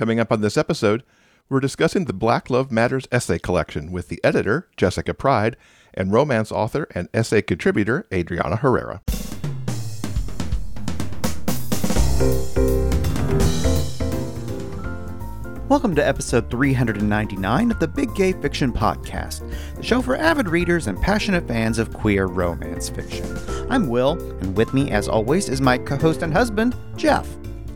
Coming 0.00 0.18
up 0.18 0.32
on 0.32 0.40
this 0.40 0.56
episode, 0.56 1.02
we're 1.50 1.60
discussing 1.60 2.06
the 2.06 2.14
Black 2.14 2.48
Love 2.48 2.72
Matters 2.72 3.06
essay 3.12 3.38
collection 3.38 3.92
with 3.92 4.08
the 4.08 4.18
editor, 4.24 4.66
Jessica 4.78 5.12
Pryde, 5.12 5.58
and 5.92 6.10
romance 6.10 6.50
author 6.50 6.88
and 6.94 7.10
essay 7.12 7.42
contributor, 7.42 8.06
Adriana 8.10 8.56
Herrera. 8.56 9.02
Welcome 15.68 15.94
to 15.96 16.08
episode 16.08 16.50
399 16.50 17.70
of 17.70 17.78
the 17.78 17.86
Big 17.86 18.14
Gay 18.14 18.32
Fiction 18.32 18.72
Podcast, 18.72 19.46
the 19.76 19.82
show 19.82 20.00
for 20.00 20.16
avid 20.16 20.48
readers 20.48 20.86
and 20.86 20.98
passionate 21.02 21.46
fans 21.46 21.78
of 21.78 21.92
queer 21.92 22.24
romance 22.24 22.88
fiction. 22.88 23.38
I'm 23.68 23.86
Will, 23.86 24.12
and 24.12 24.56
with 24.56 24.72
me, 24.72 24.90
as 24.92 25.08
always, 25.08 25.50
is 25.50 25.60
my 25.60 25.76
co 25.76 25.98
host 25.98 26.22
and 26.22 26.32
husband, 26.32 26.74
Jeff. 26.96 27.28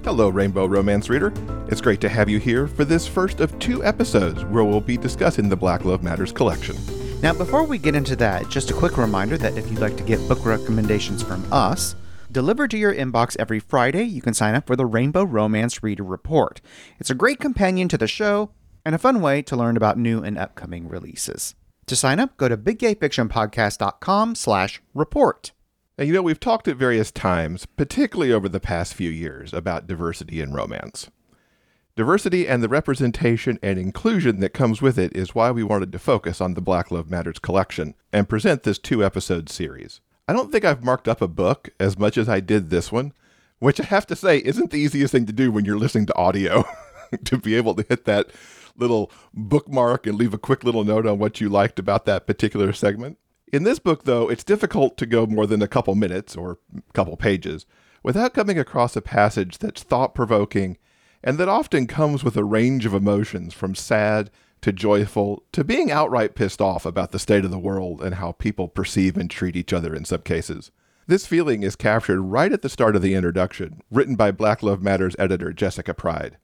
Hello, 0.05 0.29
Rainbow 0.29 0.67
Romance 0.67 1.09
Reader. 1.09 1.33
It's 1.69 1.81
great 1.81 1.99
to 2.03 2.11
have 2.11 2.29
you 2.29 2.39
here 2.39 2.69
for 2.69 2.85
this 2.85 3.07
first 3.07 3.41
of 3.41 3.59
two 3.59 3.83
episodes 3.83 4.45
where 4.45 4.63
we'll 4.63 4.83
be 4.83 4.99
discussing 4.99 5.49
the 5.49 5.57
Black 5.57 5.87
Love 5.87 6.03
Matters 6.03 6.31
collection. 6.31 6.77
Now, 7.23 7.33
before 7.33 7.65
we 7.65 7.79
get 7.79 7.95
into 7.95 8.15
that, 8.17 8.51
just 8.51 8.71
a 8.71 8.75
quick 8.75 8.99
reminder 8.99 9.39
that 9.39 9.57
if 9.57 9.71
you'd 9.71 9.81
like 9.81 9.97
to 9.97 10.03
get 10.03 10.29
book 10.29 10.45
recommendations 10.45 11.23
from 11.23 11.51
us, 11.51 11.97
delivered 12.31 12.71
to 12.73 12.77
your 12.77 12.95
inbox 12.95 13.35
every 13.39 13.59
Friday, 13.59 14.03
you 14.03 14.21
can 14.21 14.35
sign 14.35 14.55
up 14.55 14.67
for 14.67 14.77
the 14.77 14.85
Rainbow 14.85 15.25
Romance 15.25 15.83
Reader 15.83 16.05
Report. 16.05 16.61
It's 17.01 17.09
a 17.09 17.15
great 17.15 17.41
companion 17.41 17.89
to 17.89 17.97
the 17.97 18.07
show 18.07 18.51
and 18.85 18.95
a 18.95 18.99
fun 18.99 19.23
way 19.23 19.41
to 19.41 19.57
learn 19.57 19.75
about 19.75 19.97
new 19.97 20.23
and 20.23 20.37
upcoming 20.37 20.87
releases. 20.87 21.55
To 21.87 21.97
sign 21.97 22.21
up, 22.21 22.37
go 22.37 22.51
to 22.51 22.59
biggayfictionpodcast.com 22.59 24.35
slash 24.35 24.83
report. 24.93 25.53
Now, 25.97 26.05
you 26.05 26.13
know, 26.13 26.23
we've 26.23 26.41
talked 26.41 26.67
at 26.67 26.77
various 26.77 27.13
times, 27.13 27.67
particularly 27.67 28.33
over 28.33 28.49
the 28.49 28.59
past 28.59 28.95
few 28.95 29.11
years, 29.11 29.53
about 29.53 29.87
diversity 29.87 30.41
in 30.41 30.53
romance. 30.53 31.09
Diversity 31.95 32.49
and 32.49 32.61
the 32.61 32.69
representation 32.69 33.61
and 33.63 33.79
inclusion 33.79 34.41
that 34.41 34.53
comes 34.53 34.83
with 34.83 34.99
it 34.99 35.15
is 35.15 35.37
why 35.37 35.53
we 35.53 35.63
wanted 35.63 35.93
to 35.93 36.01
focus 36.01 36.41
on 36.41 36.55
the 36.55 36.61
Black 36.61 36.91
Love 36.91 37.09
Matters 37.09 37.39
collection 37.39 37.95
and 38.13 38.29
present 38.29 38.65
this 38.65 38.81
two 38.81 39.05
episode 39.05 39.49
series. 39.49 40.01
I 40.27 40.33
don't 40.33 40.51
think 40.51 40.65
I've 40.65 40.83
marked 40.83 41.07
up 41.07 41.23
a 41.23 41.29
book 41.29 41.69
as 41.79 41.97
much 41.97 42.19
as 42.19 42.29
I 42.29 42.41
did 42.41 42.71
this 42.71 42.91
one, 42.91 43.13
which 43.61 43.81
I 43.81 43.85
have 43.85 44.07
to 44.09 44.17
say 44.17 44.39
isn't 44.39 44.73
the 44.73 44.81
easiest 44.81 45.13
thing 45.13 45.27
to 45.27 45.33
do 45.33 45.53
when 45.53 45.65
you're 45.65 45.79
listening 45.79 46.07
to 46.07 46.17
audio, 46.17 46.65
to 47.25 47.39
be 47.39 47.55
able 47.55 47.77
to 47.77 47.87
hit 47.89 48.05
that 48.07 48.31
little 48.77 49.13
bookmark 49.33 50.09
and 50.09 50.19
leave 50.19 50.35
a 50.35 50.39
quick 50.39 50.65
little 50.65 50.83
note 50.83 51.07
on 51.07 51.21
what 51.21 51.41
you 51.41 51.49
liked 51.49 51.79
about 51.79 52.05
that 52.07 52.27
particular 52.27 52.73
segment. 52.73 53.19
In 53.53 53.65
this 53.65 53.79
book, 53.79 54.05
though, 54.05 54.29
it's 54.29 54.45
difficult 54.45 54.97
to 54.99 55.07
go 55.07 55.27
more 55.27 55.47
than 55.47 55.63
a 55.63 55.69
couple 55.69 55.95
minutes 55.95 56.37
or 56.37 56.59
a 56.77 56.93
couple 56.93 57.17
pages 57.17 57.67
without 58.03 58.35
coming 58.35 58.59
across 58.59 58.97
a 58.97 59.03
passage 59.03 59.59
that's 59.59 59.83
thought 59.83 60.15
provoking 60.15 60.77
and 61.23 61.39
that 61.39 61.49
often 61.49 61.87
comes 61.87 62.23
with 62.23 62.37
a 62.37 62.45
range 62.45 62.85
of 62.85 62.95
emotions 62.95 63.55
from 63.55 63.75
sad 63.75 64.31
to 64.61 64.73
joyful 64.73 65.43
to 65.53 65.65
being 65.65 65.91
outright 65.91 66.35
pissed 66.35 66.61
off 66.61 66.87
about 66.87 67.13
the 67.13 67.19
state 67.19 67.45
of 67.45 67.51
the 67.51 67.59
world 67.59 68.03
and 68.03 68.17
how 68.17 68.33
people 68.33 68.69
perceive 68.69 69.17
and 69.17 69.31
treat 69.31 69.57
each 69.57 69.73
other 69.73 69.95
in 69.95 70.05
some 70.05 70.21
cases. 70.21 70.71
This 71.07 71.27
feeling 71.27 71.63
is 71.63 71.77
captured 71.77 72.21
right 72.21 72.53
at 72.53 72.63
the 72.63 72.69
start 72.69 72.97
of 72.97 73.03
the 73.03 73.15
introduction, 73.15 73.83
written 73.91 74.17
by 74.17 74.31
Black 74.31 74.63
Love 74.63 74.83
Matters 74.83 75.17
editor 75.19 75.53
Jessica 75.53 75.93
Pryde. 75.93 76.39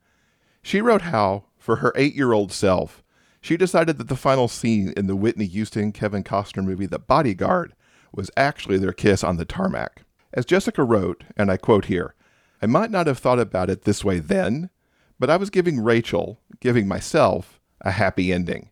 She 0.63 0.83
wrote 0.83 1.03
how, 1.03 1.45
for 1.59 1.77
her 1.77 1.93
eight 1.97 2.15
year 2.15 2.33
old 2.33 2.53
self, 2.53 3.03
she 3.41 3.57
decided 3.57 3.99
that 3.99 4.09
the 4.09 4.17
final 4.17 4.49
scene 4.49 4.93
in 4.97 5.07
the 5.07 5.17
Whitney 5.17 5.47
Houston 5.47 5.93
Kevin 5.93 6.23
Costner 6.23 6.65
movie 6.65 6.87
The 6.87 6.99
Bodyguard 6.99 7.75
was 8.13 8.31
actually 8.37 8.79
their 8.79 8.93
kiss 8.93 9.25
on 9.25 9.37
the 9.37 9.45
tarmac. 9.45 10.03
As 10.33 10.45
Jessica 10.45 10.85
wrote, 10.85 11.25
and 11.37 11.51
I 11.51 11.57
quote 11.57 11.87
here, 11.87 12.15
I 12.63 12.67
might 12.67 12.91
not 12.91 13.07
have 13.07 13.19
thought 13.19 13.39
about 13.39 13.71
it 13.71 13.83
this 13.83 14.05
way 14.05 14.19
then, 14.19 14.71
but 15.19 15.31
I 15.31 15.37
was 15.37 15.51
giving 15.51 15.81
Rachel, 15.81 16.41
giving 16.61 16.87
myself, 16.87 17.61
a 17.81 17.93
happy 17.93 18.33
ending, 18.33 18.71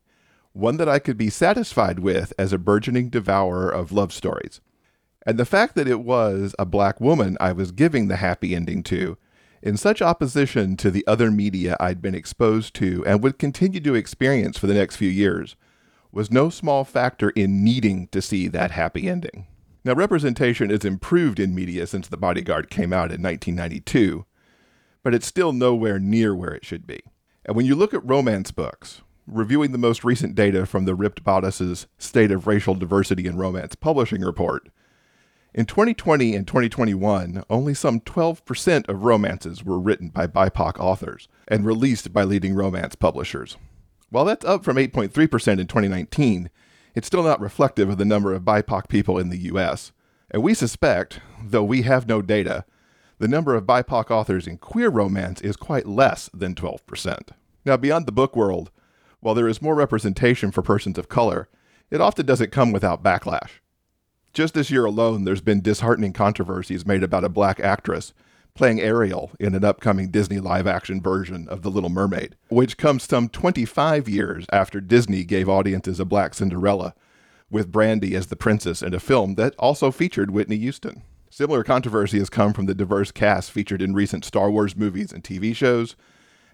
one 0.53 0.77
that 0.77 0.89
I 0.89 0.99
could 0.99 1.17
be 1.17 1.31
satisfied 1.31 2.01
with 2.01 2.33
as 2.39 2.53
a 2.53 2.59
burgeoning 2.59 3.09
devourer 3.09 3.71
of 3.71 3.93
love 3.93 4.13
stories. 4.13 4.61
And 5.25 5.39
the 5.39 5.47
fact 5.47 5.75
that 5.75 5.89
it 5.89 6.01
was 6.01 6.55
a 6.59 6.67
black 6.67 7.01
woman 7.01 7.37
I 7.41 7.53
was 7.53 7.73
giving 7.73 8.09
the 8.09 8.17
happy 8.17 8.55
ending 8.55 8.83
to 8.85 9.17
in 9.63 9.77
such 9.77 10.03
opposition 10.03 10.77
to 10.77 10.91
the 10.91 11.07
other 11.07 11.31
media 11.31 11.77
I'd 11.81 12.03
been 12.03 12.15
exposed 12.15 12.75
to 12.75 13.05
and 13.07 13.23
would 13.23 13.39
continue 13.39 13.81
to 13.81 13.95
experience 13.95 14.59
for 14.59 14.67
the 14.67 14.75
next 14.75 14.97
few 14.97 15.09
years, 15.09 15.57
was 16.13 16.31
no 16.31 16.51
small 16.51 16.85
factor 16.85 17.31
in 17.31 17.65
needing 17.65 18.09
to 18.09 18.23
see 18.23 18.49
that 18.49 18.71
happy 18.71 19.09
ending. 19.09 19.47
Now, 19.85 19.95
representation 19.95 20.71
is 20.71 20.85
improved 20.85 21.39
in 21.41 21.55
media 21.55 21.87
since 21.87 22.09
The 22.09 22.17
Bodyguard 22.17 22.71
came 22.71 22.93
out 22.93 23.13
in 23.13 23.23
1992, 23.23 24.27
but 25.03 25.15
it's 25.15 25.27
still 25.27 25.53
nowhere 25.53 25.99
near 25.99 26.35
where 26.35 26.53
it 26.53 26.65
should 26.65 26.87
be. 26.87 27.01
And 27.45 27.57
when 27.57 27.67
you 27.67 27.75
look 27.75 27.95
at 27.95 28.07
romance 28.07 28.51
books, 28.51 29.03
reviewing 29.27 29.73
the 29.73 29.79
most 29.79 30.05
recent 30.05 30.35
data 30.35 30.67
from 30.67 30.85
the 30.85 30.95
Ripped 30.95 31.25
Bodice's 31.25 31.87
State 31.99 32.31
of 32.31 32.47
Racial 32.47 32.75
Diversity 32.75 33.27
in 33.27 33.37
Romance 33.37 33.75
Publishing 33.75 34.23
Report, 34.23 34.69
in 35.59 35.67
2020 35.67 36.37
and 36.37 36.47
2021, 36.47 37.43
only 37.51 37.75
some 37.75 37.99
12% 37.99 38.89
of 38.89 39.03
romances 39.03 39.65
were 39.65 39.81
written 39.81 40.09
by 40.09 40.25
BIPOC 40.25 40.79
authors 40.79 41.27
and 41.49 41.67
released 41.67 42.13
by 42.13 42.23
leading 42.23 42.55
romance 42.55 42.95
publishers. 42.95 43.57
While 44.09 44.25
that's 44.25 44.45
up 44.45 44.63
from 44.63 44.77
8.3% 44.77 45.11
in 45.59 45.67
2019, 45.67 46.49
it's 46.95 47.09
still 47.09 47.25
not 47.25 47.41
reflective 47.41 47.89
of 47.89 47.99
the 47.99 48.05
number 48.05 48.33
of 48.33 48.45
BIPOC 48.45 48.89
people 48.89 49.19
in 49.19 49.31
the 49.31 49.51
US. 49.53 49.91
And 50.31 50.45
we 50.45 50.55
suspect, 50.55 51.19
though 51.43 51.65
we 51.65 51.83
have 51.83 52.07
no 52.07 52.23
data, 52.23 52.65
the 53.19 53.27
number 53.27 53.57
of 53.57 53.67
BIPOC 53.67 54.13
authors 54.13 54.47
in 54.47 54.59
queer 54.59 54.91
romance 54.91 55.41
is 55.41 55.57
quite 55.57 55.89
less 55.89 56.31
than 56.33 56.55
12%. 56.55 57.31
Now, 57.65 57.77
beyond 57.77 58.07
the 58.07 58.13
book 58.13 58.37
world, 58.37 58.71
while 59.19 59.35
there 59.35 59.49
is 59.49 59.61
more 59.61 59.75
representation 59.75 60.53
for 60.53 60.63
persons 60.63 60.99
of 60.99 61.09
color, 61.09 61.49
it 61.91 62.01
often 62.01 62.27
doesn't 62.27 62.53
come 62.53 62.71
without 62.71 63.03
backlash. 63.03 63.59
Just 64.39 64.55
this 64.55 64.71
year 64.71 64.85
alone, 64.85 65.25
there's 65.25 65.41
been 65.41 65.63
disheartening 65.63 66.13
controversies 66.13 66.87
made 66.87 67.03
about 67.03 67.25
a 67.25 67.29
black 67.29 67.59
actress 67.59 68.15
playing 68.55 68.81
Ariel 68.81 69.33
in 69.41 69.53
an 69.53 69.65
upcoming 69.65 70.13
Disney 70.13 70.39
live 70.39 70.65
action 70.65 71.03
version 71.03 71.49
of 71.49 71.63
The 71.63 71.73
Little 71.73 71.91
Mermaid, 71.91 72.37
which 72.49 72.77
comes 72.77 73.03
some 73.03 73.29
25 73.29 74.09
years 74.09 74.47
after 74.53 74.81
Disney 74.81 75.25
gave 75.25 75.49
audiences 75.49 75.99
a 75.99 76.05
black 76.05 76.35
Cinderella, 76.35 76.95
with 77.51 77.73
Brandy 77.73 78.15
as 78.15 78.29
the 78.29 78.37
princess 78.37 78.81
in 78.81 78.95
a 78.95 79.01
film 79.01 79.35
that 79.35 79.57
also 79.59 79.91
featured 79.91 80.31
Whitney 80.31 80.59
Houston. 80.59 81.03
Similar 81.31 81.65
controversy 81.65 82.21
has 82.21 82.31
come 82.31 82.53
from 82.53 82.67
the 82.67 82.77
diverse 82.77 83.11
cast 83.11 83.51
featured 83.51 83.83
in 83.83 83.93
recent 83.93 84.25
Star 84.25 84.53
Wars 84.53 84.77
movies 84.77 85.13
and 85.13 85.25
TV 85.25 85.53
shows, 85.53 85.97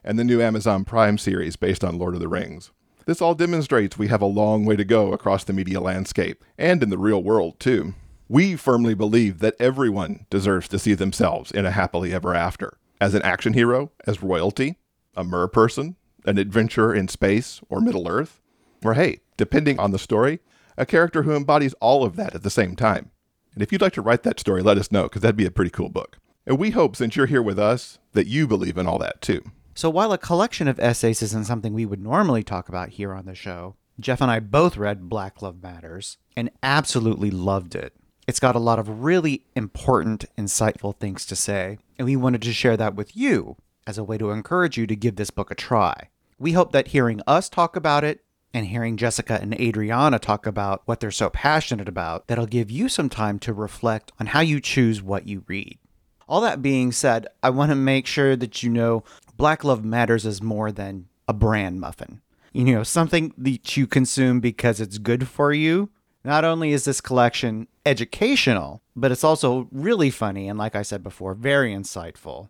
and 0.03 0.19
the 0.19 0.25
new 0.25 0.41
Amazon 0.41 0.87
Prime 0.87 1.19
series 1.19 1.57
based 1.57 1.85
on 1.85 1.99
Lord 1.99 2.15
of 2.15 2.21
the 2.21 2.29
Rings. 2.29 2.71
This 3.07 3.21
all 3.21 3.35
demonstrates 3.35 3.99
we 3.99 4.09
have 4.09 4.23
a 4.23 4.27
long 4.27 4.65
way 4.65 4.77
to 4.77 4.85
go 4.85 5.13
across 5.13 5.45
the 5.45 5.53
media 5.53 5.81
landscape, 5.81 6.45
and 6.57 6.83
in 6.83 6.89
the 6.91 6.99
real 6.99 7.23
world, 7.23 7.61
too. 7.61 7.95
We 8.29 8.57
firmly 8.57 8.95
believe 8.95 9.41
that 9.41 9.57
everyone 9.61 10.27
deserves 10.31 10.69
to 10.69 10.79
see 10.79 10.95
themselves 10.95 11.51
in 11.51 11.67
a 11.67 11.71
happily 11.71 12.15
ever 12.15 12.35
after. 12.35 12.79
As 13.01 13.15
an 13.15 13.23
action 13.23 13.53
hero, 13.53 13.93
as 14.07 14.23
royalty, 14.23 14.77
a 15.15 15.23
mer 15.23 15.47
person, 15.49 15.97
an 16.25 16.39
adventurer 16.39 16.95
in 16.95 17.09
space 17.09 17.61
or 17.69 17.81
Middle 17.81 18.09
Earth, 18.09 18.41
or 18.83 18.95
hey, 18.95 19.21
depending 19.37 19.79
on 19.79 19.91
the 19.91 19.99
story, 19.99 20.41
a 20.79 20.87
character 20.87 21.25
who 21.25 21.37
embodies 21.37 21.75
all 21.75 22.05
of 22.05 22.17
that 22.17 22.35
at 22.35 22.43
the 22.43 22.51
same 22.51 22.75
time. 22.75 23.11
And 23.53 23.63
if 23.63 23.71
you'd 23.71 23.83
like 23.83 23.93
to 23.93 24.03
write 24.03 24.23
that 24.23 24.41
story, 24.41 24.63
let 24.63 24.79
us 24.79 24.91
know, 24.91 25.05
because 25.05 25.21
that'd 25.21 25.37
be 25.37 25.47
a 25.47 25.51
pretty 25.51 25.71
cool 25.71 25.91
book. 25.91 26.19
And 26.47 26.59
we 26.59 26.71
hope, 26.71 26.97
since 26.97 27.17
you're 27.17 27.27
here 27.27 27.43
with 27.43 27.59
us, 27.59 27.99
that 28.13 28.27
you 28.27 28.47
believe 28.47 28.79
in 28.79 28.87
all 28.87 28.99
that 28.99 29.21
too. 29.21 29.43
So 29.77 29.91
while 29.91 30.13
a 30.13 30.19
collection 30.19 30.69
of 30.69 30.79
essays 30.79 31.21
isn't 31.21 31.47
something 31.47 31.75
we 31.75 31.85
would 31.85 32.01
normally 32.01 32.45
talk 32.45 32.69
about 32.69 32.91
here 32.91 33.13
on 33.13 33.27
the 33.27 33.35
show, 33.35 33.75
Jeff 33.99 34.21
and 34.21 34.31
I 34.31 34.39
both 34.39 34.77
read 34.77 35.09
Black 35.09 35.43
Love 35.43 35.61
Matters 35.61 36.17
and 36.37 36.51
absolutely 36.63 37.33
loved 37.33 37.75
it. 37.75 37.93
It's 38.29 38.39
got 38.39 38.55
a 38.55 38.61
lot 38.61 38.79
of 38.79 39.03
really 39.03 39.45
important, 39.57 40.27
insightful 40.39 40.97
things 40.97 41.27
to 41.27 41.35
say, 41.35 41.79
and 41.99 42.07
we 42.07 42.15
wanted 42.15 42.43
to 42.43 42.53
share 42.53 42.77
that 42.77 42.95
with 42.95 43.17
you 43.17 43.57
as 43.85 43.99
a 43.99 44.05
way 44.05 44.17
to 44.17 44.31
encourage 44.31 44.79
you 44.79 44.87
to 44.87 44.95
give 44.95 45.17
this 45.17 45.31
book 45.31 45.51
a 45.51 45.57
try. 45.57 46.09
We 46.39 46.53
hope 46.53 46.71
that 46.71 46.89
hearing 46.89 47.21
us 47.27 47.49
talk 47.49 47.75
about 47.75 48.05
it 48.05 48.25
and 48.53 48.67
hearing 48.67 48.97
Jessica 48.97 49.41
and 49.43 49.61
Adriana 49.61 50.21
talk 50.21 50.47
about 50.47 50.83
what 50.85 51.01
they're 51.01 51.11
so 51.11 51.31
passionate 51.31 51.89
about, 51.89 52.29
that'll 52.29 52.47
give 52.47 52.71
you 52.71 52.89
some 52.89 53.09
time 53.09 53.41
to 53.41 53.53
reflect 53.53 54.13
on 54.21 54.27
how 54.27 54.41
you 54.41 54.61
choose 54.61 55.03
what 55.03 55.27
you 55.27 55.43
read. 55.49 55.79
All 56.27 56.41
that 56.41 56.63
being 56.63 56.91
said, 56.91 57.27
I 57.43 57.51
want 57.51 57.71
to 57.71 57.77
make 57.77 58.07
sure 58.07 58.35
that 58.37 58.63
you 58.63 58.71
know 58.71 59.05
Black 59.37 59.65
Love 59.65 59.85
Matters 59.85 60.25
is 60.25 60.43
more 60.43 60.71
than 60.71 61.09
a 61.27 61.33
bran 61.33 61.81
muffin. 61.81 62.21
You 62.53 62.65
know, 62.65 62.83
something 62.85 63.35
that 63.37 63.77
you 63.77 63.87
consume 63.87 64.39
because 64.39 64.81
it's 64.81 64.99
good 64.99 65.27
for 65.27 65.53
you. 65.53 65.91
Not 66.25 66.45
only 66.45 66.73
is 66.73 66.85
this 66.85 67.01
collection 67.01 67.67
educational, 67.85 68.81
but 68.95 69.11
it's 69.11 69.25
also 69.25 69.69
really 69.73 70.11
funny 70.11 70.49
and, 70.49 70.59
like 70.59 70.77
I 70.77 70.83
said 70.83 71.03
before, 71.03 71.35
very 71.35 71.75
insightful. 71.75 72.49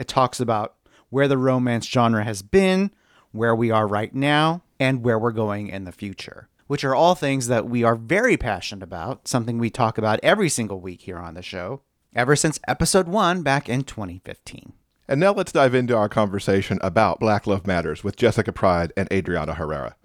It 0.00 0.08
talks 0.08 0.40
about 0.40 0.74
where 1.08 1.28
the 1.28 1.38
romance 1.38 1.86
genre 1.86 2.24
has 2.24 2.42
been, 2.42 2.90
where 3.30 3.54
we 3.54 3.70
are 3.70 3.86
right 3.86 4.12
now, 4.12 4.62
and 4.80 5.04
where 5.04 5.18
we're 5.18 5.30
going 5.30 5.68
in 5.68 5.84
the 5.84 5.92
future, 5.92 6.48
which 6.66 6.82
are 6.82 6.94
all 6.94 7.14
things 7.14 7.46
that 7.46 7.68
we 7.68 7.84
are 7.84 7.94
very 7.94 8.36
passionate 8.36 8.82
about, 8.82 9.28
something 9.28 9.58
we 9.58 9.70
talk 9.70 9.98
about 9.98 10.18
every 10.22 10.48
single 10.48 10.80
week 10.80 11.02
here 11.02 11.18
on 11.18 11.34
the 11.34 11.42
show, 11.42 11.80
ever 12.14 12.34
since 12.34 12.58
episode 12.66 13.06
one 13.06 13.42
back 13.42 13.68
in 13.68 13.84
2015. 13.84 14.72
And 15.06 15.20
now 15.20 15.32
let's 15.32 15.52
dive 15.52 15.74
into 15.74 15.96
our 15.96 16.08
conversation 16.08 16.78
about 16.82 17.20
Black 17.20 17.46
Love 17.46 17.66
Matters 17.66 18.02
with 18.02 18.16
Jessica 18.16 18.52
Pryde 18.52 18.92
and 18.96 19.08
Adriana 19.12 19.54
Herrera. 19.54 19.96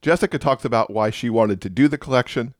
Jessica 0.00 0.38
talks 0.38 0.64
about 0.64 0.90
why 0.90 1.10
she 1.10 1.30
wanted 1.30 1.60
to 1.62 1.70
do 1.70 1.86
the 1.86 1.98
collection, 1.98 2.54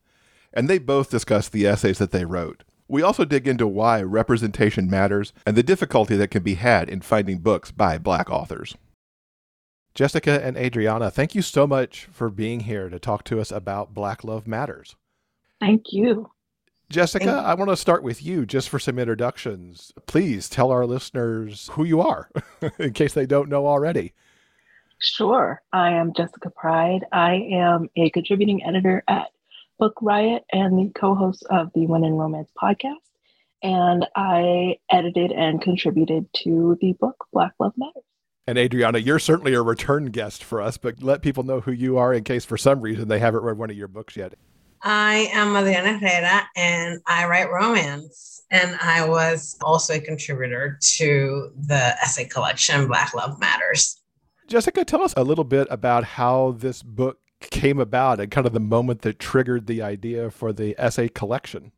and 0.53 0.69
they 0.69 0.77
both 0.77 1.09
discuss 1.09 1.49
the 1.49 1.67
essays 1.67 1.97
that 1.97 2.11
they 2.11 2.23
wrote. 2.23 2.63
We 2.87 3.01
also 3.01 3.25
dig 3.25 3.47
into 3.47 3.67
why 3.67 4.01
representation 4.01 4.89
matters 4.89 5.33
and 5.45 5.57
the 5.57 5.63
difficulty 5.63 6.15
that 6.15 6.31
can 6.31 6.43
be 6.43 6.55
had 6.55 6.89
in 6.89 7.01
finding 7.01 7.39
books 7.39 7.71
by 7.71 7.97
black 7.97 8.29
authors. 8.29 8.75
Jessica 9.93 10.43
and 10.43 10.57
Adriana, 10.57 11.11
thank 11.11 11.35
you 11.35 11.41
so 11.41 11.67
much 11.67 12.05
for 12.11 12.29
being 12.29 12.61
here 12.61 12.89
to 12.89 12.97
talk 12.97 13.23
to 13.25 13.39
us 13.39 13.51
about 13.51 13.93
Black 13.93 14.23
Love 14.23 14.47
Matters. 14.47 14.95
Thank 15.59 15.91
you. 15.91 16.31
Jessica, 16.93 17.25
Thank 17.25 17.45
I 17.47 17.55
want 17.55 17.71
to 17.71 17.75
start 17.75 18.03
with 18.03 18.23
you 18.23 18.45
just 18.45 18.69
for 18.69 18.77
some 18.77 18.99
introductions. 18.99 19.91
Please 20.05 20.47
tell 20.47 20.69
our 20.69 20.85
listeners 20.85 21.69
who 21.73 21.83
you 21.83 22.01
are 22.01 22.29
in 22.79 22.93
case 22.93 23.13
they 23.13 23.25
don't 23.25 23.49
know 23.49 23.65
already. 23.65 24.13
Sure. 24.99 25.59
I 25.73 25.93
am 25.93 26.13
Jessica 26.13 26.51
Pryde. 26.51 27.03
I 27.11 27.33
am 27.51 27.89
a 27.97 28.11
contributing 28.11 28.63
editor 28.63 29.03
at 29.07 29.29
Book 29.79 29.95
Riot 30.01 30.43
and 30.53 30.77
the 30.77 30.91
co 30.93 31.15
host 31.15 31.43
of 31.49 31.71
the 31.73 31.87
When 31.87 32.03
in 32.03 32.13
Romance 32.13 32.51
podcast. 32.61 32.93
And 33.63 34.05
I 34.15 34.77
edited 34.91 35.31
and 35.31 35.61
contributed 35.61 36.27
to 36.43 36.77
the 36.79 36.93
book 36.93 37.25
Black 37.33 37.53
Love 37.59 37.73
Matters. 37.75 38.03
And 38.45 38.57
Adriana, 38.57 38.99
you're 38.99 39.19
certainly 39.19 39.55
a 39.55 39.63
return 39.63 40.05
guest 40.07 40.43
for 40.43 40.61
us, 40.61 40.77
but 40.77 41.01
let 41.01 41.23
people 41.23 41.43
know 41.43 41.61
who 41.61 41.71
you 41.71 41.97
are 41.97 42.13
in 42.13 42.23
case 42.23 42.45
for 42.45 42.57
some 42.57 42.81
reason 42.81 43.07
they 43.07 43.19
haven't 43.19 43.41
read 43.41 43.57
one 43.57 43.71
of 43.71 43.77
your 43.77 43.87
books 43.87 44.15
yet. 44.15 44.33
I 44.83 45.29
am 45.33 45.55
Adriana 45.55 45.97
Herrera 45.97 46.43
and 46.55 46.99
I 47.07 47.25
write 47.25 47.49
romance. 47.51 48.43
And 48.51 48.77
I 48.81 49.07
was 49.07 49.57
also 49.63 49.93
a 49.95 49.99
contributor 49.99 50.77
to 50.97 51.51
the 51.57 51.95
essay 52.03 52.25
collection 52.25 52.87
Black 52.87 53.13
Love 53.13 53.39
Matters. 53.39 54.01
Jessica, 54.47 54.85
tell 54.85 55.01
us 55.01 55.13
a 55.15 55.23
little 55.23 55.45
bit 55.45 55.67
about 55.71 56.03
how 56.03 56.55
this 56.59 56.83
book 56.83 57.19
came 57.39 57.79
about 57.79 58.19
and 58.19 58.29
kind 58.29 58.45
of 58.45 58.53
the 58.53 58.59
moment 58.59 59.01
that 59.01 59.19
triggered 59.19 59.67
the 59.67 59.81
idea 59.81 60.29
for 60.29 60.53
the 60.53 60.75
essay 60.77 61.07
collection. 61.07 61.71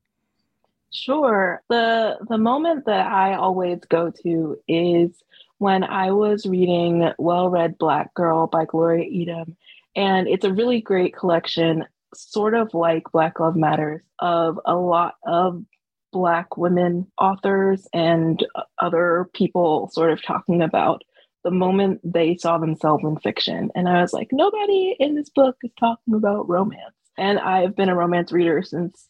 Sure. 0.92 1.62
The 1.70 2.18
the 2.30 2.38
moment 2.38 2.86
that 2.86 3.08
I 3.12 3.36
always 3.36 3.80
go 3.90 4.12
to 4.24 4.58
is 4.68 5.12
when 5.58 5.84
I 5.84 6.12
was 6.12 6.46
reading 6.46 7.12
Well 7.18 7.50
Read 7.50 7.78
Black 7.78 8.14
Girl 8.14 8.48
by 8.48 8.66
Glory 8.66 9.10
Edim. 9.12 9.56
And 9.96 10.28
it's 10.28 10.46
a 10.46 10.54
really 10.54 10.82
great 10.82 11.16
collection, 11.16 11.86
sort 12.14 12.56
of 12.56 12.74
like 12.74 13.04
Black 13.12 13.40
Love 13.40 13.56
Matters, 13.56 14.02
of 14.20 14.60
a 14.66 14.76
lot 14.76 15.16
of 15.26 15.64
Black 16.12 16.58
women 16.58 17.08
authors 17.18 17.88
and 17.94 18.46
other 18.80 19.30
people 19.34 19.90
sort 19.92 20.12
of 20.12 20.24
talking 20.24 20.62
about 20.62 21.04
the 21.44 21.52
moment 21.52 22.02
they 22.04 22.38
saw 22.38 22.58
themselves 22.58 23.04
in 23.04 23.18
fiction. 23.18 23.70
And 23.76 23.88
I 23.88 24.02
was 24.02 24.14
like, 24.14 24.30
nobody 24.32 24.96
in 25.00 25.16
this 25.16 25.30
book 25.30 25.58
is 25.64 25.72
talking 25.80 26.14
about 26.14 26.50
romance. 26.50 26.96
And 27.18 27.40
I've 27.40 27.76
been 27.76 27.90
a 27.90 27.96
romance 27.96 28.32
reader 28.32 28.64
since 28.64 29.08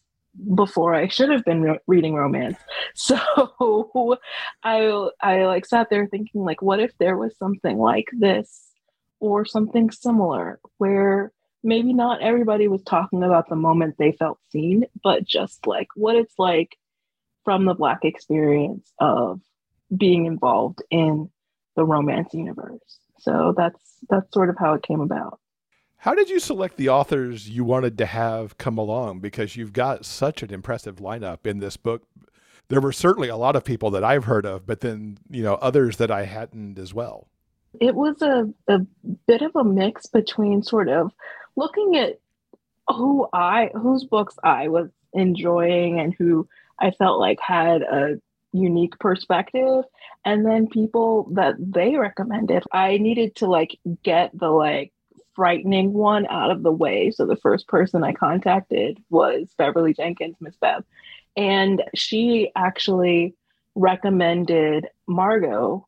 before 0.54 0.94
I 0.94 1.08
should 1.08 1.30
have 1.30 1.44
been 1.44 1.62
re- 1.62 1.78
reading 1.86 2.14
romance. 2.14 2.58
So 2.94 4.18
I 4.62 5.08
I 5.20 5.44
like 5.44 5.66
sat 5.66 5.90
there 5.90 6.06
thinking 6.06 6.44
like 6.44 6.62
what 6.62 6.80
if 6.80 6.96
there 6.98 7.16
was 7.16 7.36
something 7.36 7.78
like 7.78 8.06
this 8.12 8.70
or 9.20 9.44
something 9.44 9.90
similar 9.90 10.60
where 10.78 11.32
maybe 11.66 11.92
not 11.92 12.22
everybody 12.22 12.68
was 12.68 12.82
talking 12.82 13.22
about 13.22 13.48
the 13.48 13.56
moment 13.56 13.96
they 13.98 14.12
felt 14.12 14.38
seen, 14.50 14.86
but 15.02 15.24
just 15.24 15.66
like 15.66 15.88
what 15.96 16.16
it's 16.16 16.38
like 16.38 16.76
from 17.44 17.64
the 17.66 17.74
black 17.74 18.04
experience 18.04 18.90
of 19.00 19.40
being 19.94 20.26
involved 20.26 20.82
in 20.90 21.28
the 21.74 21.84
romance 21.84 22.32
universe. 22.32 22.98
So 23.18 23.52
that's 23.56 23.80
that's 24.08 24.32
sort 24.32 24.48
of 24.48 24.56
how 24.58 24.74
it 24.74 24.82
came 24.82 25.00
about. 25.00 25.40
How 25.98 26.14
did 26.14 26.28
you 26.28 26.38
select 26.38 26.76
the 26.76 26.88
authors 26.88 27.48
you 27.48 27.64
wanted 27.64 27.98
to 27.98 28.06
have 28.06 28.58
come 28.58 28.78
along? 28.78 29.20
Because 29.20 29.56
you've 29.56 29.72
got 29.72 30.04
such 30.04 30.42
an 30.42 30.52
impressive 30.52 30.96
lineup 30.96 31.46
in 31.46 31.58
this 31.58 31.76
book. 31.76 32.04
There 32.68 32.80
were 32.80 32.92
certainly 32.92 33.28
a 33.28 33.36
lot 33.36 33.56
of 33.56 33.64
people 33.64 33.90
that 33.90 34.04
I've 34.04 34.24
heard 34.24 34.46
of, 34.46 34.66
but 34.66 34.80
then, 34.80 35.18
you 35.28 35.42
know, 35.42 35.54
others 35.54 35.96
that 35.96 36.10
I 36.10 36.24
hadn't 36.24 36.78
as 36.78 36.92
well. 36.94 37.28
It 37.80 37.94
was 37.94 38.22
a, 38.22 38.48
a 38.68 38.80
bit 39.26 39.42
of 39.42 39.56
a 39.56 39.64
mix 39.64 40.06
between 40.06 40.62
sort 40.62 40.88
of 40.88 41.12
looking 41.56 41.96
at 41.96 42.20
who 42.88 43.28
I 43.32 43.70
whose 43.74 44.04
books 44.04 44.36
I 44.44 44.68
was 44.68 44.90
enjoying 45.12 45.98
and 45.98 46.14
who 46.14 46.48
I 46.78 46.90
felt 46.92 47.18
like 47.18 47.40
had 47.40 47.82
a 47.82 48.20
unique 48.52 48.98
perspective. 48.98 49.84
And 50.24 50.44
then 50.44 50.68
people 50.68 51.28
that 51.32 51.54
they 51.58 51.96
recommended 51.96 52.64
i 52.72 52.98
needed 52.98 53.36
to 53.36 53.46
like 53.46 53.78
get 54.02 54.36
the 54.36 54.48
like 54.48 54.92
frightening 55.34 55.92
one 55.92 56.26
out 56.28 56.50
of 56.50 56.62
the 56.62 56.72
way. 56.72 57.10
So 57.10 57.26
the 57.26 57.36
first 57.36 57.68
person 57.68 58.04
i 58.04 58.12
contacted 58.12 59.02
was 59.10 59.48
beverly 59.58 59.94
jenkins 59.94 60.36
miss 60.40 60.56
bev. 60.56 60.84
And 61.36 61.82
she 61.94 62.50
actually 62.56 63.34
recommended 63.74 64.88
margo. 65.06 65.86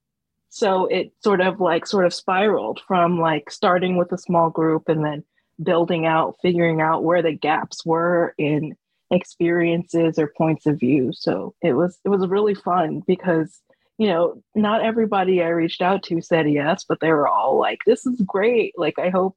So 0.50 0.86
it 0.86 1.12
sort 1.22 1.40
of 1.40 1.60
like 1.60 1.86
sort 1.86 2.06
of 2.06 2.14
spiraled 2.14 2.80
from 2.86 3.18
like 3.18 3.50
starting 3.50 3.96
with 3.96 4.12
a 4.12 4.18
small 4.18 4.50
group 4.50 4.88
and 4.88 5.04
then 5.04 5.24
building 5.62 6.06
out 6.06 6.36
figuring 6.40 6.80
out 6.80 7.04
where 7.04 7.22
the 7.22 7.32
gaps 7.32 7.84
were 7.84 8.34
in 8.38 8.76
experiences 9.10 10.18
or 10.18 10.32
points 10.36 10.66
of 10.66 10.78
view. 10.78 11.12
So 11.12 11.54
it 11.62 11.72
was 11.72 11.98
it 12.04 12.08
was 12.08 12.26
really 12.28 12.54
fun 12.54 13.02
because 13.06 13.60
you 13.98 14.08
know 14.08 14.42
not 14.54 14.84
everybody 14.84 15.42
I 15.42 15.48
reached 15.48 15.82
out 15.82 16.02
to 16.04 16.20
said 16.20 16.50
yes, 16.50 16.84
but 16.88 17.00
they 17.00 17.10
were 17.10 17.28
all 17.28 17.58
like, 17.58 17.80
"This 17.86 18.06
is 18.06 18.20
great! 18.26 18.74
Like 18.76 18.98
I 18.98 19.08
hope 19.08 19.36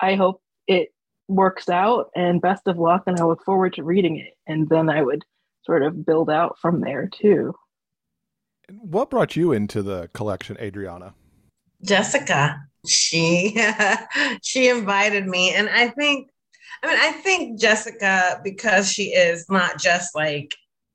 I 0.00 0.14
hope 0.14 0.42
it 0.66 0.92
works 1.28 1.68
out 1.68 2.10
and 2.16 2.40
best 2.40 2.66
of 2.66 2.78
luck 2.78 3.04
and 3.06 3.18
I 3.18 3.24
look 3.24 3.44
forward 3.44 3.74
to 3.74 3.84
reading 3.84 4.16
it." 4.16 4.34
And 4.46 4.68
then 4.68 4.88
I 4.88 5.02
would 5.02 5.24
sort 5.64 5.82
of 5.82 6.06
build 6.06 6.30
out 6.30 6.58
from 6.60 6.80
there 6.80 7.08
too. 7.08 7.54
What 8.70 9.10
brought 9.10 9.34
you 9.34 9.52
into 9.52 9.82
the 9.82 10.08
collection, 10.14 10.56
Adriana? 10.60 11.14
Jessica. 11.82 12.69
She 12.86 13.60
she 14.42 14.68
invited 14.68 15.26
me 15.26 15.54
and 15.54 15.68
I 15.68 15.88
think 15.88 16.30
I 16.82 16.86
mean, 16.86 16.98
I 16.98 17.12
think 17.12 17.60
Jessica, 17.60 18.40
because 18.42 18.90
she 18.90 19.12
is 19.12 19.46
not 19.50 19.78
just 19.78 20.14
like 20.14 20.54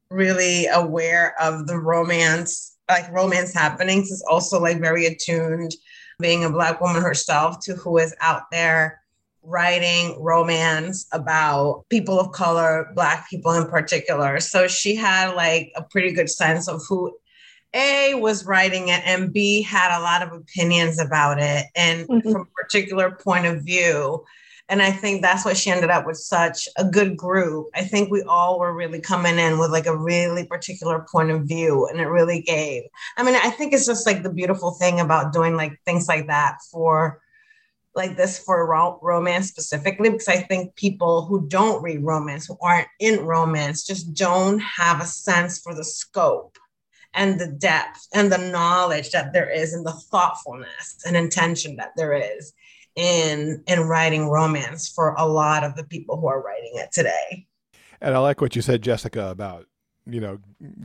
really 0.09 0.65
aware 0.67 1.35
of 1.39 1.67
the 1.67 1.77
romance, 1.77 2.77
like 2.89 3.11
romance 3.11 3.53
happenings, 3.53 4.09
is 4.09 4.25
also 4.27 4.59
like 4.59 4.79
very 4.79 5.05
attuned, 5.05 5.75
being 6.19 6.43
a 6.43 6.49
Black 6.49 6.81
woman 6.81 7.01
herself, 7.01 7.59
to 7.65 7.75
who 7.75 7.97
is 7.99 8.15
out 8.19 8.43
there 8.51 9.01
writing 9.43 10.19
romance 10.19 11.05
about 11.11 11.85
people 11.89 12.19
of 12.19 12.31
color, 12.31 12.91
Black 12.95 13.29
people 13.29 13.51
in 13.53 13.67
particular. 13.67 14.39
So 14.39 14.67
she 14.67 14.95
had 14.95 15.35
like 15.35 15.71
a 15.75 15.83
pretty 15.83 16.11
good 16.13 16.31
sense 16.31 16.67
of 16.67 16.81
who 16.89 17.15
a 17.75 18.15
was 18.15 18.45
writing 18.45 18.87
it 18.87 19.01
and 19.05 19.31
B 19.31 19.61
had 19.61 19.95
a 19.95 20.01
lot 20.01 20.23
of 20.23 20.31
opinions 20.31 20.99
about 20.99 21.39
it. 21.39 21.65
And 21.75 22.07
mm-hmm. 22.07 22.31
from 22.31 22.41
a 22.41 22.63
particular 22.63 23.11
point 23.11 23.45
of 23.45 23.63
view, 23.63 24.23
and 24.67 24.81
I 24.81 24.91
think 24.91 25.21
that's 25.21 25.45
what 25.45 25.57
she 25.57 25.69
ended 25.69 25.91
up 25.91 26.07
with 26.07 26.17
such 26.17 26.67
a 26.77 26.83
good 26.83 27.15
group. 27.15 27.67
I 27.75 27.83
think 27.83 28.09
we 28.09 28.23
all 28.23 28.57
were 28.59 28.73
really 28.73 28.99
coming 28.99 29.37
in 29.37 29.59
with 29.59 29.69
like 29.69 29.85
a 29.85 29.95
really 29.95 30.45
particular 30.45 31.05
point 31.11 31.29
of 31.29 31.43
view. 31.43 31.87
And 31.87 31.99
it 31.99 32.07
really 32.07 32.41
gave. 32.41 32.83
I 33.15 33.23
mean, 33.23 33.35
I 33.35 33.51
think 33.51 33.73
it's 33.73 33.85
just 33.85 34.07
like 34.07 34.23
the 34.23 34.33
beautiful 34.33 34.71
thing 34.71 34.99
about 34.99 35.33
doing 35.33 35.55
like 35.55 35.79
things 35.85 36.07
like 36.07 36.27
that 36.27 36.57
for 36.71 37.21
like 37.93 38.17
this 38.17 38.39
for 38.39 38.67
ro- 38.67 38.99
romance 39.01 39.47
specifically, 39.47 40.09
because 40.09 40.27
I 40.27 40.37
think 40.37 40.75
people 40.75 41.25
who 41.25 41.47
don't 41.47 41.83
read 41.83 42.03
romance, 42.03 42.47
who 42.47 42.57
aren't 42.61 42.87
in 42.99 43.23
romance, 43.23 43.85
just 43.85 44.13
don't 44.15 44.59
have 44.59 44.99
a 44.99 45.05
sense 45.05 45.59
for 45.59 45.75
the 45.75 45.83
scope 45.83 46.57
and 47.15 47.39
the 47.39 47.47
depth 47.47 48.07
and 48.13 48.31
the 48.31 48.37
knowledge 48.37 49.11
that 49.11 49.33
there 49.33 49.49
is 49.49 49.73
and 49.73 49.85
the 49.85 49.91
thoughtfulness 50.11 50.99
and 51.05 51.15
intention 51.15 51.75
that 51.77 51.91
there 51.95 52.13
is 52.13 52.53
in 52.95 53.63
in 53.67 53.81
writing 53.81 54.29
romance 54.29 54.89
for 54.89 55.15
a 55.17 55.25
lot 55.25 55.63
of 55.63 55.75
the 55.75 55.83
people 55.85 56.19
who 56.19 56.27
are 56.27 56.41
writing 56.41 56.73
it 56.75 56.91
today. 56.91 57.47
And 58.01 58.13
I 58.13 58.19
like 58.19 58.41
what 58.41 58.55
you 58.55 58.61
said, 58.61 58.81
Jessica, 58.81 59.29
about 59.29 59.67
you 60.05 60.21
know 60.21 60.39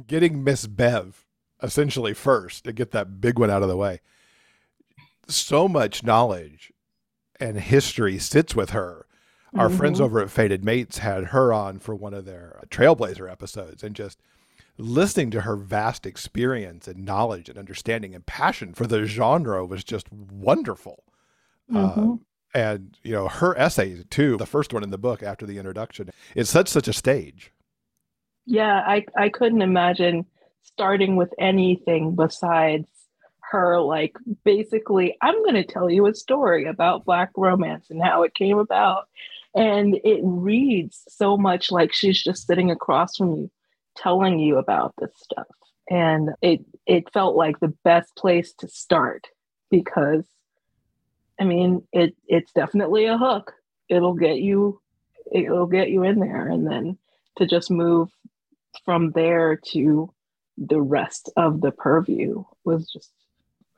getting 0.07 0.43
Miss 0.43 0.67
Bev 0.67 1.27
essentially 1.63 2.15
first 2.15 2.65
to 2.65 2.73
get 2.73 2.93
that 2.93 3.21
big 3.21 3.39
one 3.39 3.51
out 3.51 3.63
of 3.63 3.69
the 3.69 3.77
way. 3.77 4.01
So 5.29 5.69
much 5.69 6.03
knowledge 6.03 6.73
and 7.39 7.59
history 7.59 8.19
sits 8.19 8.55
with 8.55 8.71
her. 8.71 9.07
Our 9.55 9.69
mm-hmm. 9.69 9.77
friends 9.77 10.01
over 10.01 10.21
at 10.21 10.31
Fated 10.31 10.65
Mates 10.65 10.99
had 10.99 11.27
her 11.27 11.53
on 11.53 11.81
for 11.81 11.95
one 11.95 12.15
of 12.15 12.25
their 12.25 12.63
Trailblazer 12.71 13.31
episodes, 13.31 13.83
and 13.83 13.97
just 13.97 14.21
listening 14.81 15.31
to 15.33 15.43
her 15.43 15.57
vast 15.57 16.07
experience 16.07 16.89
and 16.89 17.05
knowledge 17.05 17.49
and 17.49 17.59
understanding 17.59 18.15
and 18.15 18.27
passion 18.27 18.75
for 18.75 18.87
the 18.87 19.05
genre 19.05 19.65
was 19.65 19.85
just 19.85 20.11
wonderful. 20.13 21.05
Mm-hmm. 21.71 22.13
Uh, 22.13 22.17
and 22.53 22.99
you 23.05 23.13
know 23.13 23.29
her 23.29 23.57
essay 23.57 24.03
too, 24.11 24.37
the 24.37 24.47
first 24.47 24.73
one 24.73 24.83
in 24.83 24.91
the 24.91 24.99
book 24.99 25.23
after 25.23 25.47
the 25.47 25.59
introduction, 25.59 26.11
it 26.35 26.47
such 26.47 26.69
such 26.69 26.89
a 26.89 26.93
stage. 26.93 27.53
Yeah, 28.45 28.83
I 28.87 29.07
I 29.17 29.29
couldn't 29.29 29.63
imagine 29.63 30.27
starting 30.63 31.17
with 31.17 31.33
anything 31.39 32.15
besides 32.15 32.89
her 33.51 33.81
like 33.81 34.17
basically 34.45 35.17
i'm 35.23 35.43
going 35.43 35.55
to 35.55 35.65
tell 35.65 35.91
you 35.91 36.07
a 36.07 36.15
story 36.15 36.67
about 36.67 37.05
black 37.05 37.31
romance 37.37 37.91
and 37.91 38.03
how 38.03 38.23
it 38.23 38.35
came 38.35 38.59
about 38.59 39.09
and 39.55 39.97
it 40.05 40.21
reads 40.23 41.03
so 41.09 41.37
much 41.37 41.73
like 41.73 41.93
she's 41.93 42.23
just 42.23 42.47
sitting 42.47 42.71
across 42.71 43.17
from 43.17 43.33
you 43.33 43.51
telling 44.01 44.39
you 44.39 44.59
about 44.59 44.95
this 44.99 45.13
stuff. 45.17 45.47
And 45.91 46.31
it 46.43 46.65
it 46.87 47.13
felt 47.13 47.37
like 47.37 47.59
the 47.59 47.75
best 47.85 48.15
place 48.17 48.53
to 48.55 48.69
start 48.69 49.27
because 49.71 50.25
i 51.41 51.45
mean 51.45 51.83
it 51.93 52.15
it's 52.27 52.53
definitely 52.53 53.07
a 53.07 53.19
hook. 53.19 53.53
It'll 53.89 54.15
get 54.15 54.39
you 54.39 54.81
it'll 55.33 55.67
get 55.67 55.91
you 55.91 56.05
in 56.05 56.21
there 56.21 56.49
and 56.49 56.67
then 56.67 56.99
to 57.37 57.47
just 57.47 57.71
move 57.71 58.11
from 58.85 59.11
there 59.13 59.57
to 59.57 60.13
the 60.59 60.81
rest 60.81 61.31
of 61.37 61.61
the 61.61 61.71
purview 61.71 62.45
was 62.65 62.91
just 62.91 63.13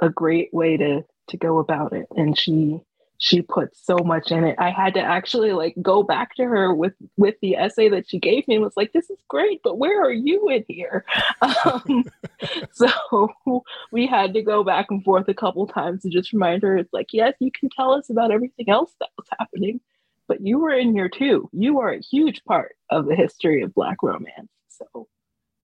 a 0.00 0.08
great 0.10 0.52
way 0.52 0.76
to 0.76 1.04
to 1.28 1.36
go 1.36 1.58
about 1.58 1.92
it. 1.92 2.06
And 2.16 2.38
she 2.38 2.80
she 3.22 3.40
put 3.40 3.70
so 3.76 3.98
much 3.98 4.32
in 4.32 4.42
it. 4.42 4.56
I 4.58 4.70
had 4.70 4.94
to 4.94 5.00
actually 5.00 5.52
like 5.52 5.76
go 5.80 6.02
back 6.02 6.34
to 6.34 6.42
her 6.42 6.74
with 6.74 6.94
with 7.16 7.36
the 7.40 7.54
essay 7.54 7.88
that 7.88 8.08
she 8.08 8.18
gave 8.18 8.48
me 8.48 8.56
and 8.56 8.64
was 8.64 8.76
like 8.76 8.92
this 8.92 9.10
is 9.10 9.18
great 9.28 9.60
but 9.62 9.78
where 9.78 10.02
are 10.02 10.12
you 10.12 10.48
in 10.48 10.64
here? 10.68 11.04
Um, 11.64 12.04
so 12.72 13.34
we 13.92 14.06
had 14.06 14.34
to 14.34 14.42
go 14.42 14.64
back 14.64 14.86
and 14.90 15.02
forth 15.04 15.28
a 15.28 15.34
couple 15.34 15.66
times 15.66 16.02
to 16.02 16.08
just 16.08 16.32
remind 16.32 16.62
her 16.62 16.76
it's 16.76 16.92
like 16.92 17.12
yes 17.12 17.34
you 17.40 17.50
can 17.52 17.68
tell 17.68 17.92
us 17.92 18.10
about 18.10 18.30
everything 18.30 18.68
else 18.68 18.92
that 19.00 19.10
was 19.16 19.26
happening 19.38 19.80
but 20.28 20.40
you 20.40 20.58
were 20.58 20.72
in 20.72 20.92
here 20.92 21.08
too. 21.08 21.48
You 21.52 21.80
are 21.80 21.90
a 21.90 22.00
huge 22.00 22.42
part 22.44 22.74
of 22.90 23.06
the 23.06 23.14
history 23.14 23.62
of 23.62 23.74
black 23.74 24.02
romance 24.02 24.50
so 24.68 25.06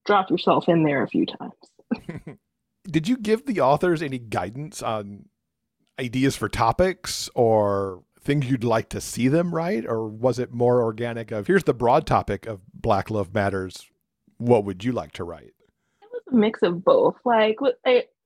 drop 0.04 0.30
yourself 0.30 0.68
in 0.68 0.84
there 0.84 1.02
a 1.02 1.08
few 1.08 1.26
times. 1.26 2.38
Did 2.84 3.08
you 3.08 3.16
give 3.16 3.46
the 3.46 3.60
authors 3.60 4.02
any 4.02 4.18
guidance 4.18 4.82
on 4.82 5.26
ideas 5.98 6.36
for 6.36 6.48
topics 6.48 7.28
or 7.34 8.02
things 8.20 8.50
you'd 8.50 8.64
like 8.64 8.88
to 8.90 9.00
see 9.00 9.28
them 9.28 9.54
write? 9.54 9.86
Or 9.86 10.06
was 10.06 10.38
it 10.38 10.52
more 10.52 10.82
organic 10.82 11.30
of 11.30 11.46
here's 11.46 11.64
the 11.64 11.74
broad 11.74 12.06
topic 12.06 12.46
of 12.46 12.60
black 12.74 13.10
love 13.10 13.34
matters. 13.34 13.86
What 14.38 14.64
would 14.64 14.84
you 14.84 14.92
like 14.92 15.12
to 15.12 15.24
write? 15.24 15.54
It 16.02 16.08
was 16.12 16.22
a 16.30 16.36
mix 16.36 16.62
of 16.62 16.84
both. 16.84 17.16
Like 17.24 17.60
with, 17.60 17.74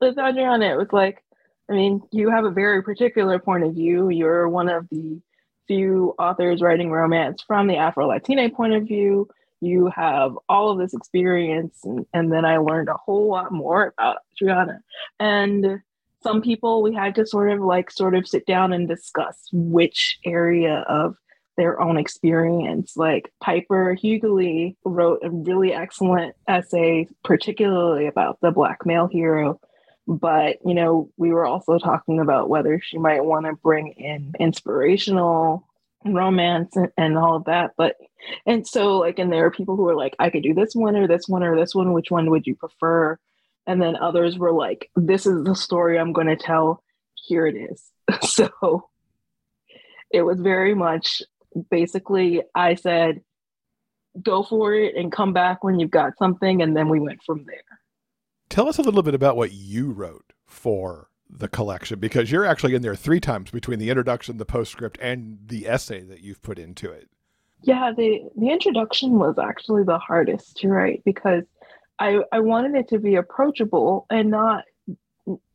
adriana 0.02 0.72
it 0.72 0.76
was 0.76 0.92
like 0.92 1.22
i 1.70 1.72
mean 1.72 2.02
you 2.10 2.28
have 2.28 2.44
a 2.44 2.50
very 2.50 2.82
particular 2.82 3.38
point 3.38 3.64
of 3.64 3.74
view. 3.74 4.08
You're 4.10 4.48
one 4.48 4.68
of 4.68 4.88
the 4.90 5.20
few 5.68 6.14
authors 6.18 6.60
writing 6.60 6.90
romance 6.90 7.42
from 7.46 7.68
the 7.68 7.76
afro-latina 7.76 8.50
point 8.50 8.74
of 8.74 8.82
view. 8.84 9.28
You 9.60 9.90
have 9.94 10.36
all 10.48 10.70
of 10.70 10.78
this 10.78 10.92
experience 10.92 11.78
and, 11.84 12.04
and 12.12 12.32
then 12.32 12.44
i 12.44 12.56
learned 12.56 12.88
a 12.88 12.94
whole 12.94 13.28
lot 13.28 13.52
more 13.52 13.94
about 13.96 14.18
adriana. 14.32 14.80
And 15.20 15.80
some 16.22 16.42
people 16.42 16.82
we 16.82 16.94
had 16.94 17.14
to 17.16 17.26
sort 17.26 17.50
of 17.50 17.60
like 17.60 17.90
sort 17.90 18.14
of 18.14 18.26
sit 18.26 18.46
down 18.46 18.72
and 18.72 18.88
discuss 18.88 19.48
which 19.52 20.18
area 20.24 20.84
of 20.88 21.16
their 21.56 21.80
own 21.80 21.98
experience. 21.98 22.96
Like 22.96 23.32
Piper 23.42 23.96
Huguley 24.02 24.76
wrote 24.84 25.20
a 25.22 25.30
really 25.30 25.72
excellent 25.72 26.34
essay, 26.48 27.08
particularly 27.24 28.06
about 28.06 28.38
the 28.40 28.50
black 28.50 28.86
male 28.86 29.08
hero. 29.08 29.60
But, 30.06 30.56
you 30.64 30.74
know, 30.74 31.10
we 31.16 31.32
were 31.32 31.46
also 31.46 31.78
talking 31.78 32.18
about 32.18 32.48
whether 32.48 32.80
she 32.82 32.98
might 32.98 33.24
want 33.24 33.46
to 33.46 33.52
bring 33.52 33.92
in 33.92 34.32
inspirational 34.40 35.68
romance 36.04 36.74
and, 36.74 36.88
and 36.96 37.16
all 37.16 37.36
of 37.36 37.44
that. 37.44 37.72
But, 37.76 37.96
and 38.44 38.66
so, 38.66 38.98
like, 38.98 39.20
and 39.20 39.32
there 39.32 39.46
are 39.46 39.50
people 39.52 39.76
who 39.76 39.86
are 39.88 39.94
like, 39.94 40.16
I 40.18 40.30
could 40.30 40.42
do 40.42 40.54
this 40.54 40.74
one 40.74 40.96
or 40.96 41.06
this 41.06 41.28
one 41.28 41.44
or 41.44 41.56
this 41.56 41.74
one. 41.74 41.92
Which 41.92 42.10
one 42.10 42.30
would 42.30 42.46
you 42.46 42.56
prefer? 42.56 43.16
And 43.66 43.80
then 43.80 43.96
others 43.96 44.38
were 44.38 44.52
like 44.52 44.90
this 44.96 45.26
is 45.26 45.44
the 45.44 45.54
story 45.54 45.98
i'm 45.98 46.12
going 46.12 46.26
to 46.26 46.36
tell. 46.36 46.82
Here 47.14 47.46
it 47.46 47.56
is. 47.56 47.90
So 48.22 48.88
it 50.10 50.22
was 50.22 50.40
very 50.40 50.74
much 50.74 51.22
basically 51.70 52.42
i 52.54 52.74
said 52.74 53.22
go 54.22 54.42
for 54.42 54.74
it 54.74 54.94
and 54.96 55.10
come 55.10 55.32
back 55.32 55.64
when 55.64 55.78
you've 55.78 55.90
got 55.90 56.18
something 56.18 56.62
and 56.62 56.76
then 56.76 56.88
we 56.88 57.00
went 57.00 57.22
from 57.22 57.44
there. 57.46 57.62
Tell 58.48 58.68
us 58.68 58.78
a 58.78 58.82
little 58.82 59.02
bit 59.02 59.14
about 59.14 59.36
what 59.36 59.52
you 59.52 59.90
wrote 59.90 60.32
for 60.46 61.08
the 61.30 61.48
collection 61.48 61.98
because 61.98 62.30
you're 62.30 62.44
actually 62.44 62.74
in 62.74 62.82
there 62.82 62.94
three 62.94 63.20
times 63.20 63.50
between 63.50 63.78
the 63.78 63.88
introduction 63.88 64.36
the 64.36 64.44
postscript 64.44 64.98
and 65.00 65.38
the 65.46 65.66
essay 65.66 66.02
that 66.02 66.20
you've 66.20 66.42
put 66.42 66.58
into 66.58 66.90
it. 66.90 67.08
Yeah 67.62 67.92
the 67.96 68.28
the 68.36 68.50
introduction 68.50 69.18
was 69.18 69.38
actually 69.38 69.84
the 69.84 69.98
hardest 69.98 70.58
to 70.58 70.68
write 70.68 71.02
because 71.04 71.44
I, 71.98 72.20
I 72.32 72.40
wanted 72.40 72.74
it 72.74 72.88
to 72.88 72.98
be 72.98 73.14
approachable 73.16 74.06
and 74.10 74.30
not 74.30 74.64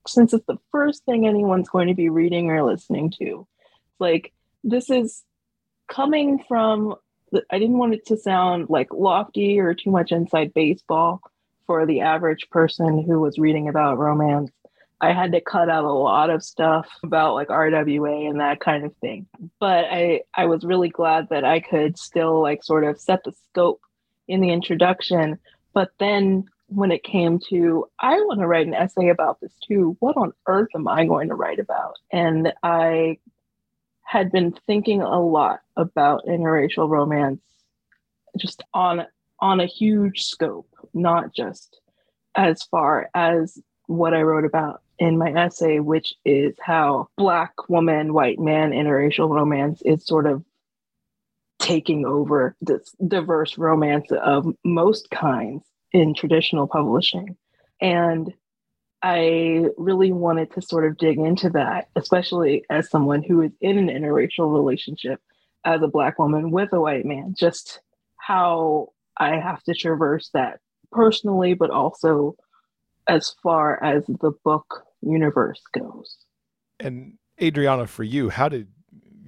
since 0.08 0.34
it's 0.34 0.46
the 0.46 0.58
first 0.72 1.04
thing 1.06 1.28
anyone's 1.28 1.70
going 1.70 1.88
to 1.88 1.94
be 1.94 2.10
reading 2.10 2.50
or 2.50 2.64
listening 2.64 3.12
to. 3.20 3.48
Like 4.00 4.34
this 4.64 4.90
is 4.90 5.24
coming 5.88 6.44
from 6.48 6.96
I 7.52 7.60
didn't 7.60 7.78
want 7.78 7.94
it 7.94 8.06
to 8.08 8.18
sound 8.18 8.70
like 8.70 8.94
lofty 8.94 9.60
or 9.60 9.74
too 9.74 9.92
much 9.92 10.12
inside 10.12 10.54
baseball 10.54 11.22
for 11.66 11.86
the 11.86 12.02
average 12.02 12.50
person 12.50 13.04
who 13.04 13.20
was 13.20 13.38
reading 13.38 13.68
about 13.68 13.98
romance. 13.98 14.52
I 15.02 15.12
had 15.12 15.34
to 15.34 15.42
cut 15.42 15.70
out 15.70 15.84
a 15.84 15.92
lot 15.92 16.30
of 16.30 16.42
stuff 16.42 16.88
about 17.04 17.36
like 17.36 17.50
RWA 17.50 18.30
and 18.30 18.40
that 18.40 18.62
kind 18.62 18.86
of 18.86 18.96
thing. 18.98 19.28
But 19.60 19.86
I 19.92 20.22
I 20.34 20.46
was 20.46 20.64
really 20.64 20.90
glad 20.90 21.28
that 21.30 21.44
I 21.44 21.60
could 21.60 22.00
still 22.00 22.42
like 22.42 22.64
sort 22.64 22.84
of 22.84 23.00
set 23.00 23.24
the 23.24 23.34
scope 23.50 23.82
in 24.28 24.42
the 24.42 24.50
introduction 24.50 25.38
but 25.74 25.92
then 26.00 26.46
when 26.68 26.92
it 26.92 27.04
came 27.04 27.40
to, 27.50 27.88
I 28.00 28.16
want 28.16 28.40
to 28.40 28.48
write 28.48 28.68
an 28.68 28.74
essay 28.74 29.10
about 29.10 29.40
this 29.40 29.54
too. 29.66 29.96
What 30.00 30.18
on 30.18 30.34
earth 30.48 30.70
am 30.76 30.88
I 30.88 31.06
going 31.06 31.30
to 31.30 31.36
write 31.36 31.60
about? 31.60 31.96
And 32.12 32.54
I 32.64 33.18
had 34.04 34.32
been 34.32 34.56
thinking 34.66 35.02
a 35.02 35.22
lot 35.22 35.60
about 35.76 36.26
interracial 36.26 36.90
romance 36.90 37.42
just 38.38 38.64
on 38.74 39.06
on 39.40 39.60
a 39.60 39.66
huge 39.66 40.24
scope, 40.24 40.70
not 40.94 41.34
just 41.34 41.80
as 42.36 42.64
far 42.64 43.10
as 43.14 43.60
what 43.88 44.14
I 44.14 44.22
wrote 44.22 44.46
about 44.46 44.82
in 45.00 45.18
my 45.18 45.32
essay, 45.32 45.80
which 45.80 46.16
is 46.26 46.56
how 46.60 47.08
black 47.18 47.70
woman, 47.70 48.14
white 48.14 48.40
man 48.40 48.72
interracial 48.72 49.30
romance 49.30 49.82
is 49.84 50.06
sort 50.06 50.26
of 50.26 50.44
taking 51.68 52.06
over 52.06 52.56
this 52.62 52.96
diverse 53.06 53.58
romance 53.58 54.10
of 54.12 54.48
most 54.64 55.10
kinds 55.10 55.66
in 55.92 56.14
traditional 56.14 56.66
publishing. 56.66 57.36
And 57.82 58.34
I 59.04 59.66
really 59.78 60.14
wanted 60.14 60.54
to 60.54 60.62
sort 60.62 60.86
of 60.86 60.98
dig 60.98 61.20
into 61.20 61.50
that, 61.50 61.90
especially 61.98 62.64
as 62.70 62.90
someone 62.90 63.22
who 63.22 63.42
is 63.42 63.52
in 63.60 63.78
an 63.78 63.88
interracial 63.88 64.52
relationship 64.54 65.20
as 65.66 65.82
a 65.82 65.90
Black 65.90 66.18
woman 66.18 66.52
with 66.52 66.72
a 66.72 66.80
white 66.80 67.06
man, 67.06 67.36
just 67.38 67.82
how 68.16 68.94
I 69.18 69.38
have 69.38 69.62
to 69.64 69.74
traverse 69.74 70.30
that 70.34 70.62
personally, 70.94 71.54
but 71.54 71.70
also 71.70 72.38
as 73.10 73.36
far 73.44 73.84
as 73.84 74.06
the 74.08 74.32
book 74.46 74.86
universe 75.02 75.62
goes. 75.78 76.18
And 76.80 77.18
Adriana, 77.42 77.88
for 77.88 78.04
you, 78.04 78.30
how 78.30 78.48
did 78.48 78.70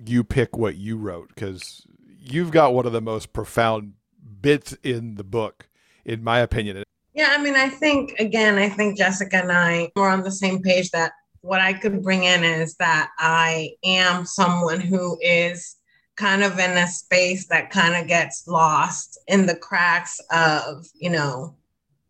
you 0.06 0.24
pick 0.24 0.58
what 0.58 0.78
you 0.78 0.96
wrote? 0.96 1.30
Because 1.36 1.86
you've 2.32 2.52
got 2.52 2.74
one 2.74 2.86
of 2.86 2.94
the 2.94 3.02
most 3.02 3.34
profound 3.34 3.94
bits 4.42 4.74
in 4.84 5.16
the 5.16 5.24
book, 5.24 5.70
in 6.06 6.24
my 6.24 6.40
opinion. 6.40 6.84
Yeah, 7.14 7.30
I 7.32 7.42
mean, 7.42 7.56
I 7.56 7.70
think, 7.70 8.16
again, 8.20 8.58
I 8.58 8.70
think 8.70 8.98
Jessica 8.98 9.38
and 9.38 9.52
I 9.52 9.92
were 9.96 10.10
on 10.10 10.24
the 10.24 10.32
same 10.32 10.62
page 10.62 10.92
that 10.92 11.12
what 11.42 11.60
I 11.62 11.74
could 11.74 12.04
bring 12.04 12.24
in 12.24 12.44
is 12.44 12.76
that 12.76 13.10
I 13.18 13.72
am 13.84 14.26
someone 14.26 14.80
who 14.80 15.18
is 15.22 15.78
kind 16.16 16.44
of 16.44 16.60
in 16.60 16.72
a 16.72 16.88
space 16.88 17.48
that 17.48 17.72
kind 17.72 17.96
of 17.96 18.08
gets 18.08 18.48
lost 18.48 19.18
in 19.28 19.46
the 19.46 19.56
cracks 19.56 20.20
of, 20.32 20.86
you 20.94 21.10
know, 21.10 21.56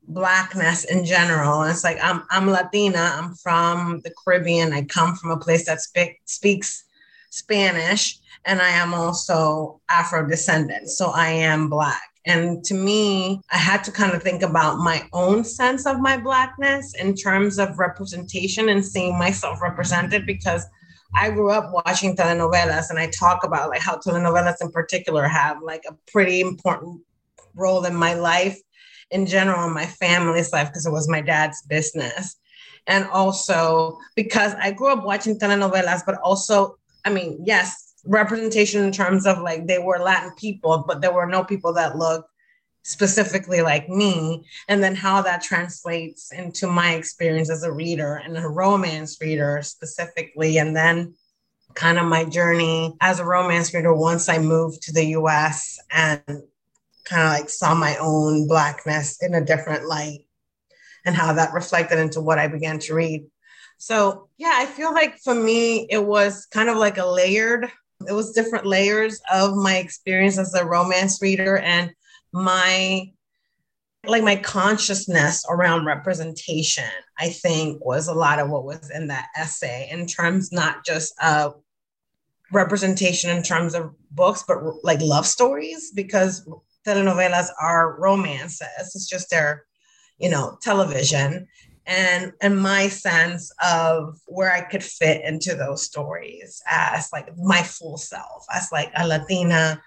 blackness 0.08 0.84
in 0.84 1.06
general. 1.06 1.62
And 1.62 1.72
it's 1.72 1.84
like 1.84 2.00
I'm 2.02 2.24
I'm 2.32 2.50
Latina, 2.50 3.14
I'm 3.16 3.36
from 3.36 4.02
the 4.04 4.12
Caribbean, 4.24 4.74
I 4.74 4.84
come 4.84 5.16
from 5.16 5.30
a 5.30 5.38
place 5.38 5.68
that 5.68 5.82
speak, 5.82 6.20
speaks 6.26 6.84
Spanish 7.30 8.19
and 8.46 8.62
I 8.62 8.69
am 8.69 8.93
also 8.93 9.81
Afro 9.89 10.27
descendant. 10.27 10.89
So 10.89 11.12
I 11.12 11.29
am 11.29 11.69
Black. 11.69 12.01
And 12.25 12.63
to 12.65 12.74
me, 12.74 13.41
I 13.51 13.58
had 13.58 13.84
to 13.86 13.91
kind 13.91 14.13
of 14.13 14.22
think 14.22 14.43
about 14.43 14.77
my 14.77 15.08
own 15.13 15.43
sense 15.43 15.86
of 15.86 16.00
my 16.00 16.17
Blackness 16.17 16.93
in 16.96 17.15
terms 17.15 17.58
of 17.60 17.79
representation 17.79 18.69
and 18.69 18.86
seeing 18.86 19.17
myself 19.17 19.62
represented 19.62 20.25
because 20.25 20.65
I 21.15 21.31
grew 21.31 21.51
up 21.51 21.72
watching 21.74 22.15
telenovelas 22.15 22.89
and 22.89 23.00
I 23.00 23.10
talk 23.10 23.43
about 23.43 23.69
like 23.69 23.81
how 23.81 23.98
telenovelas 23.98 24.58
in 24.62 24.72
particular 24.72 25.27
have 25.27 25.62
like 25.63 25.84
a 25.89 25.96
pretty 26.12 26.41
important 26.41 27.01
role 27.55 27.84
in 27.86 27.96
my 27.96 28.13
life 28.13 28.60
in 29.12 29.25
general 29.25 29.67
in 29.67 29.74
my 29.74 29.86
family's 29.86 30.53
life 30.53 30.67
because 30.67 30.86
it 30.86 30.91
was 30.91 31.10
my 31.10 31.22
dad's 31.22 31.62
business. 31.63 32.36
And 32.88 33.05
also 33.05 33.98
because 34.15 34.53
I 34.55 34.72
grew 34.72 34.91
up 34.91 35.03
watching 35.03 35.39
telenovelas, 35.39 36.01
but 36.05 36.15
also, 36.24 36.77
I 37.05 37.10
mean, 37.10 37.39
yes, 37.43 37.88
representation 38.06 38.84
in 38.84 38.91
terms 38.91 39.25
of 39.25 39.39
like 39.39 39.68
they 39.68 39.79
were 39.79 40.00
Latin 40.00 40.32
people, 40.38 40.84
but 40.88 41.01
there 41.01 41.13
were 41.13 41.27
no 41.27 41.44
people 41.44 41.74
that 41.74 41.98
looked 41.98 42.29
specifically 42.84 43.62
like 43.62 43.89
me, 43.89 44.46
and 44.68 44.82
then 44.84 44.96
how 44.96 45.22
that 45.22 45.41
translates 45.41 46.32
into 46.32 46.68
my 46.68 46.94
experience 46.94 47.50
as 47.50 47.63
a 47.63 47.72
reader 47.72 48.15
and 48.15 48.38
a 48.38 48.48
romance 48.48 49.18
reader 49.22 49.62
specifically, 49.62 50.58
and 50.58 50.75
then 50.75 51.13
kind 51.75 52.00
of 52.00 52.06
my 52.06 52.25
journey 52.25 52.96
as 53.01 53.20
a 53.20 53.25
romance 53.25 53.74
reader 53.74 53.94
once 53.94 54.27
I 54.27 54.39
moved 54.39 54.82
to 54.84 54.91
the 54.91 55.06
US 55.08 55.77
and 55.91 56.24
kind 57.06 57.24
of 57.24 57.29
like 57.29 57.50
saw 57.50 57.75
my 57.75 57.96
own 57.98 58.48
blackness 58.48 59.22
in 59.22 59.34
a 59.34 59.46
different 59.46 59.86
light 59.86 60.25
and 61.06 61.15
how 61.15 61.34
that 61.34 61.53
reflected 61.53 62.00
into 62.00 62.22
what 62.22 62.39
I 62.39 62.48
began 62.48 62.79
to 62.79 62.94
read. 62.94 63.25
So, 63.77 64.27
yeah, 64.38 64.53
I 64.56 64.65
feel 64.65 64.94
like 64.94 65.20
for 65.20 65.34
me, 65.34 65.88
it 65.89 66.03
was 66.03 66.46
kind 66.48 66.70
of 66.70 66.77
like 66.77 66.98
a 66.98 67.06
layered, 67.06 67.72
it 68.08 68.13
was 68.13 68.32
different 68.32 68.65
layers 68.65 69.22
of 69.32 69.56
my 69.56 69.77
experience 69.77 70.38
as 70.38 70.53
a 70.53 70.65
romance 70.65 71.22
reader 71.22 71.58
and 71.58 71.91
my 72.32 73.12
like 74.06 74.24
my 74.24 74.38
consciousness 74.38 75.44
around 75.50 75.86
representation 75.86 76.89
i 77.18 77.27
think 77.29 77.84
was 77.84 78.08
a 78.08 78.13
lot 78.13 78.39
of 78.39 78.50
what 78.50 78.63
was 78.63 78.89
in 78.91 79.08
that 79.08 79.27
essay 79.36 79.89
in 79.91 80.06
terms 80.06 80.51
not 80.51 80.86
just 80.86 81.13
of 81.22 81.56
representation 82.51 83.29
in 83.29 83.44
terms 83.44 83.75
of 83.75 83.94
books 84.12 84.44
but 84.48 84.58
like 84.84 85.01
love 85.01 85.25
stories 85.25 85.91
because 85.91 86.48
telenovelas 86.86 87.48
are 87.62 88.00
romances. 88.00 88.68
It's 88.79 89.08
just 89.08 89.29
their 89.29 89.65
you 90.18 90.29
know 90.29 90.58
television 90.62 91.48
and 91.89 92.31
and 92.39 92.62
my 92.62 92.88
sense 92.88 93.51
of 93.65 94.19
where 94.27 94.53
I 94.53 94.62
could 94.62 94.84
fit 94.84 95.25
into 95.25 95.55
those 95.55 95.84
stories 95.84 96.62
as 96.69 97.10
like 97.12 97.36
my 97.36 97.63
full 97.63 97.98
self, 97.98 98.46
as 98.55 98.72
like 98.72 98.91
a 98.96 99.08
Latina 99.08 99.81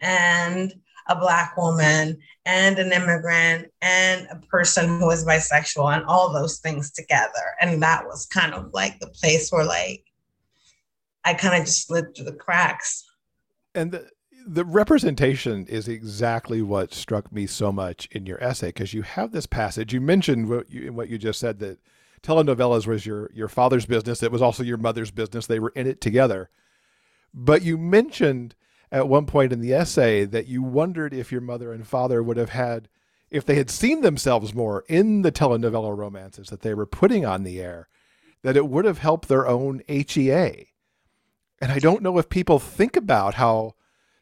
and 0.00 0.74
a 1.06 1.14
black 1.14 1.56
woman 1.56 2.18
and 2.44 2.78
an 2.78 2.92
immigrant 2.92 3.70
and 3.80 4.26
a 4.30 4.36
person 4.48 4.98
who 4.98 5.08
is 5.10 5.24
bisexual 5.24 5.94
and 5.94 6.04
all 6.06 6.32
those 6.32 6.58
things 6.58 6.90
together. 6.90 7.54
And 7.60 7.80
that 7.82 8.04
was 8.04 8.26
kind 8.26 8.52
of 8.52 8.72
like 8.72 8.98
the 8.98 9.08
place 9.08 9.52
where 9.52 9.64
like 9.64 10.04
I 11.24 11.34
kind 11.34 11.54
of 11.54 11.66
just 11.66 11.86
slid 11.86 12.16
through 12.16 12.24
the 12.24 12.32
cracks. 12.32 13.04
And 13.76 13.92
the, 13.92 14.08
the 14.46 14.64
representation 14.64 15.66
is 15.66 15.88
exactly 15.88 16.60
what 16.60 16.92
struck 16.92 17.32
me 17.32 17.46
so 17.46 17.72
much 17.72 18.08
in 18.10 18.26
your 18.26 18.42
essay 18.42 18.68
because 18.68 18.92
you 18.94 19.02
have 19.02 19.32
this 19.32 19.46
passage. 19.46 19.92
You 19.92 20.00
mentioned 20.00 20.48
what 20.48 20.70
you, 20.70 20.92
what 20.92 21.08
you 21.08 21.18
just 21.18 21.40
said 21.40 21.58
that 21.60 21.78
telenovelas 22.22 22.86
was 22.86 23.06
your 23.06 23.30
your 23.32 23.48
father's 23.48 23.86
business. 23.86 24.22
It 24.22 24.32
was 24.32 24.42
also 24.42 24.62
your 24.62 24.76
mother's 24.76 25.10
business. 25.10 25.46
They 25.46 25.60
were 25.60 25.72
in 25.74 25.86
it 25.86 26.00
together. 26.00 26.50
But 27.32 27.62
you 27.62 27.78
mentioned 27.78 28.54
at 28.92 29.08
one 29.08 29.26
point 29.26 29.52
in 29.52 29.60
the 29.60 29.74
essay 29.74 30.24
that 30.24 30.46
you 30.46 30.62
wondered 30.62 31.14
if 31.14 31.32
your 31.32 31.40
mother 31.40 31.72
and 31.72 31.86
father 31.86 32.22
would 32.22 32.36
have 32.36 32.50
had 32.50 32.88
if 33.30 33.44
they 33.44 33.56
had 33.56 33.70
seen 33.70 34.02
themselves 34.02 34.54
more 34.54 34.84
in 34.88 35.22
the 35.22 35.32
telenovela 35.32 35.96
romances 35.96 36.48
that 36.48 36.60
they 36.60 36.74
were 36.74 36.86
putting 36.86 37.26
on 37.26 37.42
the 37.42 37.60
air, 37.60 37.88
that 38.42 38.56
it 38.56 38.68
would 38.68 38.84
have 38.84 38.98
helped 38.98 39.26
their 39.28 39.48
own 39.48 39.82
HEA. 39.88 40.68
And 41.60 41.72
I 41.72 41.78
don't 41.80 42.02
know 42.02 42.18
if 42.18 42.28
people 42.28 42.58
think 42.60 42.96
about 42.96 43.34
how 43.34 43.74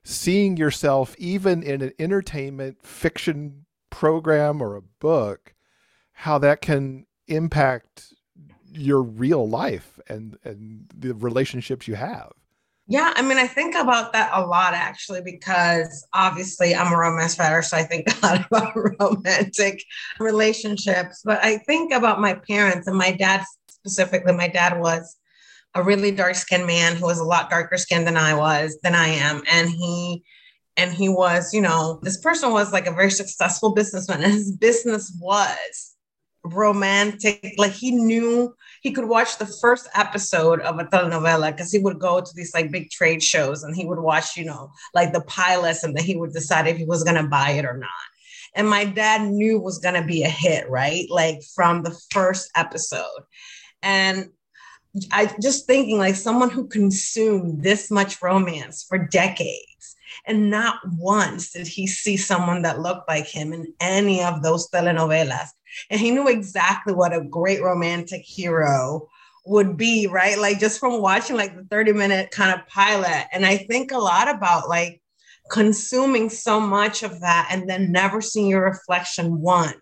seeing 0.04 0.56
yourself 0.56 1.14
even 1.18 1.62
in 1.62 1.82
an 1.82 1.92
entertainment 1.98 2.84
fiction 2.84 3.66
program 3.90 4.60
or 4.60 4.76
a 4.76 4.82
book, 4.82 5.54
how 6.12 6.38
that 6.38 6.60
can 6.60 7.06
impact 7.28 8.12
your 8.72 9.02
real 9.02 9.48
life 9.48 10.00
and 10.08 10.38
and 10.44 10.90
the 10.96 11.14
relationships 11.14 11.86
you 11.86 11.94
have. 11.94 12.32
Yeah, 12.88 13.12
I 13.16 13.22
mean, 13.22 13.38
I 13.38 13.46
think 13.46 13.74
about 13.74 14.12
that 14.12 14.30
a 14.34 14.44
lot 14.44 14.74
actually, 14.74 15.22
because 15.22 16.06
obviously 16.12 16.74
I'm 16.74 16.92
a 16.92 16.96
romance 16.96 17.38
writer, 17.38 17.62
so 17.62 17.76
I 17.76 17.84
think 17.84 18.06
a 18.22 18.26
lot 18.26 18.46
about 18.46 18.72
romantic 19.00 19.84
relationships. 20.18 21.22
But 21.24 21.42
I 21.44 21.58
think 21.58 21.92
about 21.92 22.20
my 22.20 22.34
parents 22.34 22.88
and 22.88 22.96
my 22.96 23.12
dad 23.12 23.44
specifically. 23.68 24.32
My 24.32 24.48
dad 24.48 24.80
was 24.80 25.16
a 25.74 25.82
really 25.82 26.10
dark 26.10 26.34
skinned 26.34 26.66
man 26.66 26.96
who 26.96 27.06
was 27.06 27.18
a 27.18 27.24
lot 27.24 27.50
darker 27.50 27.76
skinned 27.76 28.06
than 28.06 28.16
I 28.16 28.34
was, 28.34 28.78
than 28.82 28.94
I 28.94 29.08
am. 29.08 29.42
And 29.50 29.68
he 29.68 30.24
and 30.76 30.92
he 30.92 31.08
was, 31.08 31.52
you 31.52 31.60
know, 31.60 32.00
this 32.02 32.18
person 32.18 32.50
was 32.50 32.72
like 32.72 32.86
a 32.86 32.92
very 32.92 33.10
successful 33.10 33.74
businessman, 33.74 34.22
and 34.22 34.32
his 34.32 34.56
business 34.56 35.16
was 35.20 35.94
romantic. 36.44 37.54
Like 37.58 37.72
he 37.72 37.90
knew 37.92 38.54
he 38.82 38.92
could 38.92 39.08
watch 39.08 39.38
the 39.38 39.46
first 39.46 39.88
episode 39.94 40.60
of 40.60 40.78
a 40.78 40.84
telenovela 40.84 41.52
because 41.52 41.70
he 41.70 41.78
would 41.78 41.98
go 41.98 42.20
to 42.20 42.32
these 42.34 42.54
like 42.54 42.72
big 42.72 42.90
trade 42.90 43.22
shows 43.22 43.62
and 43.62 43.76
he 43.76 43.84
would 43.84 44.00
watch, 44.00 44.36
you 44.36 44.44
know, 44.44 44.70
like 44.94 45.12
the 45.12 45.22
pilots, 45.22 45.84
and 45.84 45.96
then 45.96 46.04
he 46.04 46.16
would 46.16 46.32
decide 46.32 46.66
if 46.66 46.76
he 46.76 46.84
was 46.84 47.04
gonna 47.04 47.28
buy 47.28 47.50
it 47.50 47.64
or 47.64 47.76
not. 47.76 47.90
And 48.54 48.68
my 48.68 48.84
dad 48.84 49.22
knew 49.22 49.56
it 49.56 49.62
was 49.62 49.78
gonna 49.78 50.04
be 50.04 50.24
a 50.24 50.28
hit, 50.28 50.68
right? 50.68 51.06
Like 51.10 51.40
from 51.54 51.82
the 51.82 51.98
first 52.10 52.50
episode. 52.56 53.22
And 53.82 54.30
I 55.10 55.34
just 55.40 55.66
thinking 55.66 55.98
like 55.98 56.16
someone 56.16 56.50
who 56.50 56.66
consumed 56.66 57.62
this 57.62 57.90
much 57.90 58.20
romance 58.20 58.84
for 58.86 58.98
decades, 58.98 59.96
and 60.26 60.50
not 60.50 60.80
once 60.98 61.52
did 61.52 61.66
he 61.66 61.86
see 61.86 62.16
someone 62.16 62.62
that 62.62 62.80
looked 62.80 63.08
like 63.08 63.26
him 63.26 63.52
in 63.52 63.72
any 63.80 64.22
of 64.22 64.42
those 64.42 64.68
telenovelas. 64.68 65.48
And 65.90 65.98
he 65.98 66.10
knew 66.10 66.28
exactly 66.28 66.92
what 66.92 67.14
a 67.14 67.24
great 67.24 67.62
romantic 67.62 68.22
hero 68.22 69.08
would 69.46 69.76
be, 69.76 70.06
right? 70.06 70.38
Like 70.38 70.60
just 70.60 70.78
from 70.78 71.00
watching 71.00 71.36
like 71.36 71.56
the 71.56 71.64
30 71.64 71.92
minute 71.94 72.30
kind 72.30 72.58
of 72.58 72.66
pilot. 72.68 73.26
And 73.32 73.44
I 73.44 73.56
think 73.56 73.90
a 73.90 73.98
lot 73.98 74.28
about 74.28 74.68
like 74.68 75.00
consuming 75.50 76.30
so 76.30 76.60
much 76.60 77.02
of 77.02 77.20
that 77.20 77.48
and 77.50 77.68
then 77.68 77.90
never 77.90 78.20
seeing 78.20 78.48
your 78.48 78.64
reflection 78.64 79.40
once, 79.40 79.76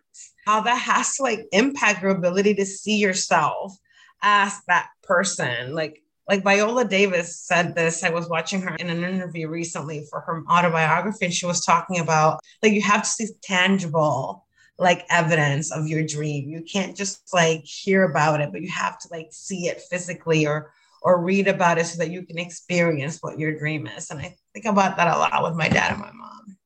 how 0.46 0.60
that 0.62 0.78
has 0.78 1.16
to 1.16 1.22
like 1.22 1.46
impact 1.52 2.02
your 2.02 2.12
ability 2.12 2.54
to 2.54 2.64
see 2.64 2.96
yourself 2.96 3.76
as 4.22 4.60
that 4.68 4.88
person. 5.10 5.74
Like 5.74 6.02
like 6.28 6.44
Viola 6.44 6.84
Davis 6.84 7.36
said 7.36 7.74
this. 7.74 8.04
I 8.04 8.10
was 8.10 8.28
watching 8.28 8.62
her 8.62 8.76
in 8.76 8.88
an 8.88 9.02
interview 9.02 9.48
recently 9.48 10.06
for 10.08 10.20
her 10.20 10.44
autobiography, 10.48 11.24
and 11.24 11.34
she 11.34 11.46
was 11.46 11.64
talking 11.64 11.98
about 11.98 12.38
like 12.62 12.72
you 12.72 12.82
have 12.82 13.02
to 13.02 13.08
see 13.08 13.28
tangible 13.42 14.46
like 14.78 15.04
evidence 15.10 15.72
of 15.72 15.88
your 15.88 16.04
dream. 16.04 16.48
You 16.48 16.62
can't 16.62 16.96
just 16.96 17.34
like 17.34 17.64
hear 17.64 18.04
about 18.04 18.40
it, 18.40 18.52
but 18.52 18.62
you 18.62 18.68
have 18.68 18.98
to 19.00 19.08
like 19.10 19.28
see 19.32 19.66
it 19.66 19.82
physically 19.90 20.46
or 20.46 20.72
or 21.02 21.20
read 21.22 21.48
about 21.48 21.78
it 21.78 21.86
so 21.86 21.98
that 21.98 22.10
you 22.10 22.22
can 22.24 22.38
experience 22.38 23.18
what 23.20 23.38
your 23.38 23.58
dream 23.58 23.88
is. 23.88 24.10
And 24.10 24.20
I 24.20 24.36
think 24.52 24.66
about 24.66 24.96
that 24.96 25.08
a 25.08 25.18
lot 25.18 25.42
with 25.42 25.54
my 25.54 25.68
dad 25.68 25.92
and 25.92 26.00
my 26.00 26.12
mom. 26.12 26.56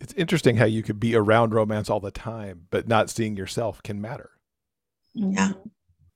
It's 0.00 0.14
interesting 0.14 0.56
how 0.56 0.64
you 0.64 0.82
could 0.82 0.98
be 0.98 1.14
around 1.14 1.54
romance 1.54 1.88
all 1.88 2.00
the 2.00 2.10
time, 2.10 2.66
but 2.70 2.88
not 2.88 3.10
seeing 3.10 3.36
yourself 3.36 3.82
can 3.82 4.00
matter. 4.00 4.30
Yeah. 5.12 5.52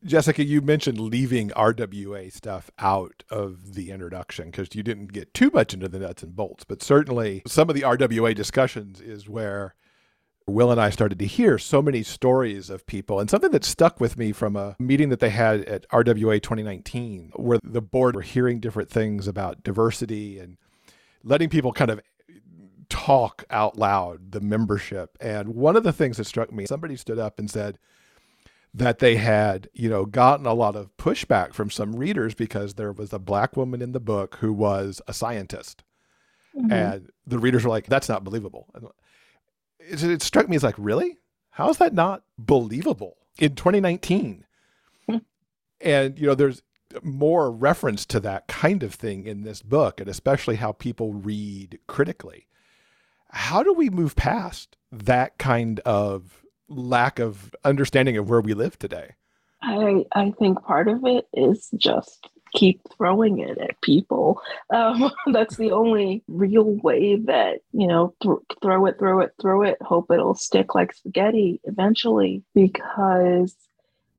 Jessica, 0.05 0.45
you 0.45 0.61
mentioned 0.61 1.01
leaving 1.01 1.51
RWA 1.51 2.33
stuff 2.33 2.71
out 2.79 3.25
of 3.31 3.75
the 3.75 3.91
introduction 3.91 4.51
because 4.51 4.75
you 4.75 4.83
didn't 4.83 5.13
get 5.13 5.35
too 5.35 5.51
much 5.53 5.75
into 5.75 5.89
the 5.89 5.99
nuts 5.99 6.23
and 6.23 6.37
bolts, 6.37 6.65
but 6.65 6.83
certainly 6.83 7.43
some 7.47 7.69
of 7.69 7.75
the 7.75 7.83
RWA 7.83 8.35
discussions 8.35 9.01
is 9.01 9.29
where 9.29 9.75
Will 10.47 10.71
and 10.71 10.81
I 10.81 10.91
started 10.91 11.19
to 11.19 11.27
hear 11.27 11.59
so 11.59 11.83
many 11.83 12.03
stories 12.03 12.71
of 12.71 12.87
people. 12.87 13.21
And 13.21 13.29
something 13.29 13.51
that 13.51 13.65
stuck 13.65 14.01
with 14.01 14.17
me 14.17 14.33
from 14.33 14.57
a 14.57 14.77
meeting 14.79 15.09
that 15.11 15.21
they 15.21 15.31
had 15.31 15.65
at 15.65 15.89
RWA 15.91 16.41
2019, 16.41 17.33
where 17.35 17.59
the 17.63 17.83
board 17.83 18.15
were 18.15 18.23
hearing 18.23 18.61
different 18.61 18.91
things 18.91 19.29
about 19.29 19.63
diversity 19.63 20.39
and 20.39 20.57
letting 21.23 21.49
people 21.51 21.73
kind 21.73 21.91
of 21.91 22.01
talk 22.89 23.45
out 23.51 23.77
loud, 23.77 24.33
the 24.33 24.41
membership. 24.41 25.19
And 25.21 25.49
one 25.51 25.77
of 25.77 25.83
the 25.83 25.93
things 25.93 26.17
that 26.17 26.25
struck 26.25 26.53
me, 26.53 26.67
somebody 26.67 26.97
stood 26.97 27.19
up 27.19 27.39
and 27.39 27.51
said, 27.51 27.79
that 28.75 28.99
they 28.99 29.17
had, 29.17 29.69
you 29.73 29.89
know, 29.89 30.05
gotten 30.05 30.47
a 30.47 30.55
lot 30.55 30.77
of 30.77 30.95
pushback 30.97 31.53
from 31.53 31.71
some 31.71 31.97
readers 31.97 32.35
because 32.35 32.75
there 32.75 32.93
was 32.93 33.13
a 33.13 33.19
black 33.19 33.57
woman 33.57 33.83
in 33.83 33.93
the 33.93 34.01
book 34.01 34.37
who 34.41 34.53
was 34.53 35.01
a 35.09 35.15
scientist. 35.15 35.83
Mm-hmm. 36.57 36.73
And 36.73 37.11
the 37.27 37.39
readers 37.39 37.65
were 37.65 37.71
like, 37.71 37.87
that's 37.87 38.09
not 38.09 38.25
believable. 38.25 38.69
It, 39.81 40.03
it, 40.03 40.23
struck 40.23 40.49
me 40.49 40.57
as 40.57 40.63
like, 40.63 40.75
really? 40.79 41.19
How 41.51 41.71
is 41.71 41.79
that 41.79 41.95
not 41.95 42.25
believable 42.39 43.17
in 43.39 43.55
2019? 43.55 44.45
Hmm. 45.09 45.17
and, 45.81 46.19
you 46.19 46.27
know, 46.27 46.35
there's 46.35 46.63
more 47.03 47.51
reference 47.51 48.05
to 48.07 48.21
that 48.21 48.47
kind 48.49 48.83
of 48.83 48.95
thing 48.95 49.27
in 49.27 49.43
this 49.43 49.63
book, 49.63 50.01
and 50.01 50.09
especially 50.09 50.57
how 50.57 50.73
people 50.73 51.15
read 51.15 51.79
critically. 51.87 52.47
How 53.31 53.63
do 53.63 53.73
we 53.73 53.91
move 53.91 54.17
past 54.17 54.77
that 54.91 55.39
kind 55.39 55.81
of 55.81 56.45
lack 56.69 57.19
of 57.19 57.55
understanding 57.65 58.17
of 58.17 58.29
where 58.29 58.41
we 58.41 58.55
live 58.55 58.79
today? 58.79 59.15
I 59.63 60.05
I 60.13 60.31
think 60.39 60.63
part 60.63 60.89
of 60.89 61.05
it 61.05 61.27
is 61.33 61.69
just 61.77 62.29
keep 62.55 62.81
throwing 62.97 63.39
it 63.39 63.59
at 63.59 63.81
people. 63.83 64.41
Um, 64.73 65.11
that's 65.33 65.57
the 65.57 65.73
only 65.73 66.23
real 66.29 66.65
way 66.83 67.17
that 67.17 67.61
you 67.73 67.87
know 67.87 68.15
th- 68.23 68.39
throw 68.63 68.87
it, 68.87 68.99
throw 68.99 69.21
it, 69.21 69.33
throw 69.41 69.63
it. 69.63 69.79
Hope 69.81 70.11
it'll 70.11 70.35
stick 70.35 70.75
like 70.75 70.93
spaghetti 70.95 71.61
eventually. 71.65 72.43
Because 72.55 73.55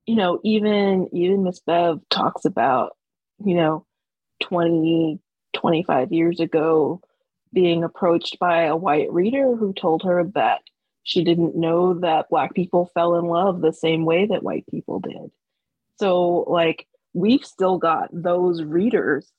you 0.06 0.16
know 0.16 0.40
even 0.44 1.10
even 1.14 1.44
Miss 1.44 1.60
Bev 1.60 2.00
talks 2.10 2.46
about 2.46 2.96
you 3.44 3.56
know 3.56 3.86
20 4.42 5.20
25 5.54 6.12
years 6.12 6.40
ago 6.40 7.02
being 7.52 7.84
approached 7.84 8.38
by 8.40 8.64
a 8.64 8.76
white 8.76 9.12
reader 9.12 9.56
who 9.56 9.74
told 9.74 10.04
her 10.04 10.24
that 10.36 10.62
She 11.04 11.24
didn't 11.24 11.56
know 11.56 11.96
that 11.96 12.30
Black 12.30 12.54
people 12.54 12.92
fell 12.94 13.16
in 13.16 13.26
love 13.26 13.62
the 13.62 13.74
same 13.74 14.06
way 14.06 14.28
that 14.28 14.44
white 14.44 14.66
people 14.70 15.00
did. 15.00 15.32
So, 15.98 16.46
like, 16.48 16.88
we've 17.14 17.44
still 17.44 17.78
got 17.78 18.10
those 18.12 18.64
readers 18.64 19.32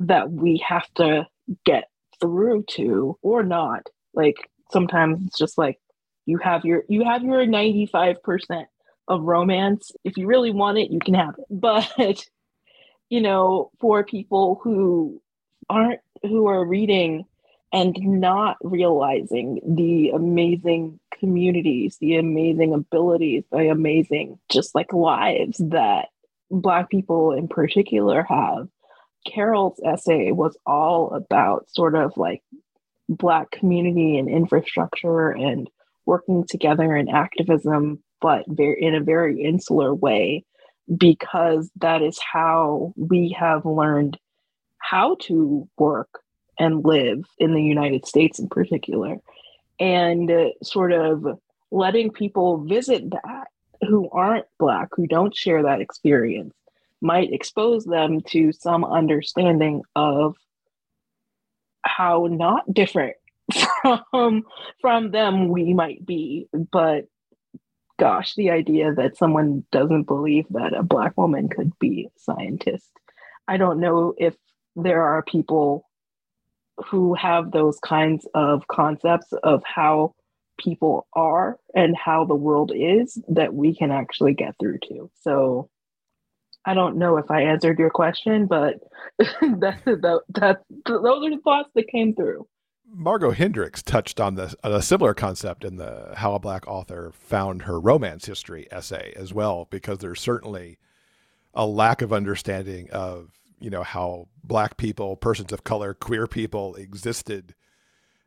that 0.00 0.30
we 0.30 0.64
have 0.66 0.92
to 0.94 1.26
get 1.64 1.88
through 2.20 2.64
to 2.70 3.18
or 3.22 3.42
not. 3.42 3.88
Like, 4.14 4.50
sometimes 4.72 5.26
it's 5.26 5.38
just 5.38 5.56
like 5.56 5.78
you 6.26 6.38
have 6.38 6.64
your 6.64 6.84
you 6.88 7.04
have 7.04 7.22
your 7.22 7.44
95% 7.44 8.66
of 9.08 9.22
romance. 9.22 9.92
If 10.04 10.16
you 10.16 10.26
really 10.26 10.50
want 10.50 10.78
it, 10.78 10.90
you 10.90 10.98
can 10.98 11.14
have 11.14 11.34
it. 11.38 11.44
But 11.50 12.24
you 13.10 13.20
know, 13.20 13.70
for 13.80 14.04
people 14.04 14.60
who 14.62 15.20
aren't 15.68 16.00
who 16.22 16.46
are 16.46 16.64
reading 16.64 17.24
and 17.74 17.98
not 18.00 18.56
realizing 18.62 19.60
the 19.66 20.10
amazing 20.10 21.00
communities, 21.18 21.98
the 22.00 22.14
amazing 22.14 22.72
abilities, 22.72 23.42
the 23.50 23.68
amazing 23.68 24.38
just 24.48 24.76
like 24.76 24.92
lives 24.92 25.58
that 25.58 26.06
Black 26.52 26.88
people 26.88 27.32
in 27.32 27.48
particular 27.48 28.22
have. 28.22 28.68
Carol's 29.26 29.80
essay 29.84 30.30
was 30.30 30.56
all 30.64 31.12
about 31.14 31.68
sort 31.68 31.96
of 31.96 32.16
like 32.16 32.44
Black 33.08 33.50
community 33.50 34.18
and 34.18 34.28
infrastructure 34.28 35.30
and 35.30 35.68
working 36.06 36.44
together 36.48 36.94
in 36.94 37.08
activism, 37.08 38.00
but 38.20 38.44
very, 38.46 38.80
in 38.80 38.94
a 38.94 39.02
very 39.02 39.42
insular 39.42 39.92
way, 39.92 40.44
because 40.96 41.72
that 41.80 42.02
is 42.02 42.20
how 42.20 42.94
we 42.96 43.36
have 43.36 43.66
learned 43.66 44.16
how 44.78 45.16
to 45.22 45.68
work 45.76 46.20
and 46.58 46.84
live 46.84 47.24
in 47.38 47.54
the 47.54 47.62
United 47.62 48.06
States 48.06 48.38
in 48.38 48.48
particular. 48.48 49.18
And 49.80 50.30
uh, 50.30 50.50
sort 50.62 50.92
of 50.92 51.38
letting 51.70 52.10
people 52.10 52.58
visit 52.58 53.10
that 53.10 53.48
who 53.80 54.08
aren't 54.10 54.46
Black, 54.58 54.88
who 54.92 55.06
don't 55.06 55.34
share 55.34 55.62
that 55.64 55.80
experience, 55.80 56.54
might 57.00 57.32
expose 57.32 57.84
them 57.84 58.20
to 58.22 58.52
some 58.52 58.84
understanding 58.84 59.82
of 59.94 60.36
how 61.84 62.26
not 62.30 62.72
different 62.72 63.16
from 64.10 64.42
from 64.80 65.10
them 65.10 65.48
we 65.48 65.74
might 65.74 66.04
be 66.04 66.48
but 66.72 67.06
gosh 67.98 68.34
the 68.34 68.50
idea 68.50 68.92
that 68.94 69.16
someone 69.16 69.64
doesn't 69.70 70.04
believe 70.04 70.46
that 70.50 70.72
a 70.72 70.82
black 70.82 71.16
woman 71.18 71.48
could 71.48 71.78
be 71.78 72.06
a 72.06 72.20
scientist 72.20 72.90
i 73.46 73.58
don't 73.58 73.80
know 73.80 74.14
if 74.16 74.34
there 74.76 75.02
are 75.02 75.22
people 75.22 75.86
who 76.90 77.14
have 77.14 77.50
those 77.50 77.78
kinds 77.80 78.26
of 78.34 78.66
concepts 78.68 79.32
of 79.42 79.62
how 79.64 80.14
people 80.58 81.06
are 81.12 81.58
and 81.74 81.96
how 81.96 82.24
the 82.24 82.34
world 82.34 82.72
is 82.74 83.20
that 83.28 83.54
we 83.54 83.74
can 83.74 83.90
actually 83.90 84.34
get 84.34 84.54
through 84.60 84.78
to 84.78 85.10
so 85.20 85.68
I 86.64 86.74
don't 86.74 86.96
know 86.96 87.18
if 87.18 87.30
I 87.30 87.42
answered 87.42 87.78
your 87.78 87.90
question, 87.90 88.46
but 88.46 88.76
that, 89.18 89.80
that, 89.84 90.20
that, 90.30 90.62
those 90.86 91.26
are 91.26 91.30
the 91.30 91.40
thoughts 91.44 91.70
that 91.74 91.88
came 91.88 92.14
through. 92.14 92.46
Margo 92.86 93.32
Hendricks 93.32 93.82
touched 93.82 94.20
on 94.20 94.34
this 94.36 94.54
a 94.62 94.80
similar 94.80 95.14
concept 95.14 95.64
in 95.64 95.76
the 95.76 96.12
How 96.16 96.34
a 96.34 96.38
Black 96.38 96.66
Author 96.66 97.12
Found 97.12 97.62
Her 97.62 97.80
Romance 97.80 98.26
History 98.26 98.68
essay 98.70 99.12
as 99.16 99.34
well, 99.34 99.66
because 99.70 99.98
there's 99.98 100.20
certainly 100.20 100.78
a 101.54 101.66
lack 101.66 102.02
of 102.02 102.12
understanding 102.12 102.88
of 102.90 103.30
you 103.60 103.70
know 103.70 103.82
how 103.82 104.28
black 104.42 104.76
people, 104.76 105.16
persons 105.16 105.52
of 105.52 105.64
color, 105.64 105.94
queer 105.94 106.26
people 106.26 106.74
existed, 106.76 107.54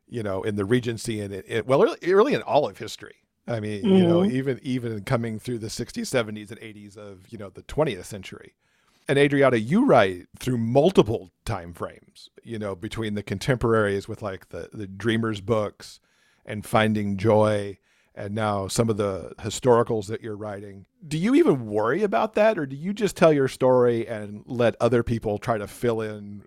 you 0.08 0.22
know, 0.22 0.42
in 0.42 0.56
the 0.56 0.64
Regency 0.64 1.20
and 1.20 1.32
it, 1.32 1.44
it 1.48 1.66
well, 1.66 1.80
really, 1.80 1.98
really 2.12 2.34
in 2.34 2.42
all 2.42 2.68
of 2.68 2.78
history. 2.78 3.16
I 3.46 3.60
mean, 3.60 3.82
mm-hmm. 3.82 3.96
you 3.96 4.06
know, 4.06 4.20
mm-hmm. 4.20 4.36
even 4.36 4.60
even 4.62 5.04
coming 5.04 5.38
through 5.38 5.58
the 5.58 5.68
60s, 5.68 6.02
70s, 6.02 6.50
and 6.50 6.60
80s 6.60 6.96
of 6.96 7.26
you 7.30 7.38
know 7.38 7.50
the 7.50 7.62
20th 7.62 8.04
century. 8.04 8.54
And 9.08 9.18
Adriana, 9.18 9.56
you 9.56 9.86
write 9.86 10.26
through 10.38 10.58
multiple 10.58 11.30
time 11.46 11.72
frames, 11.72 12.28
you 12.44 12.58
know, 12.58 12.74
between 12.74 13.14
the 13.14 13.22
contemporaries 13.22 14.06
with 14.06 14.20
like 14.20 14.50
the 14.50 14.68
the 14.72 14.86
Dreamers 14.86 15.40
books 15.40 16.00
and 16.44 16.64
Finding 16.64 17.16
Joy, 17.16 17.78
and 18.18 18.34
now 18.34 18.66
some 18.66 18.90
of 18.90 18.96
the 18.96 19.32
historicals 19.38 20.08
that 20.08 20.22
you're 20.22 20.36
writing. 20.36 20.86
Do 21.06 21.16
you 21.16 21.36
even 21.36 21.66
worry 21.66 22.02
about 22.02 22.34
that, 22.34 22.58
or 22.58 22.66
do 22.66 22.74
you 22.74 22.92
just 22.92 23.16
tell 23.16 23.32
your 23.32 23.46
story 23.46 24.06
and 24.08 24.42
let 24.44 24.74
other 24.80 25.04
people 25.04 25.38
try 25.38 25.56
to 25.56 25.68
fill 25.68 26.00
in 26.00 26.42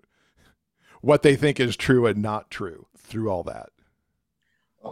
what 1.00 1.22
they 1.22 1.34
think 1.34 1.58
is 1.58 1.74
true 1.74 2.06
and 2.06 2.20
not 2.20 2.50
true 2.50 2.86
through 2.98 3.30
all 3.30 3.42
that? 3.44 3.70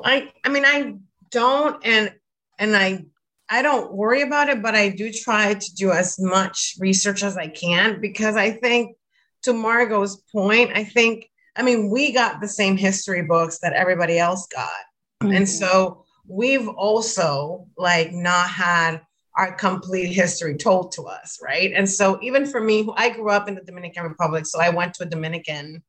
I 0.04 0.32
I 0.42 0.48
mean 0.48 0.64
I 0.64 0.94
don't 1.30 1.84
and 1.84 2.14
and 2.58 2.74
I 2.74 3.04
I 3.50 3.60
don't 3.60 3.92
worry 3.92 4.22
about 4.22 4.48
it, 4.48 4.62
but 4.62 4.74
I 4.74 4.88
do 4.88 5.12
try 5.12 5.54
to 5.54 5.74
do 5.74 5.92
as 5.92 6.18
much 6.18 6.76
research 6.78 7.22
as 7.22 7.36
I 7.36 7.48
can 7.48 8.00
because 8.00 8.36
I 8.36 8.52
think 8.52 8.96
to 9.42 9.52
Margo's 9.52 10.22
point, 10.32 10.70
I 10.74 10.84
think 10.84 11.28
I 11.56 11.62
mean 11.62 11.90
we 11.90 12.12
got 12.12 12.40
the 12.40 12.48
same 12.48 12.78
history 12.78 13.22
books 13.22 13.58
that 13.58 13.74
everybody 13.74 14.18
else 14.18 14.46
got. 14.46 14.70
Mm-hmm. 15.22 15.34
And 15.34 15.48
so 15.48 16.06
we've 16.30 16.68
also 16.68 17.66
like 17.76 18.12
not 18.12 18.48
had 18.48 19.00
our 19.36 19.52
complete 19.54 20.12
history 20.12 20.56
told 20.56 20.92
to 20.92 21.02
us, 21.02 21.38
right? 21.42 21.72
And 21.74 21.88
so 21.88 22.18
even 22.22 22.46
for 22.46 22.60
me, 22.60 22.82
who 22.82 22.94
I 22.96 23.10
grew 23.10 23.30
up 23.30 23.48
in 23.48 23.54
the 23.54 23.62
Dominican 23.62 24.04
Republic, 24.04 24.46
so 24.46 24.60
I 24.60 24.70
went 24.70 24.94
to 24.94 25.04
a 25.04 25.06
Dominican, 25.06 25.82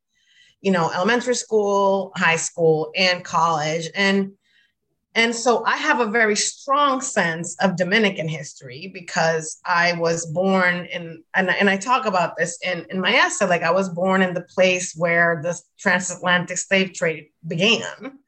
you 0.62 0.72
know, 0.72 0.92
elementary 0.92 1.36
school, 1.36 2.12
high 2.16 2.36
school, 2.36 2.92
and 2.96 3.24
college. 3.24 3.90
And 3.96 4.34
and 5.14 5.36
so 5.36 5.66
I 5.66 5.76
have 5.76 6.00
a 6.00 6.06
very 6.06 6.38
strong 6.38 7.02
sense 7.02 7.58
of 7.60 7.76
Dominican 7.76 8.30
history 8.30 8.90
because 8.94 9.60
I 9.66 9.92
was 9.94 10.26
born 10.28 10.86
in, 10.86 11.22
and, 11.36 11.50
and 11.50 11.70
I 11.70 11.76
talk 11.76 12.06
about 12.06 12.38
this 12.38 12.58
in, 12.64 12.86
in 12.90 13.02
my 13.02 13.14
essay, 13.14 13.46
like 13.46 13.62
I 13.62 13.72
was 13.72 13.90
born 13.90 14.22
in 14.22 14.34
the 14.34 14.48
place 14.56 14.96
where 14.96 15.42
the 15.44 15.60
transatlantic 15.78 16.58
slave 16.58 16.94
trade 16.94 17.28
began. 17.46 18.20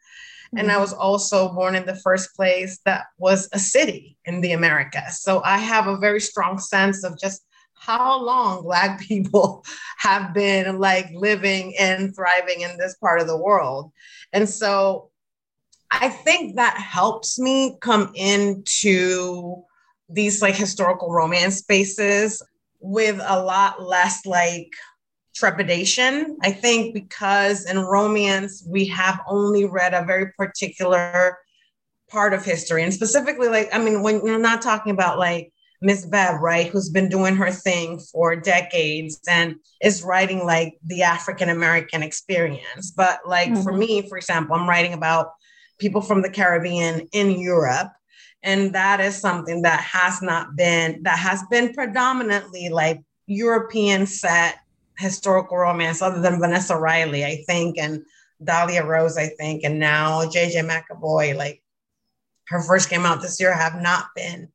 Mm-hmm. 0.53 0.59
And 0.59 0.71
I 0.71 0.73
mm-hmm. 0.73 0.81
was 0.81 0.93
also 0.93 1.51
born 1.53 1.73
in 1.73 1.85
the 1.85 1.95
first 1.95 2.35
place 2.35 2.79
that 2.85 3.05
was 3.17 3.49
a 3.53 3.59
city 3.59 4.17
in 4.25 4.41
the 4.41 4.51
Americas. 4.51 5.19
So 5.19 5.41
I 5.43 5.57
have 5.57 5.87
a 5.87 5.97
very 5.97 6.21
strong 6.21 6.59
sense 6.59 7.03
of 7.03 7.19
just 7.19 7.43
how 7.73 8.21
long 8.21 8.61
Black 8.63 8.99
people 9.07 9.65
have 9.97 10.33
been 10.33 10.79
like 10.79 11.09
living 11.13 11.75
and 11.79 12.15
thriving 12.15 12.61
in 12.61 12.77
this 12.77 12.95
part 12.95 13.19
of 13.19 13.27
the 13.27 13.37
world. 13.37 13.91
And 14.31 14.47
so 14.47 15.09
I 15.89 16.09
think 16.09 16.55
that 16.55 16.77
helps 16.77 17.39
me 17.39 17.77
come 17.81 18.11
into 18.15 19.63
these 20.07 20.41
like 20.41 20.55
historical 20.55 21.11
romance 21.11 21.57
spaces 21.57 22.43
with 22.79 23.19
a 23.23 23.41
lot 23.41 23.81
less 23.81 24.25
like 24.25 24.71
trepidation. 25.33 26.37
I 26.41 26.51
think 26.51 26.93
because 26.93 27.65
in 27.65 27.79
romance, 27.79 28.65
we 28.67 28.85
have 28.87 29.19
only 29.27 29.65
read 29.65 29.93
a 29.93 30.05
very 30.05 30.31
particular 30.37 31.37
part 32.09 32.33
of 32.33 32.45
history. 32.45 32.83
And 32.83 32.93
specifically, 32.93 33.47
like, 33.47 33.69
I 33.73 33.79
mean, 33.79 34.03
when 34.03 34.25
you're 34.25 34.39
not 34.39 34.61
talking 34.61 34.91
about 34.91 35.17
like 35.17 35.51
Miss 35.81 36.05
Bev, 36.05 36.39
right, 36.39 36.67
who's 36.67 36.89
been 36.89 37.09
doing 37.09 37.35
her 37.35 37.51
thing 37.51 37.99
for 37.99 38.35
decades 38.35 39.19
and 39.27 39.55
is 39.81 40.03
writing 40.03 40.45
like 40.45 40.77
the 40.85 41.03
African 41.03 41.49
American 41.49 42.03
experience. 42.03 42.91
But 42.91 43.27
like 43.27 43.49
mm-hmm. 43.49 43.63
for 43.63 43.73
me, 43.73 44.07
for 44.07 44.17
example, 44.17 44.55
I'm 44.55 44.69
writing 44.69 44.93
about 44.93 45.31
people 45.79 46.01
from 46.01 46.21
the 46.21 46.29
Caribbean 46.29 47.07
in 47.11 47.31
Europe. 47.31 47.91
And 48.43 48.73
that 48.75 48.99
is 48.99 49.19
something 49.19 49.63
that 49.63 49.81
has 49.81 50.21
not 50.21 50.55
been, 50.55 51.03
that 51.03 51.17
has 51.17 51.43
been 51.49 51.73
predominantly 51.73 52.69
like 52.69 53.01
European 53.25 54.05
set 54.05 54.59
historical 54.97 55.57
romance, 55.57 56.01
other 56.01 56.21
than 56.21 56.39
Vanessa 56.39 56.77
Riley, 56.77 57.25
I 57.25 57.43
think, 57.47 57.77
and 57.77 58.03
Dahlia 58.43 58.85
Rose, 58.85 59.17
I 59.17 59.27
think, 59.27 59.63
and 59.63 59.79
now 59.79 60.23
JJ 60.23 60.67
McAvoy, 60.67 61.35
like 61.35 61.61
her 62.47 62.61
first 62.61 62.89
came 62.89 63.05
out 63.05 63.21
this 63.21 63.39
year, 63.39 63.53
have 63.53 63.81
not 63.81 64.07
been 64.15 64.49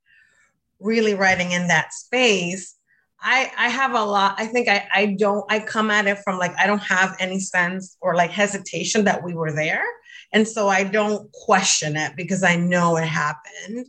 really 0.81 1.15
writing 1.15 1.53
in 1.53 1.69
that 1.69 1.93
space. 1.93 2.77
I, 3.21 3.51
I 3.59 3.69
have 3.69 3.95
a 3.95 4.05
lot. 4.05 4.37
I 4.39 4.47
think 4.47 4.69
I, 4.69 4.89
I 4.95 5.07
don't, 5.19 5.45
I 5.51 5.59
come 5.59 5.91
at 5.91 6.07
it 6.07 6.19
from 6.19 6.39
like, 6.39 6.55
I 6.57 6.67
don't 6.67 6.83
have 6.83 7.17
any 7.19 7.41
sense 7.41 7.97
or 8.01 8.15
like 8.15 8.31
hesitation 8.31 9.05
that 9.05 9.25
we 9.25 9.35
were 9.35 9.53
there. 9.53 9.85
And 10.33 10.47
so 10.47 10.69
I 10.69 10.85
don't 10.85 11.31
question 11.33 11.97
it 11.97 12.13
because 12.17 12.45
I 12.45 12.57
know 12.57 12.97
it 12.97 13.07
happened. 13.07 13.89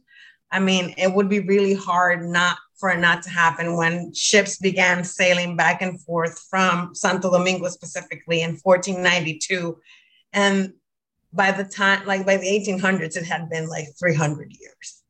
I 0.52 0.60
mean, 0.60 0.96
it 0.98 1.14
would 1.14 1.30
be 1.30 1.42
really 1.42 1.76
hard 1.76 2.26
not 2.26 2.58
for 2.80 2.90
it 2.90 3.00
not 3.00 3.24
to 3.24 3.30
happen 3.30 3.76
when 3.76 4.14
ships 4.14 4.58
began 4.58 5.04
sailing 5.04 5.56
back 5.56 5.82
and 5.82 6.02
forth 6.02 6.40
from 6.50 6.96
Santo 6.96 7.32
Domingo 7.32 7.68
specifically 7.68 8.42
in 8.42 8.58
1492. 8.64 9.78
And 10.34 10.74
by 11.34 11.52
the 11.52 11.64
time, 11.64 12.06
like 12.06 12.26
by 12.26 12.38
the 12.38 12.48
1800s, 12.48 13.18
it 13.18 13.26
had 13.26 13.50
been 13.50 13.68
like 13.68 13.88
300 14.00 14.52
years. 14.60 15.04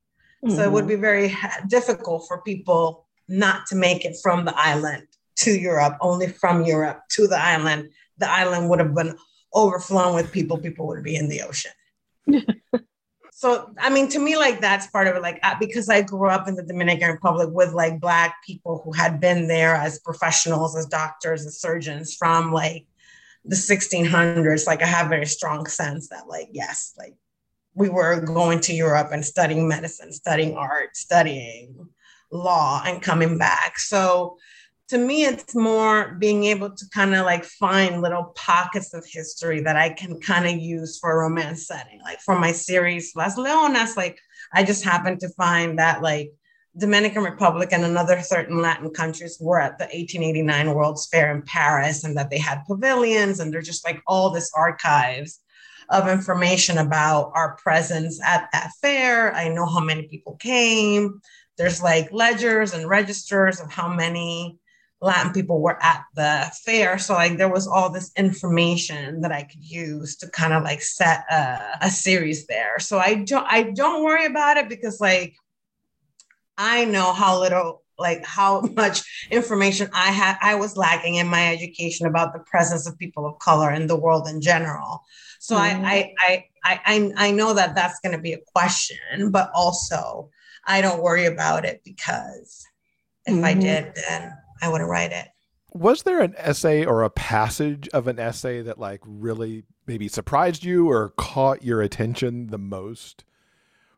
Mm-hmm. 0.43 0.55
So 0.55 0.63
it 0.63 0.71
would 0.71 0.85
mm-hmm. 0.85 0.89
be 0.89 0.95
very 0.95 1.37
difficult 1.67 2.25
for 2.27 2.41
people 2.41 3.07
not 3.27 3.67
to 3.67 3.75
make 3.75 4.05
it 4.05 4.17
from 4.21 4.45
the 4.45 4.53
island 4.57 5.07
to 5.37 5.51
Europe, 5.51 5.97
only 6.01 6.27
from 6.27 6.65
Europe 6.65 7.01
to 7.11 7.27
the 7.27 7.39
island. 7.39 7.89
The 8.17 8.29
island 8.29 8.69
would 8.69 8.79
have 8.79 8.95
been 8.95 9.15
overflown 9.53 10.15
with 10.15 10.31
people, 10.31 10.57
people 10.57 10.87
would 10.87 11.03
be 11.03 11.15
in 11.15 11.29
the 11.29 11.41
ocean. 11.41 11.71
so 13.39 13.73
I 13.79 13.89
mean, 13.89 14.09
to 14.09 14.19
me, 14.19 14.35
like 14.35 14.59
that's 14.59 14.87
part 14.87 15.07
of 15.07 15.15
it. 15.15 15.21
Like 15.21 15.41
because 15.61 15.87
I 15.87 16.01
grew 16.01 16.27
up 16.27 16.49
in 16.49 16.55
the 16.55 16.61
Dominican 16.61 17.09
Republic 17.09 17.47
with 17.53 17.71
like 17.71 18.01
black 18.01 18.43
people 18.45 18.81
who 18.83 18.91
had 18.91 19.21
been 19.21 19.47
there 19.47 19.75
as 19.75 19.97
professionals, 19.99 20.75
as 20.75 20.85
doctors, 20.87 21.45
as 21.45 21.61
surgeons 21.61 22.13
from 22.13 22.51
like 22.51 22.85
the 23.45 23.55
1600s. 23.55 24.67
Like 24.67 24.83
I 24.83 24.87
have 24.87 25.05
a 25.05 25.09
very 25.09 25.25
strong 25.25 25.67
sense 25.67 26.09
that 26.09 26.27
like 26.27 26.49
yes, 26.51 26.93
like 26.97 27.15
we 27.73 27.87
were 27.87 28.19
going 28.19 28.59
to 28.59 28.73
Europe 28.73 29.11
and 29.13 29.23
studying 29.23 29.69
medicine, 29.69 30.11
studying 30.11 30.57
art, 30.57 30.97
studying 30.97 31.87
law, 32.33 32.83
and 32.85 33.01
coming 33.01 33.37
back. 33.37 33.79
So 33.79 34.37
to 34.89 34.97
me, 34.97 35.23
it's 35.25 35.55
more 35.55 36.15
being 36.19 36.45
able 36.45 36.71
to 36.71 36.89
kind 36.89 37.13
of 37.13 37.23
like 37.25 37.45
find 37.45 38.01
little 38.01 38.33
pockets 38.35 38.93
of 38.95 39.05
history 39.05 39.61
that 39.61 39.75
I 39.75 39.89
can 39.89 40.19
kind 40.19 40.47
of 40.47 40.61
use 40.61 40.97
for 40.97 41.11
a 41.11 41.17
romance 41.17 41.67
setting. 41.67 42.01
Like 42.03 42.19
for 42.21 42.37
my 42.37 42.51
series, 42.51 43.15
Las 43.15 43.37
Leonas, 43.37 43.95
like 43.95 44.19
I 44.51 44.63
just 44.63 44.83
happened 44.83 45.19
to 45.19 45.29
find 45.29 45.77
that 45.77 46.01
like 46.01 46.31
Dominican 46.75 47.23
Republic 47.23 47.69
and 47.71 47.85
another 47.85 48.21
certain 48.21 48.61
Latin 48.61 48.89
countries 48.89 49.37
were 49.39 49.59
at 49.59 49.77
the 49.77 49.85
1889 49.85 50.73
World's 50.73 51.07
Fair 51.07 51.35
in 51.35 51.43
Paris 51.43 52.03
and 52.03 52.17
that 52.17 52.31
they 52.31 52.39
had 52.39 52.65
pavilions 52.65 53.39
and 53.39 53.53
they're 53.53 53.61
just 53.61 53.85
like 53.85 54.01
all 54.07 54.31
this 54.31 54.51
archives 54.55 55.39
of 55.89 56.07
information 56.07 56.79
about 56.79 57.31
our 57.35 57.55
presence 57.57 58.19
at 58.23 58.49
that 58.53 58.71
fair. 58.81 59.35
I 59.35 59.49
know 59.49 59.67
how 59.67 59.81
many 59.81 60.07
people 60.07 60.35
came. 60.37 61.21
There's 61.57 61.81
like 61.81 62.11
ledgers 62.11 62.73
and 62.73 62.87
registers 62.87 63.59
of 63.59 63.71
how 63.71 63.93
many 63.93 64.59
Latin 65.01 65.31
people 65.31 65.61
were 65.61 65.81
at 65.81 66.03
the 66.15 66.51
fair. 66.65 66.97
So 66.97 67.13
like 67.13 67.37
there 67.37 67.51
was 67.51 67.67
all 67.67 67.89
this 67.89 68.11
information 68.17 69.21
that 69.21 69.31
I 69.31 69.43
could 69.43 69.63
use 69.63 70.17
to 70.17 70.29
kind 70.29 70.53
of 70.53 70.63
like 70.63 70.81
set 70.81 71.23
a, 71.31 71.77
a 71.81 71.89
series 71.89 72.47
there. 72.47 72.79
So 72.79 72.99
I 72.99 73.23
don't 73.23 73.45
I 73.49 73.63
don't 73.63 74.03
worry 74.03 74.25
about 74.25 74.57
it 74.57 74.67
because 74.67 74.99
like 74.99 75.35
I 76.57 76.83
know 76.85 77.13
how 77.13 77.39
little 77.39 77.83
like 77.97 78.25
how 78.25 78.61
much 78.75 79.27
information 79.31 79.89
I 79.93 80.11
had 80.11 80.37
I 80.41 80.55
was 80.55 80.75
lacking 80.75 81.15
in 81.15 81.27
my 81.27 81.53
education 81.53 82.05
about 82.05 82.33
the 82.33 82.39
presence 82.39 82.85
of 82.85 82.97
people 82.97 83.25
of 83.25 83.39
color 83.39 83.71
in 83.71 83.87
the 83.87 83.97
world 83.97 84.27
in 84.27 84.41
general. 84.41 85.03
So 85.39 85.55
mm-hmm. 85.55 85.85
I, 85.85 86.13
I 86.19 86.45
I 86.65 86.81
I 86.85 87.11
I 87.15 87.31
know 87.31 87.53
that 87.53 87.73
that's 87.73 88.01
going 88.01 88.15
to 88.15 88.21
be 88.21 88.33
a 88.33 88.39
question, 88.53 89.31
but 89.31 89.49
also 89.55 90.29
I 90.65 90.81
don't 90.81 91.01
worry 91.01 91.25
about 91.25 91.63
it 91.63 91.81
because 91.85 92.65
if 93.25 93.33
mm-hmm. 93.33 93.45
I 93.45 93.53
did, 93.53 93.95
then 93.95 94.33
I 94.61 94.69
want 94.69 94.81
to 94.81 94.85
write 94.85 95.11
it. 95.11 95.27
Was 95.73 96.03
there 96.03 96.21
an 96.21 96.33
essay 96.37 96.83
or 96.83 97.03
a 97.03 97.09
passage 97.09 97.87
of 97.89 98.07
an 98.07 98.19
essay 98.19 98.61
that 98.61 98.79
like 98.79 99.01
really 99.05 99.63
maybe 99.85 100.07
surprised 100.07 100.63
you 100.63 100.89
or 100.89 101.09
caught 101.09 101.63
your 101.63 101.81
attention 101.81 102.47
the 102.47 102.57
most 102.57 103.23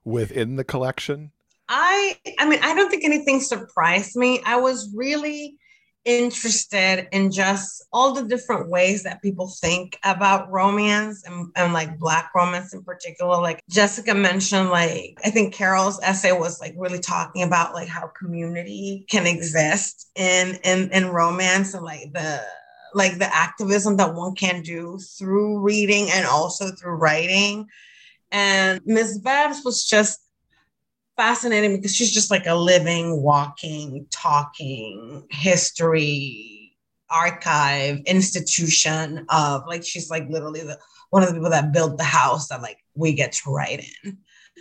within 0.04 0.58
the 0.58 0.64
collection? 0.64 1.32
I 1.70 2.18
I 2.40 2.50
mean, 2.50 2.60
I 2.62 2.76
don't 2.76 2.90
think 2.90 3.06
anything 3.06 3.40
surprised 3.40 4.16
me. 4.18 4.42
I 4.46 4.58
was 4.58 4.94
really 4.96 5.58
interested 6.06 7.08
in 7.12 7.32
just 7.32 7.84
all 7.94 8.14
the 8.14 8.24
different 8.24 8.70
ways 8.70 9.04
that 9.04 9.22
people 9.22 9.48
think 9.48 10.00
about 10.04 10.50
romance 10.50 11.24
and, 11.26 11.52
and 11.56 11.74
like 11.74 12.00
black 12.00 12.32
romance 12.34 12.74
in 12.74 12.84
particular 12.84 13.40
like 13.40 13.62
jessica 13.70 14.16
mentioned 14.16 14.70
like 14.70 15.16
i 15.24 15.30
think 15.30 15.54
carol's 15.54 16.02
essay 16.02 16.32
was 16.32 16.60
like 16.60 16.74
really 16.76 16.98
talking 16.98 17.44
about 17.44 17.76
like 17.76 17.88
how 17.88 18.08
community 18.20 19.06
can 19.10 19.28
exist 19.28 20.10
in 20.16 20.58
in 20.64 20.90
in 20.92 21.08
romance 21.08 21.76
and 21.76 21.86
like 21.86 22.12
the 22.14 22.42
like 22.96 23.20
the 23.20 23.36
activism 23.36 23.96
that 23.98 24.16
one 24.16 24.34
can 24.34 24.64
do 24.64 24.98
through 25.20 25.60
reading 25.60 26.10
and 26.12 26.26
also 26.26 26.72
through 26.72 26.96
writing 26.96 27.68
and 28.32 28.80
Ms. 28.86 29.20
Bevs 29.22 29.66
was 29.66 29.86
just 29.86 30.20
fascinating 31.22 31.76
because 31.76 31.96
she's 31.96 32.12
just 32.12 32.32
like 32.32 32.48
a 32.48 32.56
living, 32.56 33.22
walking, 33.22 34.08
talking 34.10 35.24
history 35.30 36.76
archive 37.12 38.00
institution 38.08 39.24
of 39.30 39.62
like 39.68 39.84
she's 39.86 40.10
like 40.10 40.28
literally 40.30 40.62
the 40.62 40.80
one 41.12 41.22
of 41.22 41.30
the 41.30 41.36
people 41.36 41.52
that 41.52 41.72
built 41.72 41.98
the 42.00 42.04
house 42.04 42.48
that 42.48 42.64
like 42.64 42.80
we 42.96 43.14
get 43.14 43.34
to 43.34 43.52
write 43.52 43.86
in. 44.04 44.18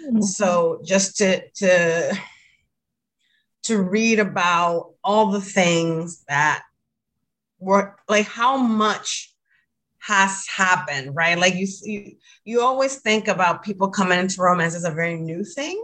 Mm-hmm. 0.07 0.21
So 0.21 0.83
just 0.85 1.17
to 1.19 1.43
to 1.57 2.19
to 3.63 3.83
read 3.83 4.19
about 4.19 4.93
all 5.03 5.31
the 5.31 5.41
things 5.41 6.25
that 6.29 6.63
were 7.59 7.97
like 8.07 8.27
how 8.27 8.59
much 8.59 9.35
has 10.01 10.47
happened, 10.47 11.17
right? 11.17 11.39
Like 11.39 11.55
you, 11.55 11.67
you, 11.83 12.17
you 12.45 12.61
always 12.61 12.97
think 12.97 13.29
about 13.29 13.63
people 13.63 13.89
coming 13.89 14.19
into 14.19 14.43
romance 14.43 14.75
as 14.75 14.85
a 14.85 14.91
very 14.91 15.17
new 15.17 15.43
thing, 15.43 15.83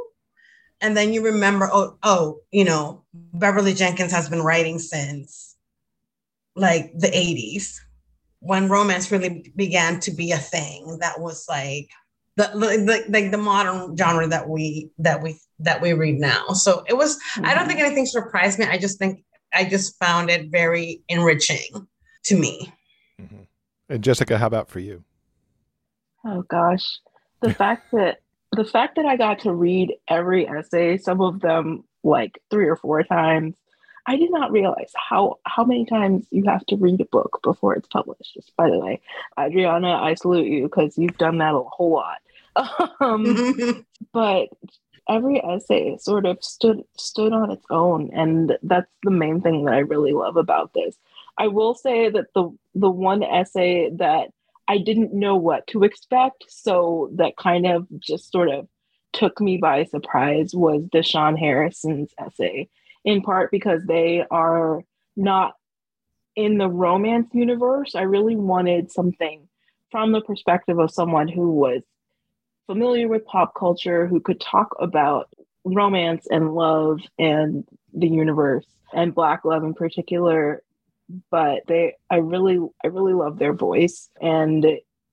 and 0.80 0.96
then 0.96 1.12
you 1.12 1.24
remember, 1.24 1.68
oh, 1.72 1.96
oh, 2.02 2.40
you 2.50 2.64
know, 2.64 3.04
Beverly 3.14 3.74
Jenkins 3.74 4.12
has 4.12 4.28
been 4.28 4.42
writing 4.42 4.78
since 4.78 5.56
like 6.54 6.92
the 6.96 7.08
80s 7.08 7.76
when 8.40 8.68
romance 8.68 9.10
really 9.10 9.52
began 9.56 10.00
to 10.00 10.10
be 10.10 10.32
a 10.32 10.38
thing 10.38 10.98
that 11.00 11.20
was 11.20 11.46
like 11.48 11.90
the, 12.36 12.44
the 12.54 13.04
like 13.08 13.30
the 13.30 13.38
modern 13.38 13.96
genre 13.96 14.28
that 14.28 14.48
we 14.48 14.90
that 14.98 15.22
we 15.22 15.38
that 15.58 15.80
we 15.80 15.94
read 15.94 16.18
now. 16.18 16.48
So 16.48 16.84
it 16.86 16.94
was 16.94 17.16
mm-hmm. 17.16 17.46
I 17.46 17.54
don't 17.54 17.66
think 17.66 17.78
mm-hmm. 17.78 17.86
anything 17.86 18.06
surprised 18.06 18.58
me. 18.58 18.66
I 18.66 18.78
just 18.78 18.98
think 18.98 19.24
I 19.54 19.64
just 19.64 19.98
found 19.98 20.30
it 20.30 20.50
very 20.50 21.02
enriching 21.08 21.88
to 22.24 22.36
me. 22.36 22.72
Mm-hmm. 23.20 23.42
And 23.88 24.04
Jessica, 24.04 24.36
how 24.36 24.46
about 24.46 24.68
for 24.68 24.80
you? 24.80 25.02
Oh 26.24 26.42
gosh. 26.42 26.84
The 27.40 27.54
fact 27.54 27.90
that 27.92 28.18
the 28.56 28.64
fact 28.64 28.96
that 28.96 29.06
I 29.06 29.16
got 29.16 29.40
to 29.40 29.54
read 29.54 29.94
every 30.08 30.48
essay, 30.48 30.98
some 30.98 31.20
of 31.20 31.40
them 31.40 31.84
like 32.02 32.40
three 32.50 32.66
or 32.66 32.76
four 32.76 33.02
times, 33.02 33.54
I 34.06 34.16
did 34.16 34.30
not 34.30 34.52
realize 34.52 34.92
how 34.94 35.38
how 35.44 35.64
many 35.64 35.84
times 35.84 36.26
you 36.30 36.44
have 36.46 36.64
to 36.66 36.76
read 36.76 37.00
a 37.00 37.04
book 37.06 37.40
before 37.42 37.74
it's 37.74 37.88
published. 37.88 38.34
Just 38.34 38.56
by 38.56 38.70
the 38.70 38.78
way, 38.78 39.00
Adriana, 39.38 39.94
I 39.94 40.14
salute 40.14 40.46
you 40.46 40.62
because 40.64 40.96
you've 40.96 41.18
done 41.18 41.38
that 41.38 41.54
a 41.54 41.62
whole 41.62 41.92
lot. 41.92 42.18
Um, 43.00 43.84
but 44.14 44.48
every 45.08 45.44
essay 45.44 45.98
sort 45.98 46.24
of 46.24 46.42
stood 46.42 46.84
stood 46.96 47.32
on 47.32 47.50
its 47.50 47.66
own, 47.70 48.10
and 48.14 48.56
that's 48.62 48.90
the 49.02 49.10
main 49.10 49.40
thing 49.40 49.64
that 49.64 49.74
I 49.74 49.80
really 49.80 50.12
love 50.12 50.36
about 50.36 50.72
this. 50.72 50.96
I 51.36 51.48
will 51.48 51.74
say 51.74 52.08
that 52.08 52.32
the 52.34 52.50
the 52.74 52.90
one 52.90 53.22
essay 53.22 53.90
that 53.96 54.30
I 54.68 54.78
didn't 54.78 55.14
know 55.14 55.36
what 55.36 55.66
to 55.68 55.84
expect. 55.84 56.44
So 56.48 57.10
that 57.14 57.36
kind 57.36 57.66
of 57.66 57.86
just 58.00 58.32
sort 58.32 58.48
of 58.48 58.68
took 59.12 59.40
me 59.40 59.56
by 59.56 59.84
surprise 59.84 60.54
was 60.54 60.82
Da'Shaun 60.92 61.38
Harrison's 61.38 62.12
essay, 62.18 62.68
in 63.04 63.22
part 63.22 63.50
because 63.50 63.84
they 63.86 64.24
are 64.30 64.82
not 65.16 65.54
in 66.34 66.58
the 66.58 66.68
romance 66.68 67.28
universe. 67.32 67.94
I 67.94 68.02
really 68.02 68.36
wanted 68.36 68.92
something 68.92 69.48
from 69.90 70.12
the 70.12 70.20
perspective 70.20 70.78
of 70.78 70.90
someone 70.90 71.28
who 71.28 71.52
was 71.52 71.82
familiar 72.66 73.08
with 73.08 73.24
pop 73.24 73.54
culture, 73.54 74.06
who 74.06 74.20
could 74.20 74.40
talk 74.40 74.74
about 74.78 75.28
romance 75.64 76.26
and 76.30 76.54
love 76.54 77.00
and 77.18 77.66
the 77.94 78.08
universe 78.08 78.66
and 78.92 79.14
Black 79.14 79.44
love 79.44 79.64
in 79.64 79.74
particular 79.74 80.62
but 81.30 81.62
they 81.66 81.94
I 82.10 82.16
really 82.16 82.58
I 82.84 82.88
really 82.88 83.14
love 83.14 83.38
their 83.38 83.52
voice 83.52 84.10
and 84.20 84.66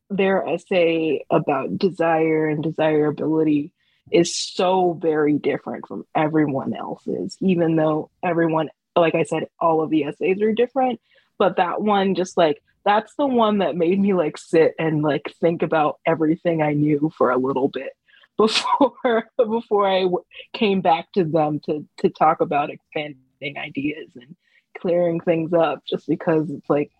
their 0.09 0.47
essay 0.47 1.25
about 1.29 1.77
desire 1.77 2.47
and 2.47 2.63
desirability 2.63 3.71
is 4.11 4.35
so 4.35 4.93
very 5.01 5.37
different 5.37 5.87
from 5.87 6.05
everyone 6.13 6.73
else's 6.73 7.37
even 7.39 7.75
though 7.75 8.09
everyone 8.23 8.69
like 8.95 9.15
I 9.15 9.23
said 9.23 9.47
all 9.59 9.81
of 9.81 9.89
the 9.89 10.05
essays 10.05 10.41
are 10.41 10.53
different. 10.53 10.99
But 11.39 11.57
that 11.57 11.81
one 11.81 12.15
just 12.15 12.37
like 12.37 12.61
that's 12.85 13.15
the 13.15 13.25
one 13.25 13.59
that 13.59 13.75
made 13.75 13.99
me 13.99 14.13
like 14.13 14.37
sit 14.37 14.75
and 14.77 15.01
like 15.01 15.33
think 15.39 15.61
about 15.61 15.99
everything 16.05 16.61
I 16.61 16.73
knew 16.73 17.11
for 17.17 17.31
a 17.31 17.37
little 17.37 17.69
bit 17.69 17.93
before 18.37 19.29
before 19.37 19.87
I 19.87 20.01
w- 20.03 20.23
came 20.53 20.81
back 20.81 21.11
to 21.13 21.23
them 21.23 21.59
to 21.65 21.85
to 21.99 22.09
talk 22.09 22.41
about 22.41 22.71
expanding 22.71 23.57
ideas 23.57 24.09
and 24.15 24.35
clearing 24.79 25.19
things 25.19 25.53
up 25.53 25.83
just 25.85 26.07
because 26.07 26.49
it's 26.49 26.69
like 26.69 26.91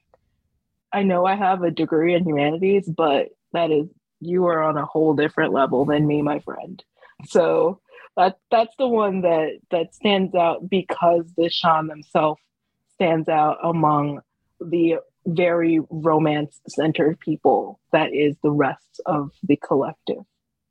I 0.92 1.04
know 1.04 1.26
I 1.26 1.36
have 1.36 1.64
a 1.64 1.72
degree 1.72 2.14
in 2.14 2.24
humanities, 2.24 2.88
but 2.88 3.30
that 3.52 3.72
is 3.72 3.88
you 4.20 4.46
are 4.46 4.62
on 4.62 4.78
a 4.78 4.86
whole 4.86 5.16
different 5.16 5.52
level 5.54 5.86
than 5.86 6.06
me, 6.06 6.22
my 6.22 6.40
friend. 6.40 6.84
So 7.26 7.82
that 8.16 8.38
that's 8.52 8.76
the 8.78 8.88
one 8.88 9.22
that 9.22 9.60
that 9.72 9.96
stands 9.96 10.36
out 10.36 10.70
because 10.70 11.26
Da'Shaun 11.38 11.90
himself 11.90 12.40
stands 12.94 13.28
out 13.28 13.58
among 13.64 14.22
the 14.60 14.98
very 15.26 15.80
romance 15.90 16.60
centered 16.68 17.20
people 17.20 17.80
that 17.92 18.14
is 18.14 18.36
the 18.44 18.52
rest 18.52 19.02
of 19.06 19.32
the 19.42 19.56
collective. 19.56 20.24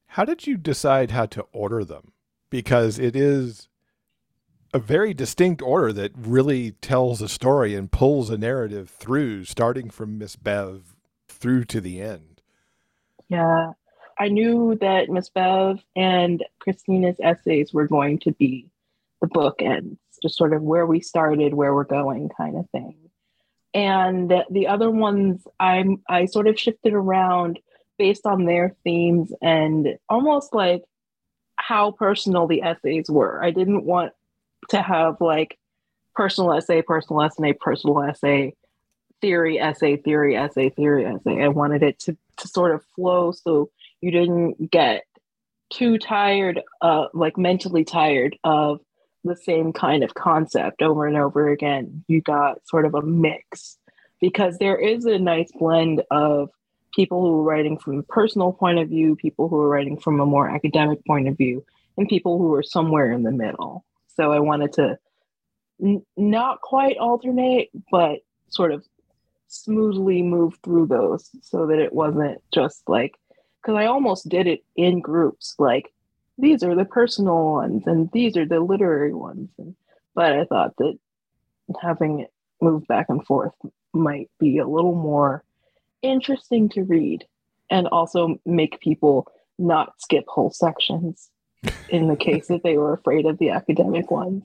How 0.07 0.25
did 0.25 0.47
you 0.47 0.57
decide 0.57 1.11
how 1.11 1.27
to 1.27 1.47
order 1.53 1.85
them? 1.85 2.13
Because 2.51 2.99
it 2.99 3.17
is 3.17 3.69
a 4.73 4.79
very 4.79 5.13
distinct 5.13 5.61
order 5.61 5.93
that 5.93 6.13
really 6.17 6.73
tells 6.73 7.21
a 7.21 7.29
story 7.29 7.75
and 7.75 7.93
pulls 7.93 8.31
a 8.31 8.39
narrative 8.39 8.91
through, 8.91 9.45
starting 9.45 9.91
from 9.91 10.19
Miss 10.19 10.37
Bev 10.37 10.95
through 11.29 11.65
to 11.67 11.81
the 11.81 12.01
end. 12.01 12.41
Yeah. 13.29 13.73
I 14.19 14.29
knew 14.29 14.77
that 14.81 15.09
Miss 15.09 15.29
Bev 15.31 15.81
and 15.97 16.45
Christina's 16.61 17.17
essays 17.21 17.73
were 17.73 17.87
going 17.87 18.19
to 18.21 18.33
be 18.33 18.71
the 19.21 19.27
bookends, 19.29 19.99
just 20.23 20.37
sort 20.37 20.53
of 20.53 20.63
where 20.63 20.87
we 20.87 21.01
started, 21.01 21.55
where 21.55 21.75
we're 21.75 21.85
going, 21.85 22.29
kind 22.37 22.57
of 22.57 22.69
thing. 22.71 22.97
And 23.75 24.33
the 24.51 24.67
other 24.67 24.91
ones, 24.91 25.47
I'm 25.59 26.03
I 26.09 26.27
sort 26.27 26.47
of 26.47 26.61
shifted 26.61 26.93
around 26.93 27.59
based 27.99 28.27
on 28.27 28.45
their 28.45 28.77
themes 28.85 29.33
and 29.41 29.99
almost 30.09 30.55
like 30.55 30.83
how 31.57 31.93
personal 31.93 32.47
the 32.47 32.63
essays 32.63 33.09
were. 33.09 33.43
I 33.43 33.51
didn't 33.51 33.85
want 33.85 34.13
to 34.71 34.83
have 34.83 35.21
like 35.21 35.59
personal 36.15 36.53
essay, 36.53 36.83
personal 36.83 37.23
essay, 37.23 37.53
personal 37.53 38.03
essay, 38.03 38.55
theory 39.21 39.59
essay, 39.59 39.97
theory 39.97 40.37
essay, 40.37 40.71
theory 40.71 41.07
essay. 41.07 41.43
I 41.43 41.49
wanted 41.49 41.83
it 41.83 41.99
to 42.01 42.17
to 42.39 42.49
sort 42.49 42.75
of 42.75 42.85
flow 42.97 43.33
so 43.33 43.71
you 44.01 44.11
didn't 44.11 44.71
get 44.71 45.05
too 45.71 45.99
tired, 45.99 46.61
uh, 46.81 47.07
like 47.15 47.39
mentally 47.39 47.85
tired 47.85 48.37
of 48.45 48.81
the 49.25 49.37
same 49.37 49.73
kind 49.73 50.03
of 50.03 50.15
concept 50.15 50.83
over 50.83 51.07
and 51.07 51.17
over 51.17 51.49
again. 51.49 52.05
You 52.09 52.21
got 52.21 52.67
sort 52.67 52.85
of 52.85 52.95
a 52.95 53.03
mix 53.03 53.79
because 54.21 54.59
there 54.59 54.77
is 54.77 55.05
a 55.05 55.19
nice 55.19 55.51
blend 55.53 56.03
of 56.11 56.51
people 56.95 57.23
who 57.23 57.41
are 57.41 57.43
writing 57.43 57.79
from 57.79 57.99
a 57.99 58.03
personal 58.03 58.53
point 58.53 58.79
of 58.79 58.89
view, 58.89 59.17
people 59.17 59.49
who 59.49 59.59
are 59.59 59.69
writing 59.69 59.99
from 59.99 60.21
a 60.21 60.27
more 60.27 60.49
academic 60.49 61.05
point 61.07 61.29
of 61.29 61.37
view, 61.37 61.65
and 61.97 62.09
people 62.09 62.39
who 62.39 62.53
are 62.55 62.63
somewhere 62.63 63.11
in 63.13 63.23
the 63.23 63.31
middle. 63.31 63.85
So 64.17 64.33
I 64.33 64.41
wanted 64.41 64.73
to 64.75 64.99
n- 65.83 66.07
not 66.17 66.61
quite 66.61 66.97
alternate, 66.99 67.71
but 67.91 68.21
sort 68.49 68.73
of 68.73 68.85
smoothly 69.49 70.23
move 70.23 70.59
through 70.65 70.87
those 70.87 71.31
so 71.43 71.67
that 71.67 71.79
it 71.79 71.93
wasn't 71.93 72.41
just 72.53 72.89
like 72.89 73.19
because 73.61 73.77
I 73.79 73.87
almost 73.87 74.29
did 74.29 74.47
it 74.47 74.65
in 74.77 75.01
groups, 75.01 75.55
like 75.59 75.93
these 76.39 76.63
are 76.63 76.75
the 76.75 76.85
personal 76.85 77.53
ones 77.53 77.85
and 77.87 78.11
these 78.13 78.37
are 78.37 78.47
the 78.47 78.61
literary 78.61 79.15
ones. 79.15 79.51
And, 79.59 79.77
but 80.15 80.33
I 80.33 80.45
thought 80.45 80.77
that 80.79 80.99
having 81.81 82.21
it 82.21 82.33
move 82.61 82.87
back 82.89 83.07
and 83.09 83.25
forth 83.25 83.55
might 83.93 84.31
be 84.41 84.59
a 84.59 84.67
little 84.67 84.95
more 84.95 85.45
interesting 86.03 86.69
to 86.71 86.83
read 86.83 87.25
and 87.71 87.87
also 87.89 88.41
make 88.45 88.81
people 88.81 89.27
not 89.59 89.93
skip 90.01 90.25
whole 90.27 90.51
sections 90.51 91.31
in 91.89 92.09
the 92.09 92.17
case 92.17 92.49
that 92.49 92.63
they 92.63 92.77
were 92.77 92.95
afraid 92.95 93.27
of 93.27 93.39
the 93.39 93.51
academic 93.51 94.11
ones. 94.11 94.43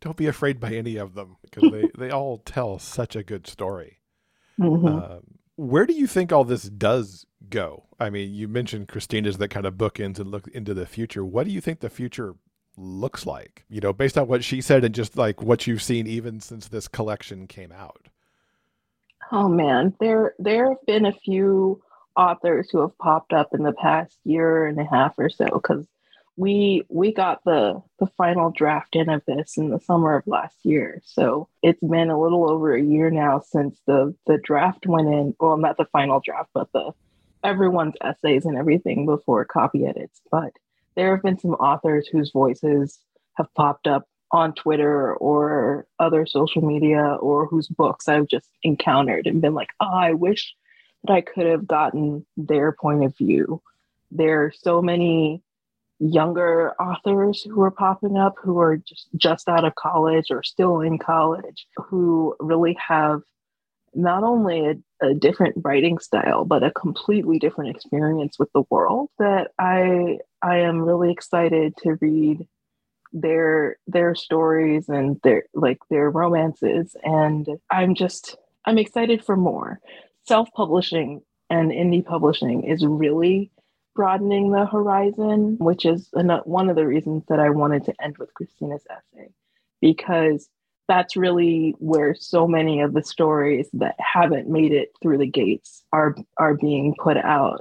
Don't 0.00 0.16
be 0.16 0.26
afraid 0.26 0.58
by 0.58 0.74
any 0.74 0.96
of 0.96 1.14
them 1.14 1.36
because 1.42 1.70
they, 1.70 1.88
they 1.96 2.10
all 2.10 2.38
tell 2.38 2.80
such 2.80 3.14
a 3.14 3.22
good 3.22 3.46
story. 3.46 4.00
Mm-hmm. 4.58 4.86
Um, 4.86 5.20
where 5.54 5.86
do 5.86 5.92
you 5.92 6.08
think 6.08 6.32
all 6.32 6.42
this 6.42 6.64
does 6.64 7.24
go? 7.48 7.84
I 8.00 8.10
mean, 8.10 8.34
you 8.34 8.48
mentioned 8.48 8.88
Christina's 8.88 9.38
that 9.38 9.48
kind 9.48 9.64
of 9.64 9.74
bookends 9.74 10.18
and 10.18 10.30
look 10.30 10.48
into 10.48 10.74
the 10.74 10.86
future. 10.86 11.24
What 11.24 11.46
do 11.46 11.52
you 11.52 11.60
think 11.60 11.78
the 11.78 11.88
future 11.88 12.34
looks 12.76 13.26
like? 13.26 13.64
You 13.68 13.80
know, 13.80 13.92
based 13.92 14.18
on 14.18 14.26
what 14.26 14.42
she 14.42 14.60
said 14.60 14.82
and 14.82 14.94
just 14.94 15.16
like 15.16 15.40
what 15.40 15.68
you've 15.68 15.82
seen 15.82 16.08
even 16.08 16.40
since 16.40 16.66
this 16.66 16.88
collection 16.88 17.46
came 17.46 17.70
out. 17.70 18.08
Oh 19.30 19.48
man, 19.48 19.94
there 20.00 20.34
there 20.38 20.68
have 20.68 20.84
been 20.86 21.06
a 21.06 21.12
few 21.12 21.80
authors 22.16 22.68
who 22.70 22.80
have 22.80 22.96
popped 22.98 23.32
up 23.32 23.54
in 23.54 23.62
the 23.62 23.72
past 23.72 24.18
year 24.24 24.66
and 24.66 24.78
a 24.78 24.84
half 24.84 25.14
or 25.18 25.28
so 25.28 25.46
because 25.46 25.86
we 26.36 26.84
we 26.88 27.12
got 27.12 27.44
the 27.44 27.82
the 27.98 28.06
final 28.16 28.50
draft 28.50 28.96
in 28.96 29.08
of 29.08 29.22
this 29.26 29.56
in 29.56 29.70
the 29.70 29.80
summer 29.80 30.16
of 30.16 30.26
last 30.26 30.56
year. 30.64 31.02
So 31.04 31.48
it's 31.62 31.82
been 31.82 32.10
a 32.10 32.20
little 32.20 32.50
over 32.50 32.74
a 32.74 32.82
year 32.82 33.10
now 33.10 33.40
since 33.40 33.78
the 33.86 34.14
the 34.26 34.38
draft 34.38 34.86
went 34.86 35.08
in. 35.08 35.34
Well 35.38 35.56
not 35.56 35.76
the 35.76 35.84
final 35.86 36.20
draft 36.20 36.50
but 36.54 36.72
the 36.72 36.92
everyone's 37.44 37.94
essays 38.02 38.46
and 38.46 38.56
everything 38.56 39.04
before 39.04 39.44
copy 39.44 39.84
edits. 39.86 40.20
But 40.30 40.52
there 40.94 41.14
have 41.14 41.22
been 41.22 41.38
some 41.38 41.54
authors 41.54 42.06
whose 42.08 42.30
voices 42.30 42.98
have 43.36 43.52
popped 43.54 43.86
up 43.86 44.06
on 44.30 44.54
twitter 44.54 45.14
or 45.16 45.86
other 45.98 46.24
social 46.24 46.62
media 46.62 47.16
or 47.20 47.46
whose 47.46 47.68
books 47.68 48.08
i've 48.08 48.28
just 48.28 48.48
encountered 48.62 49.26
and 49.26 49.42
been 49.42 49.54
like 49.54 49.68
oh 49.80 49.94
i 49.94 50.12
wish 50.12 50.54
that 51.04 51.12
i 51.12 51.20
could 51.20 51.46
have 51.46 51.66
gotten 51.66 52.24
their 52.36 52.72
point 52.72 53.04
of 53.04 53.16
view. 53.16 53.62
There 54.10 54.44
are 54.44 54.52
so 54.52 54.82
many 54.82 55.42
younger 55.98 56.72
authors 56.80 57.42
who 57.42 57.62
are 57.62 57.70
popping 57.70 58.16
up 58.16 58.34
who 58.42 58.58
are 58.58 58.76
just, 58.76 59.08
just 59.16 59.48
out 59.48 59.64
of 59.64 59.74
college 59.76 60.26
or 60.30 60.42
still 60.42 60.80
in 60.80 60.98
college 60.98 61.66
who 61.76 62.34
really 62.40 62.76
have 62.88 63.20
not 63.94 64.24
only 64.24 64.66
a, 64.66 65.06
a, 65.06 65.14
different 65.14 65.54
writing 65.62 65.98
style 65.98 66.44
but 66.44 66.64
a 66.64 66.72
completely 66.72 67.38
different 67.38 67.70
experience 67.76 68.36
with 68.38 68.50
the 68.52 68.64
world 68.68 69.10
that 69.18 69.52
i 69.60 70.18
i 70.42 70.56
am 70.56 70.80
really 70.80 71.12
excited 71.12 71.72
to 71.76 71.96
read 72.00 72.48
their 73.12 73.76
their 73.86 74.14
stories 74.14 74.88
and 74.88 75.20
their 75.22 75.44
like 75.54 75.78
their 75.90 76.10
romances. 76.10 76.96
And 77.02 77.46
i'm 77.70 77.94
just 77.94 78.36
i'm 78.64 78.78
excited 78.78 79.24
for 79.24 79.36
more 79.36 79.80
self-publishing 80.26 81.22
and 81.50 81.70
indie 81.70 82.04
publishing 82.04 82.64
is 82.64 82.84
really 82.86 83.50
broadening 83.94 84.50
the 84.50 84.64
horizon, 84.64 85.56
which 85.58 85.84
is 85.84 86.08
one 86.44 86.70
of 86.70 86.76
the 86.76 86.86
reasons 86.86 87.24
that 87.28 87.38
I 87.40 87.50
wanted 87.50 87.84
to 87.84 87.94
end 88.02 88.16
with 88.18 88.32
Christina's 88.34 88.86
essay, 88.88 89.28
because 89.80 90.48
that's 90.88 91.16
really 91.16 91.74
where 91.78 92.14
so 92.14 92.48
many 92.48 92.80
of 92.80 92.92
the 92.92 93.02
stories 93.02 93.68
that 93.74 93.94
haven't 93.98 94.48
made 94.48 94.72
it 94.72 94.92
through 95.00 95.18
the 95.18 95.26
gates 95.26 95.84
are 95.92 96.16
are 96.38 96.54
being 96.54 96.94
put 96.98 97.16
out. 97.16 97.60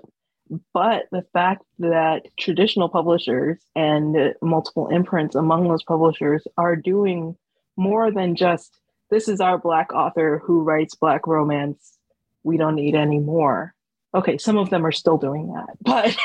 But 0.73 1.03
the 1.11 1.23
fact 1.33 1.63
that 1.79 2.27
traditional 2.37 2.89
publishers 2.89 3.59
and 3.75 4.33
multiple 4.41 4.87
imprints 4.87 5.35
among 5.35 5.67
those 5.67 5.83
publishers 5.83 6.45
are 6.57 6.75
doing 6.75 7.35
more 7.77 8.11
than 8.11 8.35
just 8.35 8.79
this 9.09 9.27
is 9.27 9.39
our 9.39 9.57
black 9.57 9.93
author 9.93 10.41
who 10.43 10.61
writes 10.61 10.95
black 10.95 11.27
romance. 11.27 11.97
We 12.43 12.57
don't 12.57 12.75
need 12.75 12.95
any 12.95 13.19
more. 13.19 13.73
Okay, 14.13 14.37
some 14.37 14.57
of 14.57 14.69
them 14.69 14.85
are 14.85 14.91
still 14.91 15.17
doing 15.17 15.53
that, 15.53 15.77
but 15.81 16.17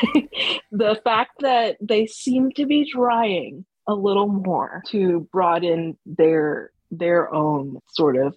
the 0.72 1.00
fact 1.04 1.32
that 1.40 1.76
they 1.80 2.06
seem 2.06 2.50
to 2.52 2.66
be 2.66 2.90
trying 2.90 3.64
a 3.86 3.94
little 3.94 4.26
more 4.26 4.82
to 4.88 5.28
broaden 5.32 5.96
their 6.04 6.72
their 6.90 7.32
own 7.32 7.78
sort 7.88 8.16
of 8.16 8.34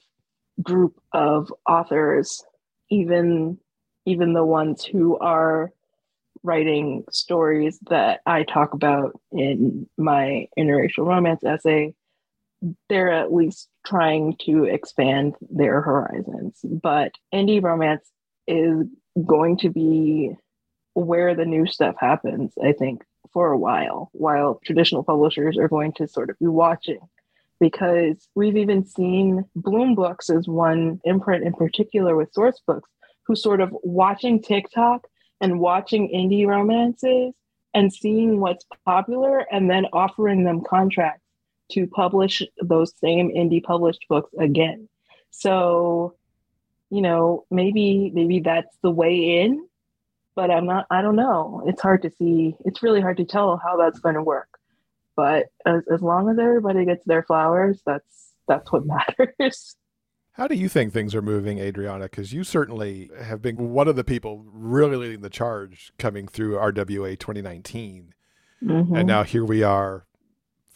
group 0.62 1.00
of 1.14 1.52
authors, 1.68 2.44
even 2.90 3.58
even 4.06 4.34
the 4.34 4.46
ones 4.46 4.84
who 4.84 5.18
are 5.18 5.72
writing 6.44 7.04
stories 7.12 7.80
that 7.90 8.22
I 8.26 8.44
talk 8.44 8.74
about 8.74 9.20
in 9.32 9.88
my 9.98 10.48
interracial 10.58 11.06
romance 11.06 11.44
essay, 11.44 11.94
they're 12.90 13.12
at 13.12 13.34
least 13.34 13.70
trying 13.86 14.36
to 14.46 14.66
expand 14.66 15.36
their 15.42 15.82
horizons. 15.82 16.60
But 16.64 17.14
indie 17.34 17.62
romance 17.64 18.10
is 18.48 18.88
going 19.26 19.58
to 19.58 19.70
be 19.70 20.32
where 20.94 21.36
the 21.36 21.46
new 21.46 21.66
stuff 21.66 21.96
happens, 22.00 22.54
I 22.64 22.74
think, 22.74 23.04
for 23.32 23.52
a 23.52 23.58
while, 23.58 24.10
while 24.12 24.60
traditional 24.66 25.04
publishers 25.04 25.58
are 25.58 25.68
going 25.68 25.94
to 25.94 26.08
sort 26.08 26.30
of 26.30 26.40
be 26.40 26.48
watching. 26.48 27.00
Because 27.60 28.28
we've 28.36 28.56
even 28.56 28.86
seen 28.86 29.44
Bloom 29.56 29.94
Books 29.94 30.30
as 30.30 30.48
one 30.48 31.02
imprint 31.04 31.44
in 31.44 31.54
particular 31.54 32.16
with 32.16 32.34
Sourcebooks, 32.34 32.88
who 33.26 33.36
sort 33.36 33.60
of 33.60 33.76
watching 33.84 34.42
TikTok 34.42 35.08
and 35.42 35.60
watching 35.60 36.10
indie 36.10 36.48
romances 36.48 37.34
and 37.74 37.94
seeing 37.94 38.40
what's 38.40 38.66
popular 38.86 39.40
and 39.52 39.70
then 39.70 39.86
offering 39.94 40.44
them 40.44 40.64
contracts 40.64 41.29
to 41.72 41.88
publish 41.88 42.42
those 42.62 42.94
same 43.00 43.30
indie 43.30 43.64
published 43.64 44.06
books 44.10 44.32
again. 44.40 44.88
So 45.32 46.16
you 46.90 47.02
know, 47.02 47.46
maybe 47.52 48.12
maybe 48.14 48.40
that's 48.40 48.76
the 48.82 48.92
way 48.92 49.42
in, 49.42 49.68
but 50.36 50.50
I'm 50.50 50.66
not 50.66 50.88
I 50.90 51.02
don't 51.02 51.16
know. 51.16 51.64
It's 51.68 51.82
hard 51.82 52.02
to 52.04 52.12
see. 52.18 52.56
It's 52.66 52.82
really 52.84 53.02
hard 53.02 53.18
to 53.18 53.26
tell 53.26 53.58
how 53.58 53.78
that's 53.78 54.00
going 54.00 54.16
to 54.16 54.24
work. 54.24 54.50
But 55.16 55.48
as 55.66 55.84
as 55.92 56.02
long 56.02 56.30
as 56.30 56.40
everybody 56.40 56.86
gets 56.86 57.06
their 57.06 57.24
flowers, 57.24 57.82
that's 57.86 58.34
that's 58.48 58.72
what 58.72 58.86
matters. 59.20 59.76
How 60.34 60.48
do 60.48 60.56
you 60.56 60.70
think 60.70 60.94
things 60.94 61.14
are 61.14 61.22
moving, 61.22 61.60
Adriana? 61.60 62.06
Because 62.06 62.32
you 62.32 62.46
certainly 62.46 63.12
have 63.22 63.42
been 63.42 63.74
one 63.74 63.90
of 63.90 63.98
the 63.98 64.06
people 64.06 64.46
really 64.46 64.96
leading 64.96 65.20
the 65.20 65.30
charge 65.30 65.92
coming 66.00 66.30
through 66.30 66.56
RWA 66.56 67.20
2019. 67.20 68.14
Mm-hmm. 68.64 68.96
And 68.96 69.06
now 69.06 69.24
here 69.24 69.44
we 69.44 69.64
are, 69.64 70.06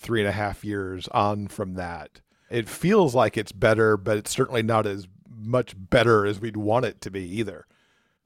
three 0.03 0.19
and 0.19 0.29
a 0.29 0.33
half 0.33 0.63
years 0.63 1.07
on 1.07 1.47
from 1.47 1.73
that. 1.75 2.21
It 2.51 2.69
feels 2.69 3.15
like 3.15 3.37
it's 3.37 3.51
better, 3.51 3.97
but 3.97 4.17
it's 4.17 4.31
certainly 4.31 4.61
not 4.61 4.85
as 4.85 5.07
much 5.35 5.73
better 5.75 6.25
as 6.25 6.39
we'd 6.39 6.57
want 6.57 6.85
it 6.85 7.01
to 7.01 7.09
be 7.09 7.23
either. 7.39 7.65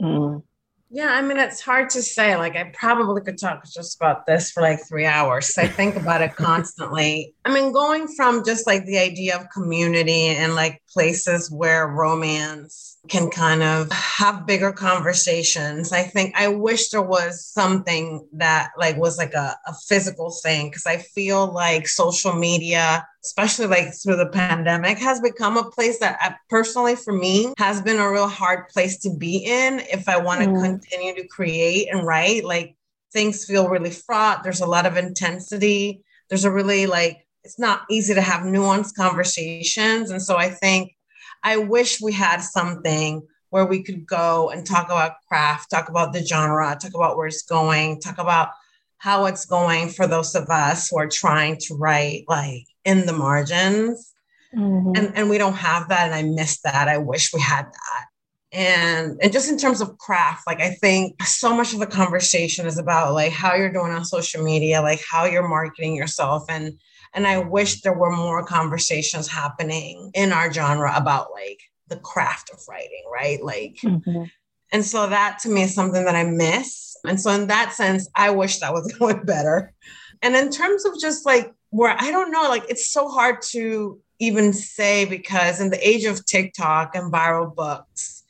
Mm. 0.02 0.44
Yeah, 0.90 1.10
I 1.10 1.22
mean, 1.22 1.38
it's 1.38 1.60
hard 1.60 1.90
to 1.92 2.02
say. 2.02 2.38
Like, 2.38 2.56
I 2.56 2.72
probably 2.74 3.22
could 3.22 3.38
talk 3.38 3.64
just 3.66 3.98
about 3.98 4.26
this 4.26 4.52
for 4.52 4.62
like 4.62 4.80
three 4.88 5.06
hours. 5.06 5.58
I 5.58 5.68
think 5.68 5.96
about 5.96 6.22
it 6.22 6.36
constantly. 6.36 7.34
I 7.46 7.54
mean, 7.54 7.72
going 7.74 8.08
from 8.08 8.46
just 8.46 8.66
like 8.66 8.86
the 8.86 8.98
idea 8.98 9.38
of 9.38 9.50
community 9.50 10.28
and 10.28 10.56
like 10.56 10.82
places 10.92 11.52
where 11.52 11.88
romance 11.88 12.97
can 13.10 13.30
kind 13.30 13.64
of 13.64 13.92
have 13.92 14.46
bigger 14.46 14.72
conversations. 14.72 15.92
I 15.92 16.04
think 16.04 16.36
I 16.36 16.48
wish 16.48 16.90
there 16.90 17.02
was 17.02 17.46
something 17.46 18.28
that 18.34 18.72
like 18.78 18.98
was 18.98 19.18
like 19.18 19.34
a, 19.34 19.58
a 19.66 19.74
physical 19.88 20.32
thing 20.32 20.70
because 20.70 20.86
I 20.86 20.98
feel 20.98 21.52
like 21.52 21.88
social 21.88 22.34
media, 22.34 23.08
especially 23.24 23.68
like 23.68 23.94
through 23.94 24.18
the 24.18 24.30
pandemic, 24.30 24.98
has 24.98 25.22
become 25.22 25.58
a 25.58 25.70
place 25.70 26.00
that 26.00 26.18
I, 26.22 26.28
uh, 26.28 26.34
personally 26.50 26.96
for 26.96 27.14
me 27.14 27.54
has 27.58 27.82
been 27.82 28.00
a 28.00 28.12
real 28.12 28.28
hard 28.28 28.70
place 28.70 28.98
to 29.00 29.16
be 29.16 29.38
in 29.38 29.80
if 29.92 30.10
I 30.10 30.18
want 30.18 30.42
to 30.42 30.48
mm. 30.48 30.64
continue 30.64 31.16
to 31.16 31.28
create 31.28 31.90
and 31.92 32.06
write. 32.06 32.44
Like 32.44 32.76
things 33.14 33.46
feel 33.46 33.70
really 33.70 33.92
fraught. 33.92 34.44
There's 34.44 34.62
a 34.62 34.68
lot 34.68 34.86
of 34.86 34.98
intensity. 34.98 36.04
There's 36.30 36.46
a 36.46 36.52
really 36.52 36.88
like 36.88 37.26
it's 37.44 37.58
not 37.58 37.84
easy 37.90 38.14
to 38.14 38.22
have 38.22 38.42
nuanced 38.42 38.96
conversations. 38.96 40.12
And 40.12 40.22
so 40.22 40.36
I 40.36 40.50
think 40.50 40.97
I 41.44 41.58
wish 41.58 42.02
we 42.02 42.14
had 42.14 42.42
something 42.42 43.26
where 43.50 43.66
we 43.66 43.84
could 43.84 44.06
go 44.06 44.50
and 44.50 44.66
talk 44.66 44.88
about 44.88 45.14
craft, 45.28 45.72
talk 45.72 45.90
about 45.90 46.14
the 46.14 46.26
genre, 46.26 46.78
talk 46.80 46.94
about 46.94 47.18
where 47.18 47.28
it's 47.28 47.44
going, 47.44 48.00
talk 48.02 48.18
about 48.18 48.50
how 48.98 49.26
it's 49.26 49.46
going 49.46 49.90
for 49.90 50.08
those 50.08 50.36
of 50.36 50.50
us 50.50 50.90
who 50.90 50.98
are 50.98 51.08
trying 51.08 51.58
to 51.58 51.76
write 51.76 52.26
like 52.28 52.66
in 52.84 53.06
the 53.06 53.14
margins. 53.14 54.14
Mm-hmm. 54.56 54.94
And, 54.96 55.16
and 55.16 55.30
we 55.30 55.38
don't 55.38 55.54
have 55.54 55.90
that. 55.90 56.06
And 56.06 56.16
I 56.16 56.24
miss 56.24 56.62
that. 56.62 56.88
I 56.88 56.98
wish 56.98 57.34
we 57.34 57.40
had 57.40 57.66
that. 57.66 58.06
And 58.54 59.20
and 59.22 59.34
just 59.34 59.50
in 59.50 59.58
terms 59.58 59.82
of 59.82 59.98
craft, 59.98 60.48
like 60.48 60.62
I 60.62 60.72
think 60.72 61.22
so 61.24 61.56
much 61.56 61.74
of 61.74 61.80
the 61.80 61.86
conversation 61.86 62.66
is 62.66 62.78
about 62.78 63.14
like 63.14 63.34
how 63.34 63.56
you're 63.56 63.72
doing 63.72 63.92
on 63.92 64.06
social 64.06 64.42
media, 64.42 64.82
like 64.82 65.02
how 65.08 65.26
you're 65.26 65.48
marketing 65.48 65.96
yourself. 65.96 66.46
And 66.48 66.80
and 67.18 67.26
I 67.26 67.40
wish 67.40 67.82
there 67.82 67.98
were 67.98 68.16
more 68.16 68.46
conversations 68.46 69.28
happening 69.28 70.12
in 70.14 70.32
our 70.32 70.54
genre 70.54 70.94
about 70.96 71.32
like 71.32 71.60
the 71.88 71.98
craft 71.98 72.52
of 72.54 72.60
writing, 72.70 73.04
right? 73.12 73.44
Like, 73.44 73.78
mm-hmm. 73.84 74.26
and 74.72 74.86
so 74.86 75.08
that 75.08 75.40
to 75.40 75.50
me 75.50 75.64
is 75.64 75.74
something 75.74 76.06
that 76.06 76.16
I 76.16 76.26
miss. 76.26 76.96
And 77.08 77.20
so 77.20 77.32
in 77.32 77.48
that 77.48 77.74
sense, 77.74 78.08
I 78.16 78.30
wish 78.30 78.60
that 78.60 78.72
was 78.72 78.94
going 79.00 79.26
better. 79.26 79.74
And 80.22 80.36
in 80.36 80.52
terms 80.52 80.86
of 80.86 81.00
just 81.00 81.26
like 81.26 81.52
where 81.72 81.96
I 82.00 82.12
don't 82.12 82.32
know, 82.32 82.44
like 82.50 82.70
it's 82.70 82.88
so 82.88 83.10
hard 83.10 83.42
to 83.50 84.00
even 84.20 84.54
say 84.54 85.06
because 85.06 85.60
in 85.60 85.72
the 85.72 85.88
age 85.88 86.06
of 86.06 86.24
TikTok 86.24 86.96
and 86.96 87.12
viral 87.12 87.54
books, 87.54 88.22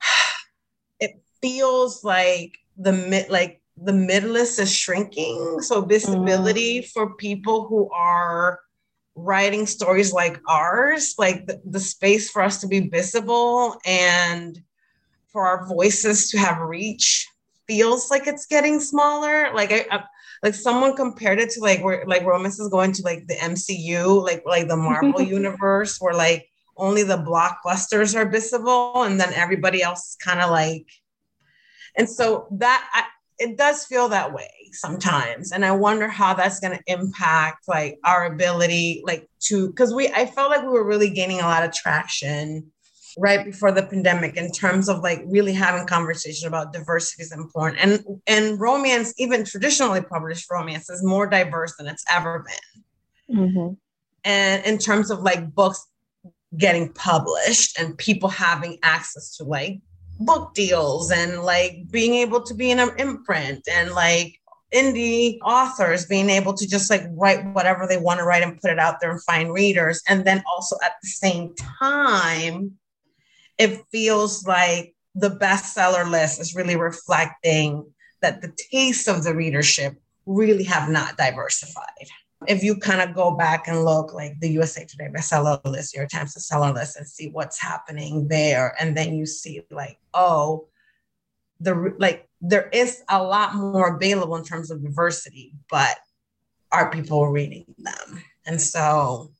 it 1.00 1.20
feels 1.42 2.04
like 2.04 2.58
the 2.76 2.92
mid 2.92 3.28
like 3.28 3.60
the 3.76 3.92
midlist 3.92 4.58
is 4.58 4.74
shrinking. 4.74 5.60
So 5.60 5.82
visibility 5.82 6.80
mm. 6.80 6.88
for 6.88 7.14
people 7.14 7.66
who 7.66 7.90
are 7.90 8.60
writing 9.14 9.66
stories 9.66 10.12
like 10.12 10.40
ours, 10.48 11.14
like 11.18 11.46
the, 11.46 11.60
the, 11.64 11.80
space 11.80 12.30
for 12.30 12.42
us 12.42 12.60
to 12.60 12.66
be 12.66 12.88
visible 12.88 13.80
and 13.86 14.60
for 15.28 15.46
our 15.46 15.66
voices 15.66 16.30
to 16.30 16.38
have 16.38 16.58
reach 16.60 17.26
feels 17.66 18.10
like 18.10 18.26
it's 18.26 18.46
getting 18.46 18.78
smaller. 18.78 19.52
Like 19.54 19.72
I, 19.72 19.86
I 19.90 20.04
like 20.42 20.54
someone 20.54 20.94
compared 20.94 21.38
it 21.38 21.50
to 21.50 21.60
like 21.60 21.82
where 21.82 22.04
like 22.06 22.24
romance 22.24 22.60
is 22.60 22.68
going 22.68 22.92
to 22.92 23.02
like 23.02 23.26
the 23.26 23.36
MCU, 23.36 24.22
like 24.22 24.42
like 24.44 24.68
the 24.68 24.76
Marvel 24.76 25.22
universe, 25.38 25.98
where 25.98 26.14
like 26.14 26.46
only 26.76 27.02
the 27.02 27.16
blockbusters 27.16 28.14
are 28.14 28.28
visible 28.28 29.02
and 29.02 29.18
then 29.18 29.32
everybody 29.32 29.82
else 29.82 30.10
is 30.10 30.16
kind 30.16 30.42
of 30.42 30.50
like 30.50 30.86
and 31.96 32.08
so 32.08 32.46
that 32.52 32.88
I, 32.92 33.04
it 33.38 33.56
does 33.56 33.84
feel 33.84 34.08
that 34.08 34.32
way 34.32 34.50
sometimes 34.72 35.52
and 35.52 35.64
i 35.64 35.70
wonder 35.70 36.08
how 36.08 36.34
that's 36.34 36.60
going 36.60 36.76
to 36.76 36.82
impact 36.86 37.66
like 37.68 37.98
our 38.04 38.26
ability 38.26 39.02
like 39.06 39.28
to 39.40 39.68
because 39.68 39.94
we 39.94 40.08
i 40.10 40.26
felt 40.26 40.50
like 40.50 40.62
we 40.62 40.68
were 40.68 40.86
really 40.86 41.10
gaining 41.10 41.40
a 41.40 41.46
lot 41.46 41.62
of 41.62 41.72
traction 41.72 42.70
right 43.18 43.44
before 43.44 43.72
the 43.72 43.82
pandemic 43.82 44.36
in 44.36 44.50
terms 44.50 44.88
of 44.88 45.00
like 45.00 45.22
really 45.26 45.52
having 45.52 45.86
conversation 45.86 46.46
about 46.46 46.72
diversity 46.72 47.22
is 47.22 47.32
important 47.32 47.78
and 47.80 48.04
and 48.26 48.60
romance 48.60 49.14
even 49.18 49.44
traditionally 49.44 50.02
published 50.02 50.50
romance 50.50 50.90
is 50.90 51.02
more 51.02 51.26
diverse 51.26 51.74
than 51.76 51.86
it's 51.86 52.04
ever 52.10 52.44
been 52.44 53.36
mm-hmm. 53.38 53.74
and 54.24 54.64
in 54.64 54.78
terms 54.78 55.10
of 55.10 55.20
like 55.20 55.54
books 55.54 55.86
getting 56.56 56.92
published 56.92 57.78
and 57.78 57.96
people 57.98 58.28
having 58.28 58.78
access 58.82 59.36
to 59.36 59.44
like 59.44 59.78
book 60.20 60.54
deals 60.54 61.10
and 61.10 61.42
like 61.42 61.84
being 61.90 62.14
able 62.14 62.42
to 62.42 62.54
be 62.54 62.70
in 62.70 62.78
an 62.78 62.90
imprint 62.98 63.66
and 63.70 63.92
like 63.92 64.40
indie 64.74 65.38
authors 65.44 66.06
being 66.06 66.28
able 66.30 66.52
to 66.54 66.66
just 66.66 66.90
like 66.90 67.04
write 67.10 67.44
whatever 67.54 67.86
they 67.86 67.98
want 67.98 68.18
to 68.18 68.24
write 68.24 68.42
and 68.42 68.60
put 68.60 68.70
it 68.70 68.78
out 68.78 68.96
there 69.00 69.10
and 69.10 69.22
find 69.22 69.52
readers. 69.52 70.02
And 70.08 70.24
then 70.24 70.42
also 70.50 70.76
at 70.84 70.94
the 71.02 71.08
same 71.08 71.54
time, 71.54 72.72
it 73.58 73.82
feels 73.92 74.46
like 74.46 74.94
the 75.14 75.30
bestseller 75.30 76.08
list 76.10 76.40
is 76.40 76.54
really 76.54 76.76
reflecting 76.76 77.84
that 78.22 78.42
the 78.42 78.52
taste 78.70 79.08
of 79.08 79.24
the 79.24 79.34
readership 79.34 79.94
really 80.26 80.64
have 80.64 80.90
not 80.90 81.16
diversified 81.16 82.08
if 82.48 82.62
you 82.62 82.76
kind 82.76 83.00
of 83.00 83.14
go 83.14 83.36
back 83.36 83.68
and 83.68 83.84
look 83.84 84.12
like 84.12 84.38
the 84.40 84.50
USA 84.50 84.84
Today 84.84 85.08
bestseller 85.14 85.62
list, 85.64 85.94
York 85.94 86.08
Times 86.08 86.34
bestseller 86.34 86.74
list, 86.74 86.96
and 86.96 87.06
see 87.06 87.28
what's 87.28 87.60
happening 87.60 88.28
there, 88.28 88.74
and 88.80 88.96
then 88.96 89.14
you 89.14 89.26
see 89.26 89.62
like, 89.70 89.98
oh, 90.14 90.68
the 91.60 91.94
like 91.98 92.28
there 92.40 92.68
is 92.68 93.02
a 93.08 93.22
lot 93.22 93.54
more 93.54 93.96
available 93.96 94.36
in 94.36 94.44
terms 94.44 94.70
of 94.70 94.82
diversity, 94.82 95.54
but 95.70 95.96
are 96.72 96.90
people 96.90 97.28
reading 97.28 97.64
them? 97.78 98.22
And 98.46 98.60
so 98.60 99.30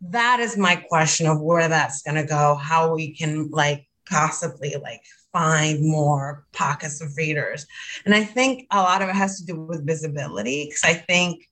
that 0.00 0.40
is 0.40 0.56
my 0.56 0.76
question 0.76 1.26
of 1.26 1.40
where 1.40 1.68
that's 1.68 2.02
going 2.02 2.16
to 2.16 2.26
go, 2.26 2.56
how 2.56 2.94
we 2.94 3.14
can 3.14 3.50
like 3.50 3.86
possibly 4.08 4.74
like 4.82 5.02
find 5.32 5.80
more 5.80 6.44
pockets 6.52 7.00
of 7.00 7.16
readers. 7.16 7.66
And 8.04 8.14
I 8.14 8.24
think 8.24 8.66
a 8.70 8.82
lot 8.82 9.02
of 9.02 9.08
it 9.08 9.14
has 9.14 9.38
to 9.38 9.46
do 9.46 9.60
with 9.60 9.86
visibility 9.86 10.66
because 10.66 10.84
I 10.84 10.94
think 10.94 11.48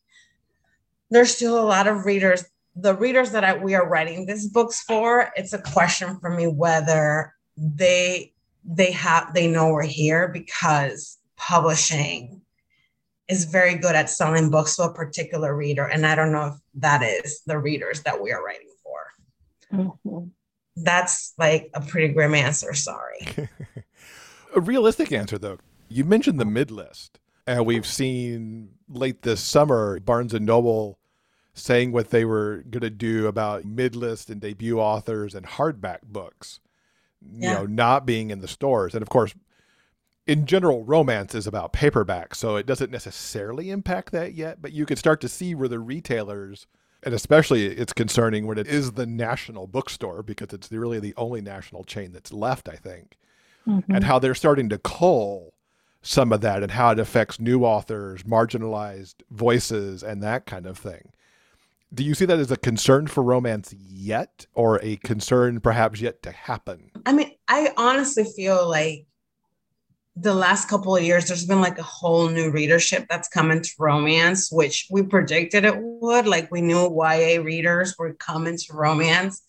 there's 1.10 1.34
still 1.34 1.58
a 1.58 1.66
lot 1.66 1.86
of 1.86 2.06
readers. 2.06 2.44
The 2.76 2.94
readers 2.94 3.32
that 3.32 3.44
I, 3.44 3.56
we 3.56 3.74
are 3.74 3.88
writing 3.88 4.26
these 4.26 4.48
books 4.48 4.82
for, 4.82 5.32
it's 5.36 5.52
a 5.52 5.58
question 5.58 6.18
for 6.20 6.30
me 6.30 6.46
whether 6.46 7.34
they 7.56 8.32
they 8.64 8.92
have 8.92 9.32
they 9.34 9.46
know 9.46 9.68
we're 9.68 9.82
here 9.82 10.28
because 10.28 11.18
publishing 11.36 12.42
is 13.28 13.44
very 13.44 13.74
good 13.74 13.94
at 13.94 14.10
selling 14.10 14.50
books 14.50 14.76
to 14.76 14.82
a 14.82 14.92
particular 14.92 15.56
reader, 15.56 15.86
and 15.86 16.06
I 16.06 16.14
don't 16.14 16.32
know 16.32 16.46
if 16.46 16.54
that 16.74 17.02
is 17.02 17.42
the 17.46 17.58
readers 17.58 18.02
that 18.02 18.20
we 18.20 18.32
are 18.32 18.44
writing 18.44 18.68
for. 18.82 19.76
Mm-hmm. 19.76 20.28
That's 20.76 21.34
like 21.38 21.70
a 21.74 21.80
pretty 21.80 22.12
grim 22.12 22.34
answer. 22.34 22.74
Sorry. 22.74 23.26
a 24.54 24.60
realistic 24.60 25.12
answer, 25.12 25.38
though. 25.38 25.58
You 25.88 26.04
mentioned 26.04 26.40
the 26.40 26.44
mid 26.44 26.70
list, 26.70 27.18
and 27.46 27.66
we've 27.66 27.86
seen 27.86 28.70
late 28.88 29.22
this 29.22 29.40
summer 29.40 30.00
Barnes 30.00 30.34
and 30.34 30.46
Noble 30.46 30.99
saying 31.54 31.92
what 31.92 32.10
they 32.10 32.24
were 32.24 32.64
going 32.70 32.80
to 32.80 32.90
do 32.90 33.26
about 33.26 33.64
mid-list 33.64 34.30
and 34.30 34.40
debut 34.40 34.78
authors 34.78 35.34
and 35.34 35.46
hardback 35.46 35.98
books 36.02 36.60
you 37.22 37.48
know 37.48 37.66
not 37.66 38.06
being 38.06 38.30
in 38.30 38.40
the 38.40 38.48
stores. 38.48 38.94
And 38.94 39.02
of 39.02 39.08
course 39.08 39.34
in 40.26 40.46
general 40.46 40.84
romance 40.84 41.34
is 41.34 41.46
about 41.46 41.72
paperback 41.72 42.34
so 42.34 42.56
it 42.56 42.66
doesn't 42.66 42.90
necessarily 42.90 43.70
impact 43.70 44.12
that 44.12 44.34
yet 44.34 44.60
but 44.60 44.72
you 44.72 44.84
can 44.84 44.96
start 44.96 45.20
to 45.20 45.28
see 45.28 45.54
where 45.54 45.68
the 45.68 45.78
retailers 45.78 46.66
and 47.02 47.14
especially 47.14 47.66
it's 47.66 47.94
concerning 47.94 48.46
when 48.46 48.58
it 48.58 48.66
is 48.66 48.92
the 48.92 49.06
national 49.06 49.66
bookstore 49.66 50.22
because 50.22 50.52
it's 50.52 50.70
really 50.70 51.00
the 51.00 51.14
only 51.16 51.40
national 51.40 51.84
chain 51.84 52.12
that's 52.12 52.34
left 52.34 52.68
i 52.68 52.76
think 52.76 53.16
mm-hmm. 53.66 53.92
and 53.92 54.04
how 54.04 54.18
they're 54.18 54.34
starting 54.34 54.68
to 54.68 54.78
cull 54.78 55.54
some 56.02 56.32
of 56.32 56.42
that 56.42 56.62
and 56.62 56.72
how 56.72 56.90
it 56.90 56.98
affects 56.98 57.40
new 57.40 57.64
authors 57.64 58.22
marginalized 58.22 59.16
voices 59.30 60.02
and 60.02 60.22
that 60.22 60.44
kind 60.44 60.66
of 60.66 60.76
thing 60.76 61.10
do 61.92 62.04
you 62.04 62.14
see 62.14 62.24
that 62.24 62.38
as 62.38 62.50
a 62.50 62.56
concern 62.56 63.06
for 63.06 63.22
romance 63.22 63.74
yet 63.78 64.46
or 64.54 64.80
a 64.82 64.96
concern 64.96 65.60
perhaps 65.60 66.00
yet 66.00 66.22
to 66.22 66.32
happen? 66.32 66.90
I 67.06 67.12
mean 67.12 67.32
i 67.48 67.72
honestly 67.76 68.24
feel 68.24 68.68
like 68.68 69.06
the 70.16 70.34
last 70.34 70.68
couple 70.68 70.94
of 70.94 71.02
years 71.02 71.26
there's 71.26 71.46
been 71.46 71.60
like 71.60 71.78
a 71.78 71.84
whole 71.84 72.28
new 72.28 72.50
readership 72.50 73.06
that's 73.08 73.28
come 73.28 73.50
into 73.50 73.70
romance 73.78 74.50
which 74.52 74.86
we 74.90 75.02
predicted 75.02 75.64
it 75.64 75.76
would. 75.78 76.26
Like 76.26 76.50
we 76.50 76.60
knew 76.60 76.88
ya 76.94 77.42
readers 77.42 77.94
would 77.98 78.18
come 78.18 78.46
into 78.46 78.72
romance 78.72 79.42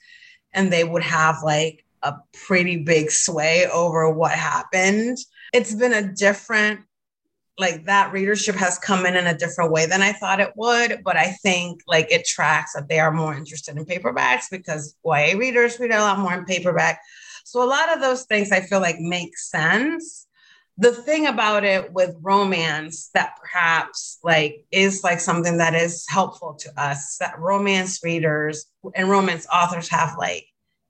and 0.53 0.71
they 0.71 0.83
would 0.83 1.03
have 1.03 1.37
like 1.43 1.85
a 2.03 2.15
pretty 2.45 2.77
big 2.77 3.11
sway 3.11 3.67
over 3.67 4.09
what 4.09 4.31
happened. 4.31 5.17
It's 5.53 5.73
been 5.73 5.93
a 5.93 6.13
different 6.13 6.81
like 7.61 7.85
that 7.85 8.11
readership 8.11 8.55
has 8.55 8.77
come 8.77 9.05
in 9.05 9.15
in 9.15 9.27
a 9.27 9.37
different 9.37 9.71
way 9.71 9.85
than 9.85 10.01
I 10.01 10.11
thought 10.11 10.41
it 10.41 10.51
would. 10.57 11.01
But 11.05 11.15
I 11.15 11.31
think 11.43 11.81
like 11.87 12.11
it 12.11 12.25
tracks 12.25 12.73
that 12.73 12.89
they 12.89 12.99
are 12.99 13.11
more 13.11 13.33
interested 13.33 13.77
in 13.77 13.85
paperbacks 13.85 14.49
because 14.51 14.95
YA 15.05 15.37
readers 15.37 15.79
read 15.79 15.91
a 15.91 15.99
lot 15.99 16.19
more 16.19 16.33
in 16.33 16.43
paperback. 16.43 16.99
So 17.45 17.63
a 17.63 17.65
lot 17.65 17.93
of 17.93 18.01
those 18.01 18.23
things 18.25 18.51
I 18.51 18.61
feel 18.61 18.81
like 18.81 18.99
make 18.99 19.37
sense. 19.37 20.27
The 20.77 20.91
thing 20.91 21.27
about 21.27 21.63
it 21.63 21.93
with 21.93 22.15
romance 22.21 23.09
that 23.13 23.37
perhaps 23.39 24.17
like 24.23 24.65
is 24.71 25.03
like 25.03 25.19
something 25.19 25.57
that 25.57 25.75
is 25.75 26.05
helpful 26.09 26.55
to 26.55 26.81
us 26.81 27.17
that 27.19 27.39
romance 27.39 28.01
readers 28.03 28.65
and 28.95 29.09
romance 29.09 29.45
authors 29.53 29.89
have 29.89 30.17
like 30.17 30.45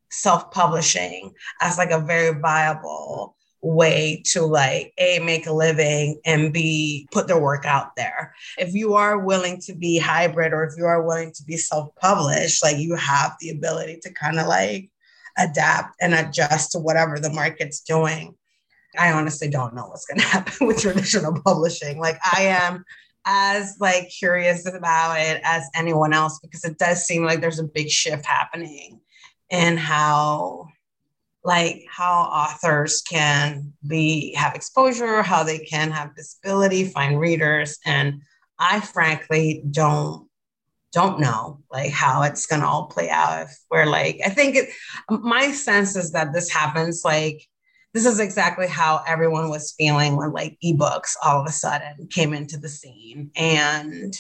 self-publishing 0.09 1.34
as 1.61 1.78
like 1.78 1.91
a 1.91 1.99
very 1.99 2.39
viable 2.39 3.36
way 3.62 4.24
to 4.26 4.41
like 4.41 4.93
a 4.97 5.20
make 5.20 5.45
a 5.45 5.53
living 5.53 6.20
and 6.26 6.51
b 6.51 7.07
put 7.12 7.28
their 7.28 7.39
work 7.39 7.66
out 7.66 7.95
there. 7.95 8.34
If 8.57 8.74
you 8.74 8.95
are 8.95 9.20
willing 9.20 9.59
to 9.62 9.74
be 9.74 9.99
hybrid 9.99 10.53
or 10.53 10.64
if 10.64 10.74
you 10.78 10.86
are 10.86 11.03
willing 11.03 11.32
to 11.34 11.43
be 11.43 11.57
self-published 11.57 12.64
like 12.64 12.78
you 12.78 12.95
have 12.95 13.36
the 13.39 13.51
ability 13.51 13.99
to 14.03 14.14
kind 14.14 14.39
of 14.39 14.47
like 14.47 14.89
adapt 15.38 15.95
and 16.01 16.14
adjust 16.14 16.72
to 16.72 16.80
whatever 16.80 17.20
the 17.20 17.32
market's 17.32 17.82
doing. 17.82 18.36
I 18.97 19.14
honestly 19.14 19.49
don't 19.49 19.76
know 19.76 19.88
what's 19.88 20.05
going 20.05 20.20
to 20.22 20.26
happen 20.26 20.68
with 20.68 20.82
traditional 20.82 21.39
publishing. 21.41 21.99
Like 21.99 22.20
i 22.34 22.43
am 22.43 22.84
as 23.26 23.78
like 23.80 24.09
curious 24.09 24.66
about 24.66 25.20
it 25.20 25.41
as 25.43 25.70
anyone 25.76 26.14
else 26.14 26.39
because 26.39 26.64
it 26.64 26.78
does 26.78 27.05
seem 27.05 27.24
like 27.24 27.39
there's 27.39 27.59
a 27.59 27.64
big 27.64 27.89
shift 27.89 28.26
happening 28.26 28.99
in 29.51 29.78
how 29.78 30.68
like 31.44 31.84
how 31.89 32.22
authors 32.22 33.02
can 33.02 33.74
be 33.88 34.34
have 34.34 34.56
exposure 34.56 35.22
how 35.24 35.44
they 35.44 35.60
can 35.60 35.92
have 35.92 36.16
visibility 36.16 36.86
find 36.86 37.20
readers 37.20 37.80
and 37.86 38.22
i 38.60 38.80
frankly 38.80 39.64
don't 39.72 40.28
don't 40.94 41.20
know 41.20 41.60
like 41.72 41.92
how 41.92 42.22
it's 42.22 42.46
to 42.48 42.62
all 42.62 42.86
play 42.88 43.10
out 43.10 43.44
if 43.44 43.58
we're 43.70 43.86
like 43.86 44.20
i 44.26 44.30
think 44.30 44.56
it, 44.56 44.70
my 45.10 45.52
sense 45.52 45.96
is 45.96 46.12
that 46.12 46.34
this 46.34 46.50
happens 46.50 47.04
like 47.04 47.48
this 47.94 48.06
is 48.06 48.20
exactly 48.20 48.68
how 48.68 49.02
everyone 49.08 49.50
was 49.50 49.74
feeling 49.78 50.16
when 50.16 50.32
like 50.32 50.58
ebooks 50.64 51.16
all 51.24 51.42
of 51.42 51.48
a 51.48 51.52
sudden 51.52 52.08
came 52.10 52.34
into 52.34 52.58
the 52.58 52.70
scene 52.70 53.32
and 53.36 54.16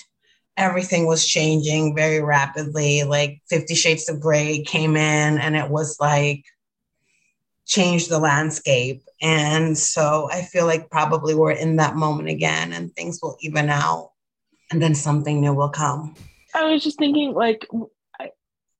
everything 0.57 1.05
was 1.05 1.25
changing 1.25 1.95
very 1.95 2.21
rapidly 2.21 3.03
like 3.03 3.41
50 3.49 3.75
shades 3.75 4.09
of 4.09 4.19
gray 4.19 4.63
came 4.63 4.95
in 4.95 5.37
and 5.39 5.55
it 5.55 5.69
was 5.69 5.97
like 5.99 6.43
changed 7.71 8.09
the 8.09 8.19
landscape 8.19 9.01
and 9.21 9.77
so 9.77 10.27
i 10.31 10.41
feel 10.41 10.65
like 10.65 10.89
probably 10.89 11.33
we're 11.33 11.51
in 11.51 11.77
that 11.77 11.95
moment 11.95 12.27
again 12.27 12.73
and 12.73 12.93
things 12.95 13.19
will 13.23 13.37
even 13.39 13.69
out 13.69 14.11
and 14.71 14.81
then 14.81 14.93
something 14.93 15.39
new 15.39 15.53
will 15.53 15.69
come 15.69 16.13
i 16.53 16.65
was 16.65 16.83
just 16.83 16.99
thinking 16.99 17.33
like 17.33 17.65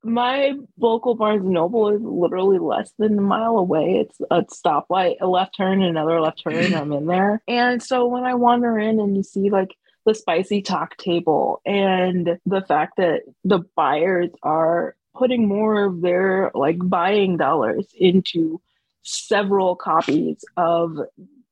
my 0.04 0.54
local 0.80 1.16
Barnes 1.16 1.46
Noble 1.46 1.89
is 1.89 2.02
literally 2.02 2.58
less 2.58 2.92
than 2.98 3.18
a 3.18 3.22
mile 3.22 3.58
away. 3.58 4.00
It's 4.00 4.20
a 4.32 4.42
stoplight, 4.44 5.18
a 5.22 5.28
left 5.28 5.56
turn, 5.56 5.82
another 5.82 6.20
left 6.20 6.42
turn. 6.44 6.74
I'm 6.74 6.92
in 6.92 7.06
there. 7.06 7.42
And 7.48 7.84
so 7.84 8.08
when 8.08 8.24
I 8.24 8.34
wander 8.34 8.80
in 8.80 9.00
and 9.00 9.16
you 9.16 9.24
see 9.24 9.50
like 9.50 9.76
the 10.06 10.16
spicy 10.16 10.62
talk 10.62 10.98
table 10.98 11.62
and 11.66 12.39
the 12.46 12.62
fact 12.68 12.98
that 12.98 13.22
the 13.44 13.60
buyers 13.76 14.32
are 14.42 14.96
putting 15.16 15.48
more 15.48 15.84
of 15.84 16.02
their 16.02 16.52
like 16.56 16.78
buying 16.82 17.38
dollars 17.38 17.88
into 17.96 18.60
several 19.04 19.76
copies 19.76 20.43
of 20.58 20.97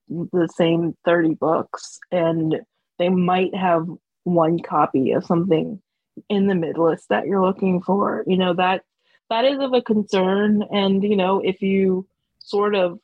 the 0.07 0.49
same 0.55 0.95
30 1.05 1.35
books 1.35 1.99
and 2.11 2.61
they 2.97 3.09
might 3.09 3.55
have 3.55 3.87
one 4.23 4.59
copy 4.59 5.11
of 5.11 5.25
something 5.25 5.81
in 6.27 6.47
the 6.47 6.55
mid 6.55 6.77
list 6.77 7.07
that 7.09 7.25
you're 7.25 7.45
looking 7.45 7.81
for. 7.81 8.23
You 8.27 8.37
know 8.37 8.53
that 8.53 8.83
that 9.29 9.45
is 9.45 9.59
of 9.59 9.73
a 9.73 9.81
concern 9.81 10.63
and 10.71 11.03
you 11.03 11.15
know 11.15 11.39
if 11.39 11.61
you 11.61 12.07
sort 12.39 12.75
of 12.75 12.99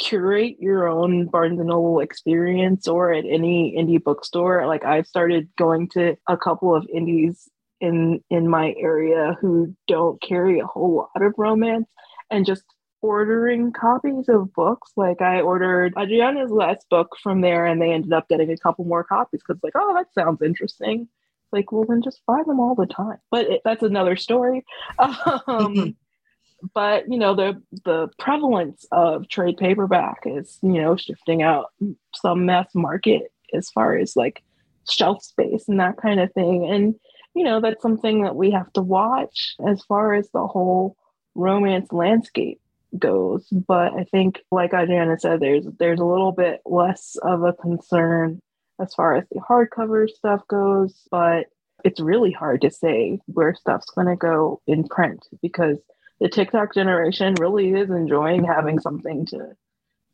curate 0.00 0.56
your 0.58 0.88
own 0.88 1.26
barnes 1.26 1.60
and 1.60 1.68
noble 1.68 2.00
experience 2.00 2.88
or 2.88 3.12
at 3.12 3.24
any 3.24 3.76
indie 3.78 4.02
bookstore 4.02 4.66
like 4.66 4.84
i've 4.84 5.06
started 5.06 5.48
going 5.56 5.88
to 5.88 6.16
a 6.28 6.36
couple 6.36 6.74
of 6.74 6.84
indies 6.92 7.48
in 7.80 8.20
in 8.28 8.48
my 8.48 8.74
area 8.76 9.36
who 9.40 9.72
don't 9.86 10.20
carry 10.20 10.58
a 10.58 10.66
whole 10.66 10.96
lot 11.14 11.24
of 11.24 11.32
romance 11.38 11.86
and 12.30 12.44
just 12.44 12.64
ordering 13.04 13.70
copies 13.72 14.28
of 14.28 14.52
books 14.54 14.92
like 14.96 15.20
i 15.20 15.40
ordered 15.40 15.92
adriana's 15.98 16.50
last 16.50 16.88
book 16.88 17.16
from 17.22 17.42
there 17.42 17.66
and 17.66 17.80
they 17.80 17.92
ended 17.92 18.12
up 18.12 18.28
getting 18.28 18.50
a 18.50 18.56
couple 18.56 18.84
more 18.84 19.04
copies 19.04 19.40
because 19.46 19.62
like 19.62 19.74
oh 19.76 19.94
that 19.94 20.06
sounds 20.14 20.40
interesting 20.40 21.08
like, 21.54 21.72
well, 21.72 21.84
then 21.88 22.02
just 22.02 22.20
buy 22.26 22.42
them 22.44 22.60
all 22.60 22.74
the 22.74 22.86
time. 22.86 23.18
But 23.30 23.46
it, 23.46 23.60
that's 23.64 23.82
another 23.82 24.16
story. 24.16 24.66
Um, 25.46 25.96
but 26.74 27.04
you 27.08 27.18
know, 27.18 27.34
the 27.34 27.62
the 27.84 28.08
prevalence 28.18 28.86
of 28.90 29.28
trade 29.28 29.56
paperback 29.56 30.22
is 30.26 30.58
you 30.62 30.82
know 30.82 30.96
shifting 30.96 31.42
out 31.42 31.66
some 32.14 32.46
mass 32.46 32.68
market 32.74 33.32
as 33.52 33.70
far 33.70 33.96
as 33.96 34.16
like 34.16 34.42
shelf 34.88 35.22
space 35.22 35.68
and 35.68 35.80
that 35.80 35.96
kind 35.96 36.20
of 36.20 36.32
thing. 36.32 36.68
And 36.70 36.94
you 37.34 37.44
know, 37.44 37.60
that's 37.60 37.82
something 37.82 38.22
that 38.22 38.36
we 38.36 38.50
have 38.50 38.72
to 38.74 38.82
watch 38.82 39.54
as 39.66 39.82
far 39.84 40.14
as 40.14 40.28
the 40.30 40.46
whole 40.46 40.96
romance 41.34 41.92
landscape 41.92 42.60
goes. 42.98 43.46
But 43.50 43.92
I 43.94 44.04
think, 44.04 44.40
like 44.50 44.72
Adriana 44.74 45.18
said, 45.18 45.40
there's 45.40 45.66
there's 45.78 46.00
a 46.00 46.04
little 46.04 46.32
bit 46.32 46.60
less 46.64 47.16
of 47.22 47.42
a 47.42 47.52
concern 47.52 48.40
as 48.80 48.94
far 48.94 49.16
as 49.16 49.24
the 49.30 49.40
hardcover 49.40 50.08
stuff 50.08 50.42
goes, 50.48 51.02
but 51.10 51.46
it's 51.84 52.00
really 52.00 52.32
hard 52.32 52.62
to 52.62 52.70
say 52.70 53.20
where 53.26 53.54
stuff's 53.54 53.90
going 53.90 54.06
to 54.06 54.16
go 54.16 54.60
in 54.66 54.84
print 54.84 55.26
because 55.42 55.78
the 56.20 56.28
TikTok 56.28 56.74
generation 56.74 57.34
really 57.38 57.70
is 57.70 57.90
enjoying 57.90 58.44
having 58.44 58.80
something 58.80 59.26
to 59.26 59.50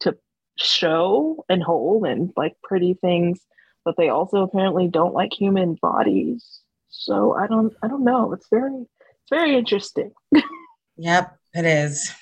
to 0.01 0.17
show 0.59 1.45
and 1.49 1.63
hold 1.63 2.07
and 2.07 2.33
like 2.37 2.57
pretty 2.63 2.95
things, 2.95 3.41
but 3.85 3.97
they 3.97 4.09
also 4.09 4.43
apparently 4.43 4.89
don't 4.89 5.15
like 5.15 5.33
human 5.33 5.77
bodies. 5.81 6.61
So 6.89 7.35
I 7.35 7.47
don't 7.47 7.73
I 7.83 7.89
don't 7.89 8.05
know. 8.05 8.33
It's 8.33 8.49
very 8.51 8.75
it's 8.83 9.31
very 9.31 9.57
interesting. 9.57 10.13
yep, 10.97 11.37
it 11.55 11.65
is. 11.65 12.13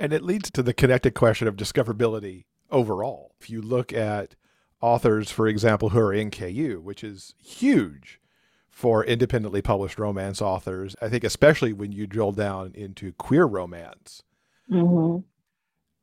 And 0.00 0.12
it 0.14 0.22
leads 0.22 0.50
to 0.52 0.62
the 0.62 0.72
connected 0.72 1.14
question 1.14 1.46
of 1.46 1.56
discoverability 1.56 2.46
overall. 2.70 3.34
If 3.38 3.50
you 3.50 3.60
look 3.60 3.92
at 3.92 4.34
authors, 4.80 5.30
for 5.30 5.46
example, 5.46 5.90
who 5.90 5.98
are 6.00 6.12
in 6.12 6.30
KU, 6.30 6.80
which 6.82 7.04
is 7.04 7.34
huge 7.38 8.18
for 8.70 9.04
independently 9.04 9.60
published 9.60 9.98
romance 9.98 10.40
authors. 10.40 10.96
I 11.02 11.10
think, 11.10 11.22
especially 11.22 11.74
when 11.74 11.92
you 11.92 12.06
drill 12.06 12.32
down 12.32 12.72
into 12.74 13.12
queer 13.12 13.44
romance. 13.44 14.22
Mm-hmm. 14.70 15.20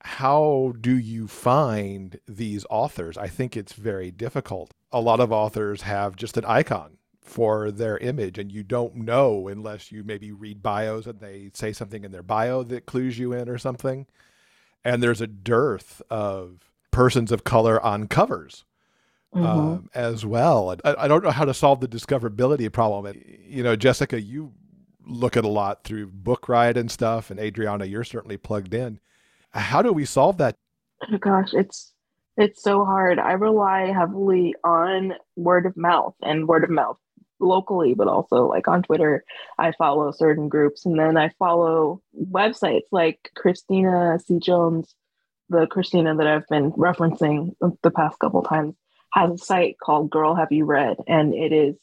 How 0.02 0.74
do 0.80 0.96
you 0.96 1.28
find 1.28 2.20
these 2.28 2.66
authors? 2.70 3.18
I 3.18 3.28
think 3.28 3.58
it's 3.58 3.74
very 3.74 4.12
difficult. 4.12 4.76
A 4.92 5.02
lot 5.02 5.20
of 5.20 5.32
authors 5.32 5.82
have 5.82 6.16
just 6.16 6.38
an 6.38 6.46
icon 6.46 6.98
for 7.28 7.72
their 7.72 7.98
image, 7.98 8.38
and 8.38 8.52
you 8.52 8.64
don't 8.64 8.96
know 8.96 9.48
unless 9.48 9.92
you 9.92 10.04
maybe 10.04 10.32
read 10.32 10.64
bios 10.64 11.06
and 11.06 11.20
they 11.20 11.52
say 11.54 11.74
something 11.74 12.04
in 12.04 12.12
their 12.12 12.24
bio 12.24 12.64
that 12.64 12.86
clues 12.86 13.20
you 13.20 13.34
in 13.34 13.50
or 13.50 13.58
something. 13.58 14.06
And 14.84 15.04
there's 15.04 15.22
a 15.22 15.28
dearth 15.28 16.02
of 16.10 16.72
persons 16.92 17.32
of 17.32 17.44
color 17.44 17.84
on 17.84 18.08
covers 18.08 18.64
mm-hmm. 19.36 19.46
um, 19.46 19.90
as 19.94 20.26
well. 20.26 20.76
I, 20.84 20.96
I, 20.98 21.08
don't 21.08 21.24
know 21.24 21.32
how 21.32 21.46
to 21.46 21.54
solve 21.54 21.80
the 21.80 21.88
discoverability 21.88 22.72
problem. 22.72 23.14
You 23.46 23.64
know, 23.64 23.76
Jessica, 23.76 24.22
you 24.22 24.54
look 25.06 25.38
at 25.38 25.46
a 25.46 25.50
lot 25.50 25.84
through 25.84 26.08
Book 26.08 26.48
Riot 26.48 26.78
and 26.78 26.90
stuff, 26.90 27.30
and 27.30 27.40
Adriana, 27.40 27.86
you're 27.86 28.04
certainly 28.04 28.38
plugged 28.38 28.74
in. 28.74 29.00
How 29.52 29.82
do 29.82 29.92
we 29.92 30.06
solve 30.06 30.38
that? 30.38 30.56
Oh 31.12 31.18
gosh, 31.18 31.50
it's 31.54 31.94
it's 32.38 32.62
so 32.62 32.86
hard. 32.86 33.20
I 33.20 33.34
rely 33.34 33.92
heavily 33.92 34.56
on 34.64 35.14
word 35.36 35.66
of 35.66 35.76
mouth 35.76 36.16
and 36.22 36.48
word 36.48 36.64
of 36.64 36.70
mouth 36.70 36.98
locally, 37.40 37.94
but 37.94 38.08
also 38.08 38.48
like 38.48 38.68
on 38.68 38.84
Twitter. 38.84 39.24
I 39.58 39.72
follow 39.72 40.12
certain 40.12 40.50
groups, 40.50 40.86
and 40.86 41.00
then 41.00 41.18
I 41.18 41.30
follow 41.40 42.02
websites 42.20 42.88
like 42.92 43.32
Christina 43.36 44.20
C. 44.26 44.40
Jones, 44.40 44.96
the 45.50 45.68
Christina 45.68 46.16
that 46.16 46.28
I've 46.28 46.48
been 46.48 46.72
referencing 46.74 47.52
the 47.84 47.92
past 47.92 48.20
couple 48.20 48.44
times 48.44 48.76
has 49.14 49.32
a 49.32 49.38
site 49.38 49.78
called 49.82 50.10
Girl 50.10 50.36
Have 50.36 50.52
You 50.52 50.66
Read, 50.66 50.98
and 51.08 51.34
it 51.34 51.54
is 51.54 51.76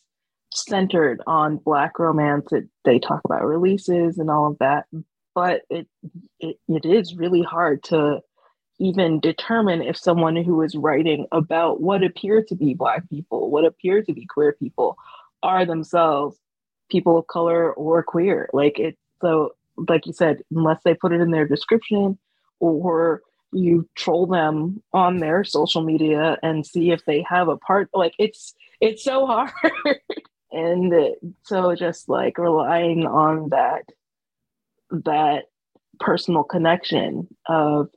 centered 0.53 1.21
on 1.27 1.57
Black 1.57 1.99
romance. 1.99 2.53
It, 2.53 2.69
they 2.85 2.99
talk 2.99 3.23
about 3.25 3.47
releases 3.47 4.19
and 4.19 4.31
all 4.31 4.49
of 4.49 4.59
that, 4.59 4.87
but 5.35 5.63
it, 5.71 5.89
it 6.39 6.57
it 6.69 6.85
is 6.85 7.17
really 7.17 7.43
hard 7.43 7.83
to 7.85 8.21
even 8.79 9.21
determine 9.21 9.83
if 9.83 9.97
someone 9.97 10.37
who 10.37 10.61
is 10.63 10.75
writing 10.75 11.27
about 11.33 11.81
what 11.81 12.03
appear 12.03 12.43
to 12.43 12.57
be 12.57 12.75
Black 12.75 13.09
people, 13.09 13.51
what 13.51 13.65
appear 13.65 14.03
to 14.03 14.13
be 14.13 14.27
queer 14.27 14.53
people, 14.53 14.97
are 15.45 15.65
themselves 15.65 16.37
people 16.91 17.19
of 17.19 17.27
color 17.29 17.73
or 17.75 18.03
queer. 18.03 18.49
Like 18.53 18.81
it, 18.81 18.99
so 19.21 19.55
like 19.77 20.07
you 20.07 20.13
said, 20.13 20.43
unless 20.51 20.81
they 20.85 20.95
put 20.95 21.13
it 21.13 21.21
in 21.21 21.31
their 21.31 21.47
description 21.47 22.19
or 22.59 23.23
you 23.53 23.89
troll 23.95 24.27
them 24.27 24.83
on 24.93 25.19
their 25.19 25.45
social 25.45 25.83
media 25.83 26.39
and 26.43 26.67
see 26.67 26.91
if 26.91 27.05
they 27.05 27.25
have 27.29 27.49
a 27.49 27.57
part 27.57 27.89
like 27.95 28.15
it's 28.19 28.55
it's 28.81 29.05
so 29.05 29.27
hard. 29.27 29.53
And 30.55 30.95
so 31.43 31.75
just 31.75 32.09
like 32.09 32.39
relying 32.39 33.07
on 33.07 33.49
that 33.49 33.91
that 34.91 35.47
personal 35.99 36.45
connection 36.45 37.27
of 37.49 37.89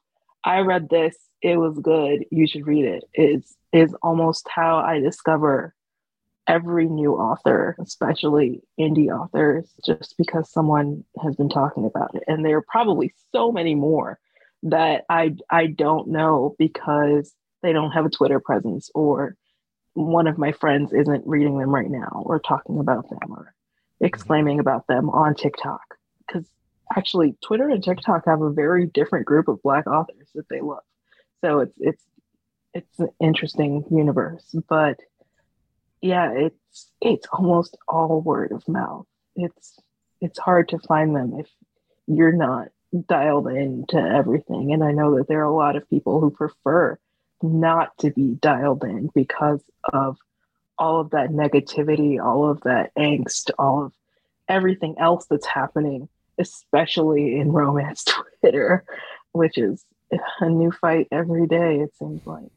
i 0.44 0.60
read 0.60 0.90
this. 0.90 1.16
It 1.44 1.58
was 1.58 1.78
good. 1.78 2.26
You 2.32 2.48
should 2.48 2.66
read 2.66 2.86
it. 2.86 3.04
Is 3.14 3.56
is 3.74 3.94
almost 4.02 4.48
how 4.50 4.78
i 4.78 5.00
discover 5.00 5.76
every 6.48 6.88
new 6.88 7.14
author, 7.14 7.76
especially 7.80 8.62
indie 8.80 9.10
authors, 9.10 9.70
just 9.86 10.16
because 10.18 10.50
someone 10.50 11.04
has 11.22 11.36
been 11.36 11.50
talking 11.50 11.86
about 11.86 12.16
it. 12.16 12.24
And 12.28 12.44
there 12.44 12.58
are 12.58 12.66
probably 12.68 13.14
so 13.32 13.52
many 13.52 13.76
more 13.76 14.20
that 14.64 15.04
I 15.10 15.36
I 15.50 15.68
don't 15.68 16.10
know 16.10 16.56
because 16.58 17.34
they 17.62 17.74
don't 17.74 17.92
have 17.92 18.06
a 18.06 18.10
Twitter 18.10 18.40
presence 18.40 18.90
or 18.96 19.36
one 19.94 20.28
of 20.28 20.38
my 20.38 20.52
friends 20.52 20.94
isn't 20.94 21.28
reading 21.28 21.58
them 21.58 21.74
right 21.74 21.90
now 21.90 22.24
or 22.26 22.40
talking 22.40 22.80
about 22.80 23.10
them 23.10 23.32
or 23.32 23.54
exclaiming 24.00 24.60
about 24.60 24.86
them 24.88 25.10
on 25.10 25.36
TikTok. 25.36 25.82
Because 26.26 26.48
actually 26.96 27.36
Twitter 27.44 27.70
and 27.70 27.84
TikTok 27.84 28.26
have 28.26 28.42
a 28.42 28.52
very 28.52 28.86
different 28.86 29.26
group 29.26 29.48
of 29.48 29.62
black 29.64 29.88
authors 29.88 30.30
that 30.36 30.48
they 30.50 30.62
love. 30.62 30.84
So 31.44 31.60
it's 31.60 31.78
it's 31.80 32.04
it's 32.74 33.00
an 33.00 33.10
interesting 33.20 33.84
universe. 33.92 34.56
But 34.70 35.00
yeah, 36.02 36.32
it's 36.32 36.92
it's 37.02 37.28
almost 37.32 37.78
all 37.88 38.22
word 38.22 38.52
of 38.52 38.68
mouth. 38.68 39.06
It's 39.36 39.80
it's 40.22 40.40
hard 40.40 40.70
to 40.70 40.80
find 40.80 41.16
them 41.16 41.40
if 41.40 41.48
you're 42.08 42.32
not 42.32 42.70
dialed 43.08 43.48
into 43.48 43.98
everything. 43.98 44.74
And 44.74 44.84
I 44.84 44.92
know 44.92 45.18
that 45.18 45.28
there 45.28 45.42
are 45.42 45.52
a 45.52 45.56
lot 45.56 45.76
of 45.76 45.90
people 45.90 46.20
who 46.20 46.32
prefer 46.32 46.98
not 47.42 47.98
to 48.00 48.12
be 48.12 48.36
dialed 48.36 48.84
in 48.84 49.10
because 49.14 49.62
of 49.84 50.18
all 50.80 51.02
of 51.02 51.12
that 51.12 51.30
negativity, 51.30 52.24
all 52.24 52.50
of 52.50 52.62
that 52.62 52.94
angst, 52.96 53.52
all 53.58 53.86
of 53.86 53.94
everything 54.48 54.96
else 55.00 55.26
that's 55.30 55.46
happening, 55.46 56.08
especially 56.38 57.40
in 57.40 57.52
romance 57.52 58.06
Twitter, 58.42 58.86
which 59.32 59.58
is 59.58 59.84
a 60.40 60.50
new 60.50 60.72
fight 60.72 61.08
every 61.12 61.48
day, 61.48 61.80
it 61.80 61.96
seems 61.98 62.26
like. 62.26 62.52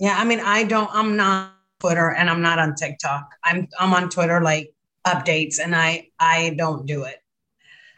Yeah, 0.00 0.16
I 0.18 0.24
mean, 0.24 0.40
I 0.40 0.64
don't, 0.64 0.90
I'm 0.92 1.16
not 1.16 1.52
Twitter 1.80 2.10
and 2.10 2.30
I'm 2.30 2.42
not 2.42 2.58
on 2.58 2.74
TikTok. 2.74 3.34
I'm 3.42 3.68
I'm 3.78 3.92
on 3.92 4.08
Twitter 4.08 4.40
like 4.40 4.72
updates 5.06 5.58
and 5.62 5.74
I 5.74 6.08
I 6.18 6.54
don't 6.56 6.86
do 6.86 7.04
it. 7.04 7.16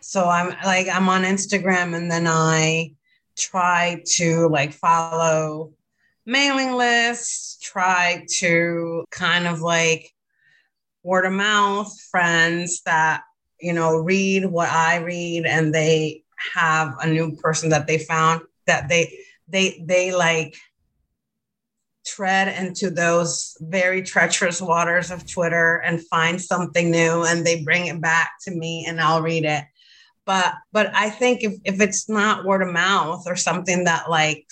So 0.01 0.29
I'm 0.29 0.55
like 0.65 0.89
I'm 0.89 1.09
on 1.09 1.23
Instagram 1.23 1.95
and 1.95 2.11
then 2.11 2.27
I 2.27 2.93
try 3.37 4.03
to 4.17 4.49
like 4.49 4.73
follow 4.73 5.73
mailing 6.25 6.75
lists, 6.75 7.59
try 7.61 8.27
to 8.39 9.05
kind 9.11 9.47
of 9.47 9.61
like 9.61 10.13
word 11.03 11.25
of 11.25 11.33
mouth 11.33 12.01
friends 12.11 12.83
that, 12.83 13.23
you 13.61 13.73
know, 13.73 13.97
read 13.99 14.45
what 14.47 14.69
I 14.69 14.97
read 14.97 15.47
and 15.47 15.73
they 15.73 16.25
have 16.55 16.97
a 17.01 17.07
new 17.07 17.37
person 17.37 17.71
that 17.71 17.87
they 17.87 17.99
found 17.99 18.43
that 18.67 18.89
they 18.89 19.17
they 19.49 19.83
they 19.87 20.13
like 20.13 20.57
tread 22.07 22.49
into 22.49 22.91
those 22.91 23.57
very 23.61 24.03
treacherous 24.03 24.63
waters 24.63 25.11
of 25.11 25.31
Twitter 25.31 25.77
and 25.77 26.07
find 26.07 26.41
something 26.41 26.91
new 26.91 27.25
and 27.25 27.45
they 27.45 27.63
bring 27.63 27.87
it 27.87 28.01
back 28.01 28.33
to 28.43 28.51
me 28.51 28.87
and 28.87 29.01
I'll 29.01 29.23
read 29.23 29.45
it. 29.45 29.65
But 30.25 30.55
but 30.73 30.91
I 30.95 31.11
think 31.11 31.45
if, 31.45 31.55
if 31.65 31.81
it's 31.81 32.09
not 32.09 32.45
word 32.45 32.63
of 32.63 32.73
mouth 32.73 33.25
or 33.27 33.37
something 33.37 33.85
that 33.85 34.11
like 34.11 34.47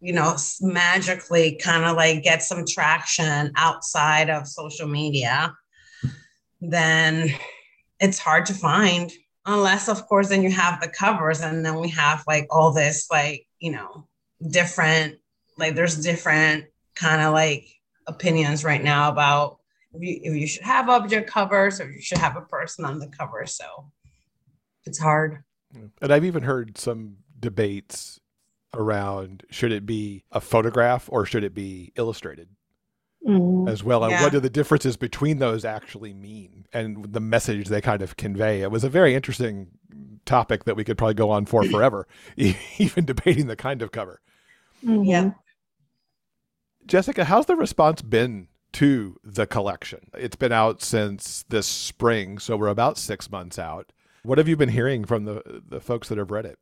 you 0.00 0.14
know, 0.14 0.34
magically 0.62 1.56
kind 1.56 1.84
of 1.84 1.96
like 1.96 2.22
get 2.22 2.42
some 2.42 2.64
traction 2.66 3.52
outside 3.56 4.30
of 4.30 4.48
social 4.48 4.88
media, 4.88 5.54
then 6.60 7.30
it's 8.00 8.18
hard 8.18 8.46
to 8.46 8.54
find. 8.54 9.12
Unless, 9.46 9.88
of 9.88 10.06
course, 10.06 10.28
then 10.30 10.42
you 10.42 10.50
have 10.50 10.80
the 10.80 10.88
covers, 10.88 11.40
and 11.40 11.64
then 11.64 11.78
we 11.80 11.88
have 11.90 12.24
like 12.26 12.46
all 12.50 12.72
this, 12.72 13.08
like, 13.10 13.46
you 13.58 13.72
know, 13.72 14.06
different, 14.50 15.16
like, 15.58 15.74
there's 15.74 16.02
different 16.02 16.64
kind 17.00 17.22
of 17.22 17.32
like 17.32 17.66
opinions 18.06 18.62
right 18.64 18.82
now 18.82 19.10
about 19.10 19.58
if 19.94 20.02
you, 20.02 20.20
if 20.22 20.36
you 20.36 20.46
should 20.46 20.62
have 20.62 20.88
object 20.88 21.30
covers 21.30 21.80
or 21.80 21.90
you 21.90 22.00
should 22.00 22.18
have 22.18 22.36
a 22.36 22.42
person 22.42 22.84
on 22.84 22.98
the 22.98 23.08
cover. 23.08 23.44
So 23.46 23.90
it's 24.84 24.98
hard. 24.98 25.42
And 26.00 26.12
I've 26.12 26.24
even 26.24 26.42
heard 26.42 26.76
some 26.76 27.16
debates 27.38 28.20
around 28.74 29.44
should 29.50 29.72
it 29.72 29.84
be 29.84 30.24
a 30.30 30.40
photograph 30.40 31.08
or 31.10 31.26
should 31.26 31.42
it 31.42 31.54
be 31.54 31.92
illustrated 31.96 32.48
mm. 33.26 33.68
as 33.68 33.82
well 33.82 34.04
and 34.04 34.12
what 34.22 34.30
do 34.30 34.38
the 34.38 34.48
differences 34.50 34.96
between 34.96 35.38
those 35.38 35.64
actually 35.64 36.14
mean 36.14 36.66
and 36.72 37.12
the 37.12 37.18
message 37.18 37.66
they 37.66 37.80
kind 37.80 38.00
of 38.00 38.16
convey 38.16 38.62
it 38.62 38.70
was 38.70 38.84
a 38.84 38.88
very 38.88 39.12
interesting 39.12 39.66
topic 40.24 40.64
that 40.64 40.76
we 40.76 40.84
could 40.84 40.96
probably 40.96 41.14
go 41.14 41.30
on 41.30 41.44
for 41.46 41.64
forever 41.70 42.06
even 42.36 43.04
debating 43.04 43.48
the 43.48 43.56
kind 43.56 43.82
of 43.82 43.90
cover 43.90 44.20
mm-hmm. 44.84 45.02
yeah 45.02 45.30
jessica 46.86 47.24
how's 47.24 47.46
the 47.46 47.56
response 47.56 48.02
been 48.02 48.48
to 48.72 49.18
the 49.24 49.46
collection? 49.46 50.10
It's 50.14 50.36
been 50.36 50.52
out 50.52 50.82
since 50.82 51.44
this 51.48 51.66
spring 51.66 52.38
so 52.38 52.56
we're 52.56 52.68
about 52.68 52.98
six 52.98 53.30
months 53.30 53.58
out. 53.58 53.92
What 54.22 54.38
have 54.38 54.48
you 54.48 54.56
been 54.56 54.68
hearing 54.68 55.04
from 55.04 55.24
the 55.24 55.62
the 55.66 55.80
folks 55.80 56.08
that 56.08 56.18
have 56.18 56.30
read 56.30 56.46
it? 56.46 56.58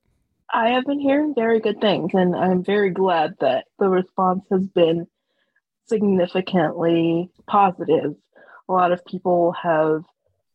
I 0.52 0.70
have 0.70 0.86
been 0.86 1.00
hearing 1.00 1.34
very 1.34 1.60
good 1.60 1.80
things, 1.80 2.12
and 2.14 2.34
I'm 2.34 2.64
very 2.64 2.90
glad 2.90 3.34
that 3.40 3.66
the 3.78 3.88
response 3.88 4.44
has 4.50 4.66
been 4.66 5.06
significantly 5.86 7.30
positive. 7.46 8.14
A 8.68 8.72
lot 8.72 8.92
of 8.92 9.04
people 9.04 9.52
have 9.52 10.04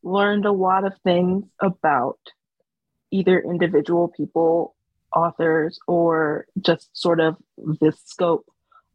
learned 0.02 0.46
a 0.46 0.52
lot 0.52 0.86
of 0.86 0.94
things 1.04 1.46
about 1.60 2.18
either 3.12 3.40
individual 3.40 4.08
people, 4.08 4.76
authors, 5.16 5.80
or 5.88 6.48
just 6.60 6.90
sort 6.94 7.20
of 7.20 7.38
the 7.58 7.94
scope 8.04 8.46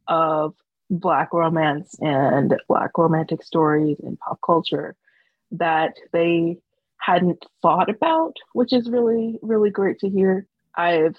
of 0.09 0.55
Black 0.91 1.33
romance 1.33 1.97
and 2.01 2.55
Black 2.69 2.97
romantic 2.97 3.43
stories 3.43 3.99
in 4.01 4.17
pop 4.17 4.39
culture 4.45 4.97
that 5.51 5.97
they 6.13 6.59
hadn't 6.99 7.45
thought 7.63 7.89
about, 7.89 8.35
which 8.53 8.73
is 8.73 8.91
really, 8.91 9.39
really 9.43 9.71
great 9.71 9.99
to 10.01 10.09
hear. 10.09 10.47
I've 10.77 11.17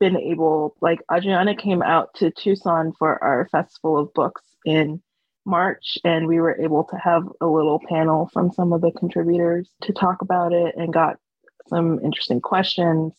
been 0.00 0.16
able, 0.16 0.76
like, 0.80 1.00
Adriana 1.12 1.54
came 1.54 1.82
out 1.82 2.14
to 2.14 2.30
Tucson 2.30 2.92
for 2.98 3.22
our 3.22 3.48
Festival 3.50 3.98
of 3.98 4.12
Books 4.14 4.42
in 4.64 5.00
March, 5.44 5.96
and 6.04 6.26
we 6.26 6.40
were 6.40 6.60
able 6.60 6.84
to 6.84 6.96
have 6.96 7.22
a 7.40 7.46
little 7.46 7.80
panel 7.88 8.28
from 8.32 8.52
some 8.52 8.72
of 8.72 8.80
the 8.80 8.90
contributors 8.92 9.70
to 9.82 9.92
talk 9.92 10.20
about 10.20 10.52
it 10.52 10.74
and 10.76 10.92
got 10.92 11.16
some 11.68 11.98
interesting 12.04 12.40
questions 12.40 13.12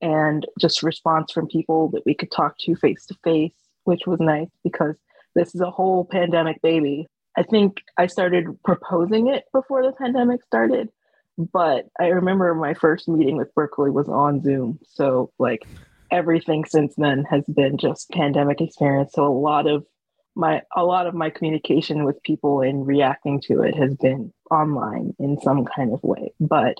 and 0.00 0.46
just 0.60 0.82
response 0.82 1.32
from 1.32 1.46
people 1.46 1.88
that 1.90 2.04
we 2.04 2.14
could 2.14 2.30
talk 2.30 2.58
to 2.58 2.74
face 2.76 3.06
to 3.06 3.14
face, 3.24 3.54
which 3.84 4.06
was 4.06 4.20
nice 4.20 4.48
because 4.64 4.96
this 5.34 5.54
is 5.54 5.60
a 5.60 5.70
whole 5.70 6.04
pandemic 6.04 6.60
baby. 6.62 7.06
I 7.36 7.42
think 7.42 7.82
I 7.96 8.06
started 8.06 8.46
proposing 8.62 9.28
it 9.28 9.44
before 9.52 9.82
the 9.82 9.92
pandemic 9.92 10.42
started, 10.44 10.90
but 11.38 11.86
I 11.98 12.08
remember 12.08 12.54
my 12.54 12.74
first 12.74 13.08
meeting 13.08 13.36
with 13.36 13.54
Berkley 13.54 13.90
was 13.90 14.08
on 14.08 14.42
Zoom. 14.42 14.78
So 14.86 15.32
like 15.38 15.66
everything 16.10 16.64
since 16.66 16.94
then 16.96 17.24
has 17.30 17.44
been 17.46 17.78
just 17.78 18.10
pandemic 18.10 18.60
experience. 18.60 19.12
So 19.14 19.26
a 19.26 19.32
lot 19.32 19.66
of 19.66 19.86
my 20.34 20.62
a 20.76 20.84
lot 20.84 21.06
of 21.06 21.14
my 21.14 21.30
communication 21.30 22.04
with 22.04 22.22
people 22.22 22.60
and 22.60 22.86
reacting 22.86 23.40
to 23.42 23.62
it 23.62 23.74
has 23.74 23.94
been 23.96 24.32
online 24.50 25.14
in 25.18 25.40
some 25.40 25.64
kind 25.64 25.92
of 25.92 26.02
way. 26.02 26.32
But 26.40 26.78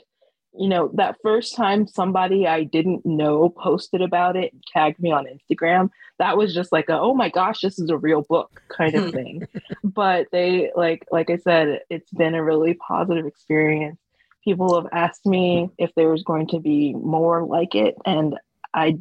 you 0.55 0.69
know, 0.69 0.91
that 0.95 1.17
first 1.23 1.57
time 1.57 1.87
somebody 1.87 2.47
I 2.47 2.65
didn't 2.65 3.07
know 3.07 3.49
posted 3.49 4.03
about 4.03 4.37
it, 4.37 4.53
tagged 4.73 5.01
me 5.01 5.11
on 5.11 5.27
Instagram, 5.27 5.91
that 6.19 6.37
was 6.37 6.55
just 6.55 6.73
like 6.73 6.89
a, 6.89 6.99
oh 6.99 7.15
my 7.15 7.29
gosh, 7.29 7.61
this 7.61 7.79
is 7.79 7.89
a 7.91 7.97
real 7.97 8.23
book 8.23 8.63
kind 8.69 8.95
of 8.95 9.11
thing. 9.13 9.47
but 9.83 10.27
they 10.33 10.71
like 10.77 11.07
like 11.11 11.31
I 11.31 11.37
said, 11.37 11.81
it's 11.91 12.11
been 12.11 12.35
a 12.35 12.45
really 12.45 12.75
positive 12.75 13.27
experience 13.27 13.99
people 14.45 14.81
have 14.81 14.91
asked 14.93 15.27
me 15.27 15.71
if 15.79 15.95
there 15.95 16.11
was 16.11 16.23
going 16.23 16.49
to 16.49 16.61
be 16.61 16.95
more 16.95 17.45
like 17.45 17.75
it, 17.75 17.95
and 18.05 18.37
I 18.75 18.99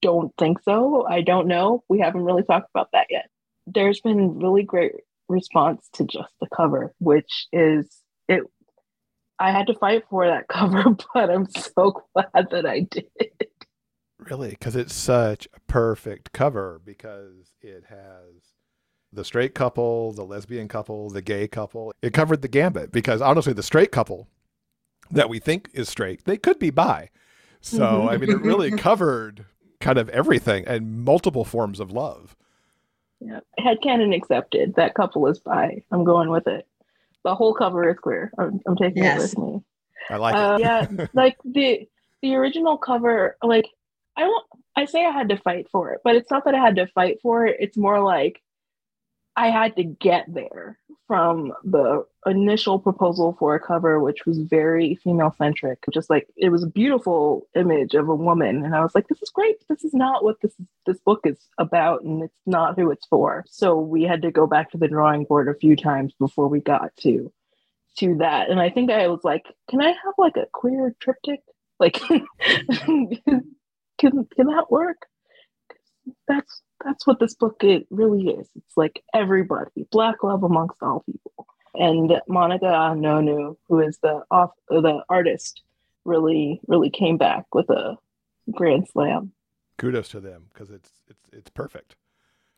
don't 0.00 0.32
think 0.38 0.62
so. 0.62 1.06
I 1.06 1.22
don't 1.22 1.48
know. 1.48 1.82
We 1.88 1.98
haven't 2.00 2.22
really 2.22 2.44
talked 2.44 2.70
about 2.74 2.90
that 2.92 3.06
yet. 3.10 3.28
There's 3.66 4.00
been 4.00 4.38
really 4.38 4.62
great 4.62 4.92
response 5.28 5.88
to 5.94 6.04
just 6.04 6.32
the 6.40 6.46
cover, 6.54 6.94
which 6.98 7.46
is 7.52 8.00
it. 8.28 8.42
I 9.38 9.50
had 9.50 9.66
to 9.66 9.74
fight 9.74 10.04
for 10.08 10.26
that 10.26 10.48
cover, 10.48 10.84
but 11.14 11.30
I'm 11.30 11.48
so 11.50 12.02
glad 12.14 12.50
that 12.50 12.66
I 12.66 12.80
did. 12.80 13.06
Really, 14.18 14.50
because 14.50 14.76
it's 14.76 14.94
such 14.94 15.46
a 15.54 15.60
perfect 15.68 16.32
cover 16.32 16.80
because 16.84 17.52
it 17.60 17.84
has 17.88 18.54
the 19.12 19.24
straight 19.24 19.54
couple, 19.54 20.12
the 20.12 20.24
lesbian 20.24 20.68
couple, 20.68 21.10
the 21.10 21.22
gay 21.22 21.46
couple. 21.46 21.92
It 22.02 22.12
covered 22.12 22.42
the 22.42 22.48
gambit 22.48 22.92
because 22.92 23.20
honestly, 23.20 23.52
the 23.52 23.62
straight 23.62 23.92
couple 23.92 24.28
that 25.10 25.28
we 25.28 25.38
think 25.38 25.70
is 25.72 25.88
straight, 25.88 26.24
they 26.24 26.36
could 26.36 26.58
be 26.58 26.70
bi. 26.70 27.10
So, 27.60 27.80
mm-hmm. 27.80 28.08
I 28.08 28.16
mean, 28.16 28.30
it 28.30 28.40
really 28.40 28.70
covered 28.76 29.44
kind 29.80 29.98
of 29.98 30.08
everything 30.10 30.66
and 30.66 31.04
multiple 31.04 31.44
forms 31.44 31.80
of 31.80 31.92
love. 31.92 32.36
Yeah. 33.20 33.40
Headcanon 33.58 34.14
accepted. 34.14 34.74
That 34.74 34.94
couple 34.94 35.26
is 35.26 35.38
bi. 35.38 35.82
I'm 35.90 36.04
going 36.04 36.30
with 36.30 36.46
it. 36.46 36.66
The 37.26 37.34
whole 37.34 37.54
cover 37.54 37.90
is 37.90 37.96
queer. 37.98 38.30
I'm, 38.38 38.60
I'm 38.68 38.76
taking 38.76 39.02
yes. 39.02 39.32
it 39.32 39.38
with 39.40 39.54
me. 39.54 39.60
I 40.10 40.16
like 40.16 40.36
uh, 40.36 40.58
it. 40.58 40.60
yeah. 40.60 41.06
Like 41.12 41.36
the 41.44 41.88
the 42.22 42.36
original 42.36 42.78
cover, 42.78 43.36
like 43.42 43.68
I 44.16 44.20
don't 44.20 44.46
I 44.76 44.84
say 44.84 45.04
I 45.04 45.10
had 45.10 45.30
to 45.30 45.36
fight 45.36 45.66
for 45.72 45.90
it, 45.90 46.02
but 46.04 46.14
it's 46.14 46.30
not 46.30 46.44
that 46.44 46.54
I 46.54 46.60
had 46.60 46.76
to 46.76 46.86
fight 46.86 47.18
for 47.20 47.44
it. 47.44 47.56
It's 47.58 47.76
more 47.76 48.00
like 48.00 48.40
I 49.36 49.50
had 49.50 49.76
to 49.76 49.84
get 49.84 50.24
there 50.32 50.78
from 51.06 51.52
the 51.62 52.04
initial 52.24 52.78
proposal 52.78 53.36
for 53.38 53.54
a 53.54 53.60
cover, 53.60 54.00
which 54.00 54.26
was 54.26 54.38
very 54.38 54.96
female 54.96 55.32
centric, 55.38 55.84
just 55.92 56.10
like 56.10 56.26
it 56.36 56.48
was 56.48 56.64
a 56.64 56.68
beautiful 56.68 57.46
image 57.54 57.94
of 57.94 58.08
a 58.08 58.14
woman. 58.14 58.64
And 58.64 58.74
I 58.74 58.80
was 58.80 58.94
like, 58.94 59.06
this 59.06 59.22
is 59.22 59.30
great. 59.30 59.56
This 59.68 59.84
is 59.84 59.94
not 59.94 60.24
what 60.24 60.40
this 60.40 60.54
this 60.86 60.98
book 61.00 61.20
is 61.24 61.38
about, 61.58 62.02
and 62.02 62.24
it's 62.24 62.34
not 62.46 62.78
who 62.78 62.90
it's 62.90 63.06
for. 63.06 63.44
So 63.46 63.78
we 63.78 64.02
had 64.02 64.22
to 64.22 64.32
go 64.32 64.46
back 64.46 64.70
to 64.70 64.78
the 64.78 64.88
drawing 64.88 65.24
board 65.24 65.48
a 65.48 65.54
few 65.54 65.76
times 65.76 66.14
before 66.18 66.48
we 66.48 66.60
got 66.60 66.96
to 67.02 67.32
to 67.98 68.16
that. 68.16 68.50
And 68.50 68.60
I 68.60 68.70
think 68.70 68.90
I 68.90 69.08
was 69.08 69.20
like, 69.22 69.44
can 69.70 69.80
I 69.82 69.88
have 69.88 70.14
like 70.18 70.36
a 70.36 70.46
queer 70.52 70.94
triptych? 70.98 71.40
Like 71.78 71.94
can 72.00 73.18
can 73.98 74.46
that 74.46 74.66
work? 74.70 75.06
That's 76.28 76.62
that's 76.84 77.06
what 77.06 77.18
this 77.20 77.34
book 77.34 77.56
it 77.62 77.86
really 77.90 78.28
is. 78.28 78.48
It's 78.54 78.76
like 78.76 79.02
everybody, 79.14 79.86
black 79.90 80.22
love 80.22 80.42
amongst 80.42 80.82
all 80.82 81.04
people. 81.06 81.46
And 81.74 82.20
Monica 82.28 82.66
Ahanonu, 82.66 83.56
who 83.68 83.80
is 83.80 83.98
the 83.98 84.22
off 84.30 84.50
the 84.68 85.02
artist, 85.08 85.62
really 86.04 86.60
really 86.66 86.90
came 86.90 87.18
back 87.18 87.46
with 87.54 87.68
a 87.70 87.96
grand 88.50 88.88
slam. 88.88 89.32
Kudos 89.78 90.08
to 90.10 90.20
them 90.20 90.46
because 90.52 90.70
it's 90.70 90.90
it's 91.08 91.28
it's 91.32 91.50
perfect. 91.50 91.96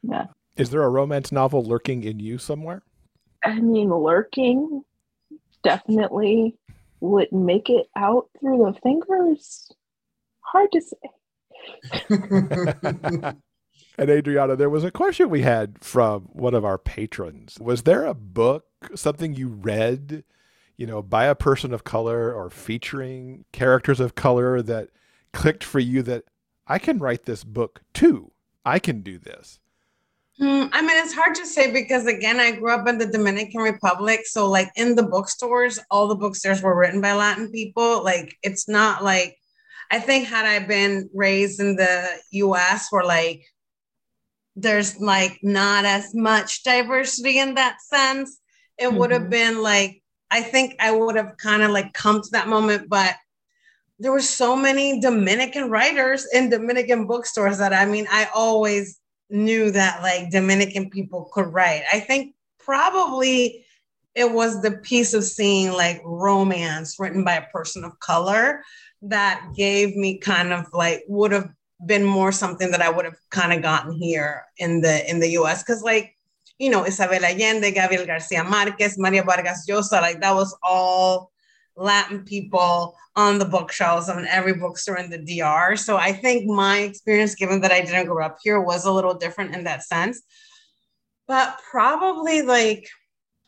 Yeah. 0.02 0.26
Is 0.56 0.70
there 0.70 0.82
a 0.82 0.88
romance 0.88 1.32
novel 1.32 1.64
lurking 1.64 2.02
in 2.02 2.18
you 2.20 2.38
somewhere? 2.38 2.82
I 3.44 3.60
mean, 3.60 3.90
lurking 3.90 4.82
definitely 5.62 6.56
would 7.00 7.32
make 7.32 7.70
it 7.70 7.86
out 7.96 8.28
through 8.38 8.58
the 8.58 8.80
fingers. 8.80 9.70
Hard 10.40 10.72
to 10.72 10.80
say. 10.80 10.96
And 13.98 14.10
Adriana, 14.10 14.54
there 14.54 14.70
was 14.70 14.84
a 14.84 14.92
question 14.92 15.28
we 15.28 15.42
had 15.42 15.82
from 15.82 16.28
one 16.32 16.54
of 16.54 16.64
our 16.64 16.78
patrons. 16.78 17.58
Was 17.60 17.82
there 17.82 18.04
a 18.04 18.14
book, 18.14 18.64
something 18.94 19.34
you 19.34 19.48
read, 19.48 20.22
you 20.76 20.86
know, 20.86 21.02
by 21.02 21.24
a 21.24 21.34
person 21.34 21.74
of 21.74 21.82
color 21.82 22.32
or 22.32 22.48
featuring 22.48 23.44
characters 23.50 23.98
of 23.98 24.14
color 24.14 24.62
that 24.62 24.90
clicked 25.32 25.64
for 25.64 25.80
you 25.80 26.02
that 26.02 26.24
I 26.68 26.78
can 26.78 27.00
write 27.00 27.24
this 27.24 27.42
book 27.42 27.80
too? 27.92 28.30
I 28.64 28.78
can 28.78 29.00
do 29.00 29.18
this. 29.18 29.58
Mm, 30.40 30.70
I 30.72 30.80
mean, 30.82 31.04
it's 31.04 31.14
hard 31.14 31.34
to 31.34 31.44
say 31.44 31.72
because 31.72 32.06
again, 32.06 32.38
I 32.38 32.52
grew 32.52 32.70
up 32.70 32.86
in 32.86 32.98
the 32.98 33.06
Dominican 33.06 33.62
Republic. 33.62 34.20
So, 34.26 34.48
like 34.48 34.70
in 34.76 34.94
the 34.94 35.02
bookstores, 35.02 35.80
all 35.90 36.06
the 36.06 36.14
bookstores 36.14 36.62
were 36.62 36.78
written 36.78 37.00
by 37.00 37.14
Latin 37.14 37.50
people. 37.50 38.04
Like, 38.04 38.36
it's 38.44 38.68
not 38.68 39.02
like 39.02 39.37
I 39.90 39.98
think 39.98 40.28
had 40.28 40.44
I 40.44 40.58
been 40.66 41.08
raised 41.14 41.60
in 41.60 41.76
the 41.76 42.08
US 42.32 42.88
where 42.90 43.04
like 43.04 43.44
there's 44.56 45.00
like 45.00 45.38
not 45.42 45.84
as 45.84 46.14
much 46.14 46.62
diversity 46.62 47.38
in 47.38 47.54
that 47.54 47.80
sense. 47.80 48.40
It 48.76 48.88
mm-hmm. 48.88 48.96
would 48.98 49.10
have 49.12 49.22
mm-hmm. 49.22 49.30
been 49.30 49.62
like, 49.62 50.02
I 50.30 50.42
think 50.42 50.74
I 50.80 50.90
would 50.90 51.16
have 51.16 51.36
kind 51.38 51.62
of 51.62 51.70
like 51.70 51.92
come 51.94 52.20
to 52.20 52.28
that 52.32 52.48
moment, 52.48 52.88
but 52.88 53.14
there 53.98 54.12
were 54.12 54.20
so 54.20 54.54
many 54.54 55.00
Dominican 55.00 55.70
writers 55.70 56.26
in 56.32 56.50
Dominican 56.50 57.06
bookstores 57.06 57.58
that 57.58 57.72
I 57.72 57.86
mean, 57.86 58.06
I 58.10 58.28
always 58.34 59.00
knew 59.30 59.70
that 59.70 60.02
like 60.02 60.30
Dominican 60.30 60.90
people 60.90 61.30
could 61.32 61.52
write. 61.52 61.82
I 61.92 62.00
think 62.00 62.34
probably 62.58 63.64
it 64.14 64.30
was 64.30 64.62
the 64.62 64.72
piece 64.72 65.14
of 65.14 65.24
seeing 65.24 65.72
like 65.72 66.00
romance 66.04 66.96
written 66.98 67.24
by 67.24 67.34
a 67.34 67.46
person 67.46 67.84
of 67.84 67.98
color 68.00 68.62
that 69.02 69.52
gave 69.56 69.96
me 69.96 70.18
kind 70.18 70.52
of 70.52 70.66
like 70.72 71.04
would 71.08 71.32
have 71.32 71.50
been 71.86 72.04
more 72.04 72.32
something 72.32 72.70
that 72.72 72.82
I 72.82 72.90
would 72.90 73.04
have 73.04 73.18
kind 73.30 73.52
of 73.52 73.62
gotten 73.62 73.92
here 73.92 74.44
in 74.58 74.80
the 74.80 75.08
in 75.08 75.20
the 75.20 75.30
US 75.38 75.62
because 75.62 75.82
like 75.82 76.16
you 76.58 76.70
know 76.70 76.84
Isabel 76.84 77.24
Allende, 77.24 77.70
Gabriel 77.70 78.06
Garcia 78.06 78.42
Marquez, 78.44 78.98
Mario 78.98 79.22
Vargas 79.22 79.66
Llosa, 79.68 80.00
like 80.00 80.20
that 80.20 80.34
was 80.34 80.56
all 80.62 81.30
Latin 81.76 82.24
people 82.24 82.96
on 83.14 83.38
the 83.38 83.44
bookshelves 83.44 84.08
on 84.08 84.26
every 84.26 84.54
bookstore 84.54 84.98
in 84.98 85.10
the 85.10 85.18
DR. 85.18 85.76
So 85.76 85.96
I 85.96 86.12
think 86.12 86.46
my 86.46 86.78
experience, 86.78 87.34
given 87.34 87.60
that 87.62 87.72
I 87.72 87.80
didn't 87.80 88.06
grow 88.06 88.24
up 88.24 88.38
here, 88.42 88.60
was 88.60 88.84
a 88.84 88.92
little 88.92 89.14
different 89.14 89.54
in 89.54 89.64
that 89.64 89.82
sense. 89.82 90.22
But 91.26 91.60
probably 91.68 92.42
like, 92.42 92.88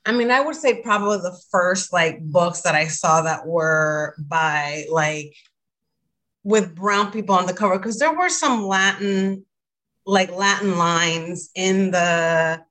I 0.07 0.13
mean, 0.13 0.31
I 0.31 0.41
would 0.41 0.57
say 0.57 0.83
probably 0.83 1.19
the 1.19 1.39
first 1.51 1.93
like 1.93 2.21
books 2.21 2.63
that 2.63 2.75
I 2.75 2.87
saw 2.87 3.23
that 3.23 3.47
were 3.47 4.15
by 4.19 4.87
like 4.91 5.35
with 6.43 6.75
brown 6.75 7.13
people 7.13 7.35
on 7.35 7.47
the 7.47 7.53
cover 7.53 7.79
because 7.79 7.99
there 7.99 8.17
were 8.17 8.31
some 8.31 8.67
Latin, 8.67 9.45
like 10.07 10.31
Latin 10.33 10.79
lines 10.79 11.51
in 11.55 11.91
the 11.91 12.63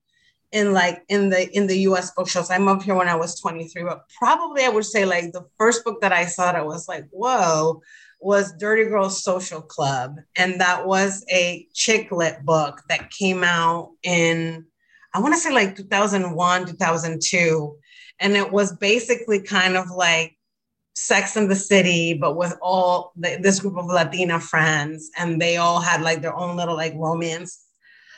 in 0.51 0.73
like 0.73 1.03
in 1.09 1.29
the 1.29 1.49
in 1.55 1.67
the 1.67 1.79
US 1.81 2.11
bookshelves. 2.11 2.49
I 2.49 2.57
moved 2.57 2.83
here 2.83 2.95
when 2.95 3.07
I 3.07 3.15
was 3.15 3.39
23, 3.39 3.83
but 3.83 4.09
probably 4.17 4.63
I 4.63 4.69
would 4.69 4.85
say 4.85 5.05
like 5.05 5.31
the 5.31 5.45
first 5.57 5.83
book 5.85 6.01
that 6.01 6.11
I 6.11 6.25
saw 6.25 6.51
that 6.51 6.65
was 6.65 6.87
like, 6.87 7.05
whoa, 7.11 7.81
was 8.19 8.53
Dirty 8.57 8.85
Girls 8.85 9.23
Social 9.23 9.61
Club. 9.61 10.17
And 10.35 10.59
that 10.59 10.87
was 10.87 11.23
a 11.31 11.67
chick 11.73 12.11
lit 12.11 12.43
book 12.43 12.81
that 12.89 13.11
came 13.11 13.43
out 13.43 13.91
in 14.03 14.65
I 15.13 15.19
want 15.19 15.33
to 15.33 15.39
say 15.39 15.51
like 15.51 15.75
2001, 15.75 16.65
2002. 16.65 17.77
And 18.19 18.35
it 18.35 18.51
was 18.51 18.75
basically 18.77 19.41
kind 19.41 19.77
of 19.77 19.89
like 19.89 20.37
Sex 20.95 21.37
in 21.37 21.47
the 21.47 21.55
City, 21.55 22.13
but 22.13 22.35
with 22.35 22.55
all 22.61 23.13
the, 23.15 23.39
this 23.41 23.59
group 23.59 23.77
of 23.77 23.85
Latina 23.85 24.39
friends, 24.39 25.09
and 25.17 25.41
they 25.41 25.57
all 25.57 25.79
had 25.79 26.01
like 26.01 26.21
their 26.21 26.35
own 26.35 26.57
little 26.57 26.75
like 26.75 26.93
romance 26.95 27.65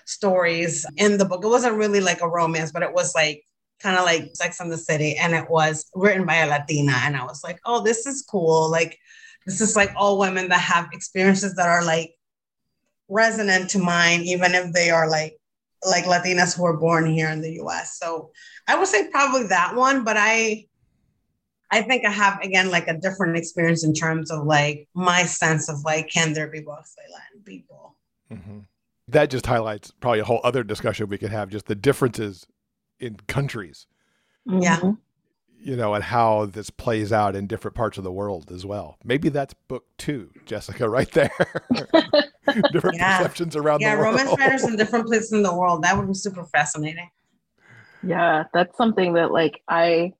stories 0.05 0.85
in 0.97 1.17
the 1.17 1.25
book. 1.25 1.43
It 1.43 1.47
wasn't 1.47 1.77
really 1.77 2.01
like 2.01 2.21
a 2.21 2.27
romance, 2.27 2.71
but 2.71 2.83
it 2.83 2.93
was 2.93 3.13
like 3.13 3.43
kind 3.79 3.97
of 3.97 4.05
like 4.05 4.31
Sex 4.33 4.59
in 4.59 4.69
the 4.69 4.77
City, 4.77 5.15
and 5.15 5.33
it 5.33 5.49
was 5.49 5.89
written 5.93 6.25
by 6.25 6.37
a 6.37 6.47
Latina. 6.47 6.93
And 7.03 7.15
I 7.15 7.23
was 7.23 7.43
like, 7.43 7.59
oh, 7.65 7.83
this 7.83 8.07
is 8.07 8.23
cool. 8.23 8.69
Like, 8.69 8.97
this 9.45 9.61
is 9.61 9.75
like 9.75 9.91
all 9.95 10.17
women 10.17 10.49
that 10.49 10.61
have 10.61 10.89
experiences 10.91 11.55
that 11.55 11.69
are 11.69 11.85
like 11.85 12.15
resonant 13.07 13.69
to 13.71 13.79
mine, 13.79 14.21
even 14.21 14.55
if 14.55 14.73
they 14.73 14.89
are 14.89 15.09
like 15.09 15.37
like 15.87 16.05
Latinas 16.05 16.55
who 16.55 16.63
were 16.63 16.77
born 16.77 17.05
here 17.05 17.29
in 17.29 17.41
the 17.41 17.53
US. 17.61 17.97
So 17.97 18.31
I 18.67 18.77
would 18.77 18.87
say 18.87 19.09
probably 19.09 19.47
that 19.47 19.75
one, 19.75 20.03
but 20.03 20.17
I 20.17 20.67
I 21.71 21.81
think 21.81 22.05
I 22.05 22.11
have 22.11 22.39
again 22.41 22.69
like 22.69 22.87
a 22.87 22.97
different 22.97 23.37
experience 23.37 23.83
in 23.83 23.93
terms 23.93 24.29
of 24.29 24.45
like 24.45 24.87
my 24.93 25.23
sense 25.23 25.69
of 25.69 25.83
like 25.83 26.09
can 26.09 26.33
there 26.33 26.47
be 26.47 26.59
books 26.59 26.95
by 26.95 27.03
Latin 27.11 27.43
people. 27.45 27.95
Mm-hmm. 28.31 28.59
That 29.07 29.29
just 29.29 29.45
highlights 29.45 29.91
probably 29.99 30.19
a 30.19 30.25
whole 30.25 30.41
other 30.43 30.63
discussion 30.63 31.07
we 31.07 31.17
could 31.17 31.31
have, 31.31 31.49
just 31.49 31.65
the 31.65 31.75
differences 31.75 32.45
in 32.99 33.17
countries. 33.27 33.87
Yeah. 34.45 34.77
Mm-hmm. 34.77 34.91
You 35.63 35.75
know, 35.75 35.93
and 35.93 36.03
how 36.03 36.45
this 36.45 36.71
plays 36.71 37.13
out 37.13 37.35
in 37.35 37.45
different 37.45 37.75
parts 37.75 37.97
of 37.97 38.03
the 38.03 38.11
world 38.11 38.51
as 38.51 38.65
well. 38.65 38.97
Maybe 39.03 39.29
that's 39.29 39.53
book 39.53 39.85
two, 39.97 40.31
Jessica, 40.45 40.89
right 40.89 41.11
there. 41.11 41.31
different 42.71 42.97
yeah. 42.97 43.17
perceptions 43.17 43.55
around 43.55 43.81
yeah, 43.81 43.95
the 43.95 44.01
world. 44.01 44.15
Yeah, 44.15 44.21
romance 44.21 44.39
writers 44.39 44.63
in 44.63 44.75
different 44.75 45.07
places 45.07 45.31
in 45.31 45.43
the 45.43 45.55
world. 45.55 45.83
That 45.83 45.97
would 45.97 46.07
be 46.07 46.13
super 46.13 46.45
fascinating. 46.45 47.09
Yeah, 48.03 48.45
that's 48.53 48.75
something 48.77 49.13
that 49.13 49.31
like 49.31 49.61
I 49.67 50.13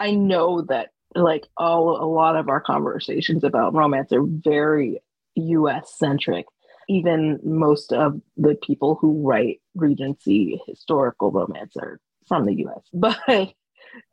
I 0.00 0.12
know 0.12 0.62
that 0.62 0.90
like 1.14 1.46
all 1.56 2.02
a 2.02 2.08
lot 2.08 2.36
of 2.36 2.48
our 2.48 2.60
conversations 2.60 3.44
about 3.44 3.74
romance 3.74 4.12
are 4.12 4.24
very 4.24 5.00
US 5.36 5.94
centric. 5.96 6.46
Even 6.88 7.38
most 7.44 7.92
of 7.92 8.20
the 8.36 8.56
people 8.56 8.96
who 9.00 9.22
write 9.26 9.60
Regency 9.74 10.60
historical 10.66 11.30
romance 11.30 11.76
are 11.76 12.00
from 12.26 12.44
the 12.46 12.66
US. 12.66 12.82
But 12.92 13.54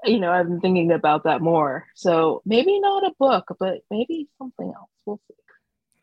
you 0.03 0.19
know, 0.19 0.31
I've 0.31 0.47
been 0.47 0.59
thinking 0.59 0.91
about 0.91 1.23
that 1.23 1.41
more. 1.41 1.85
So 1.95 2.41
maybe 2.45 2.79
not 2.79 3.05
a 3.05 3.13
book, 3.17 3.45
but 3.59 3.79
maybe 3.89 4.27
something 4.37 4.67
else. 4.67 4.89
We'll 5.05 5.21
see. 5.27 5.35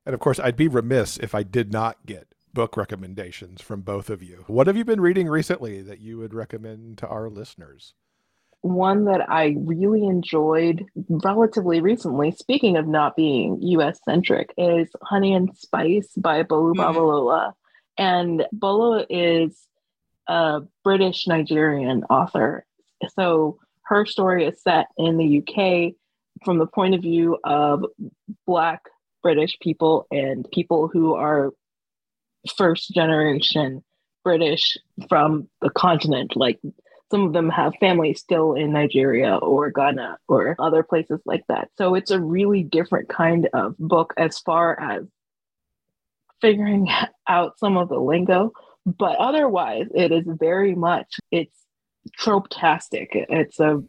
And 0.06 0.14
of 0.14 0.20
course, 0.20 0.40
I'd 0.40 0.56
be 0.56 0.68
remiss 0.68 1.18
if 1.18 1.34
I 1.34 1.42
did 1.42 1.72
not 1.72 2.06
get 2.06 2.28
book 2.54 2.76
recommendations 2.76 3.60
from 3.60 3.82
both 3.82 4.08
of 4.08 4.22
you. 4.22 4.44
What 4.46 4.66
have 4.66 4.76
you 4.76 4.84
been 4.84 5.00
reading 5.00 5.28
recently 5.28 5.82
that 5.82 6.00
you 6.00 6.16
would 6.18 6.32
recommend 6.32 6.96
to 6.98 7.08
our 7.08 7.28
listeners? 7.28 7.92
one 8.66 9.04
that 9.04 9.28
I 9.30 9.56
really 9.58 10.04
enjoyed 10.04 10.84
relatively 11.08 11.80
recently, 11.80 12.32
speaking 12.32 12.76
of 12.76 12.86
not 12.86 13.16
being 13.16 13.58
US 13.60 14.00
centric, 14.04 14.52
is 14.56 14.88
Honey 15.02 15.34
and 15.34 15.54
Spice 15.56 16.08
by 16.16 16.42
Bolu 16.42 16.74
mm-hmm. 16.74 16.80
Babalola. 16.80 17.52
And 17.98 18.44
Bolu 18.54 19.06
is 19.08 19.56
a 20.26 20.62
British 20.84 21.26
Nigerian 21.26 22.04
author. 22.04 22.66
So 23.14 23.58
her 23.82 24.04
story 24.04 24.46
is 24.46 24.60
set 24.62 24.86
in 24.98 25.16
the 25.16 25.38
UK 25.38 25.94
from 26.44 26.58
the 26.58 26.66
point 26.66 26.94
of 26.94 27.02
view 27.02 27.38
of 27.44 27.84
Black 28.46 28.82
British 29.26 29.58
people 29.58 30.06
and 30.12 30.48
people 30.52 30.86
who 30.86 31.14
are 31.14 31.52
first 32.56 32.94
generation 32.94 33.82
British 34.22 34.78
from 35.08 35.48
the 35.60 35.70
continent, 35.70 36.36
like 36.36 36.60
some 37.10 37.22
of 37.26 37.32
them 37.32 37.50
have 37.50 37.72
families 37.80 38.20
still 38.20 38.54
in 38.54 38.72
Nigeria 38.72 39.34
or 39.34 39.72
Ghana 39.72 40.18
or 40.28 40.54
other 40.60 40.84
places 40.84 41.18
like 41.26 41.42
that. 41.48 41.70
So 41.76 41.96
it's 41.96 42.12
a 42.12 42.20
really 42.20 42.62
different 42.62 43.08
kind 43.08 43.48
of 43.52 43.76
book 43.78 44.14
as 44.16 44.38
far 44.38 44.80
as 44.80 45.02
figuring 46.40 46.88
out 47.28 47.58
some 47.58 47.76
of 47.76 47.88
the 47.88 47.98
lingo, 47.98 48.52
but 48.84 49.16
otherwise, 49.16 49.86
it 49.92 50.12
is 50.12 50.24
very 50.38 50.76
much 50.76 51.18
it's 51.32 51.58
trope-tastic. 52.16 53.08
It's 53.12 53.58
a 53.58 53.82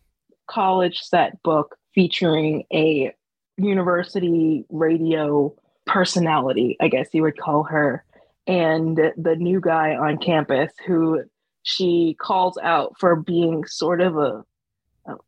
college 0.50 0.98
set 1.02 1.44
book 1.44 1.76
featuring 1.94 2.64
a 2.74 3.14
university 3.58 4.66
radio 4.70 5.54
personality, 5.86 6.78
I 6.80 6.88
guess 6.88 7.10
you 7.14 7.24
would 7.24 7.38
call 7.38 7.64
her, 7.64 8.04
and 8.46 8.98
the 9.18 9.36
new 9.36 9.60
guy 9.60 9.96
on 9.96 10.18
campus 10.18 10.72
who 10.86 11.24
she 11.64 12.16
calls 12.20 12.58
out 12.62 12.96
for 13.00 13.16
being 13.16 13.66
sort 13.66 14.02
of 14.02 14.18
a 14.18 14.44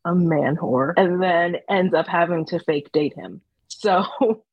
a 0.05 0.13
man 0.13 0.57
whore 0.57 0.93
and 0.97 1.21
then 1.21 1.57
ends 1.69 1.93
up 1.93 2.07
having 2.07 2.45
to 2.45 2.59
fake 2.59 2.91
date 2.91 3.13
him. 3.13 3.41
So 3.67 4.05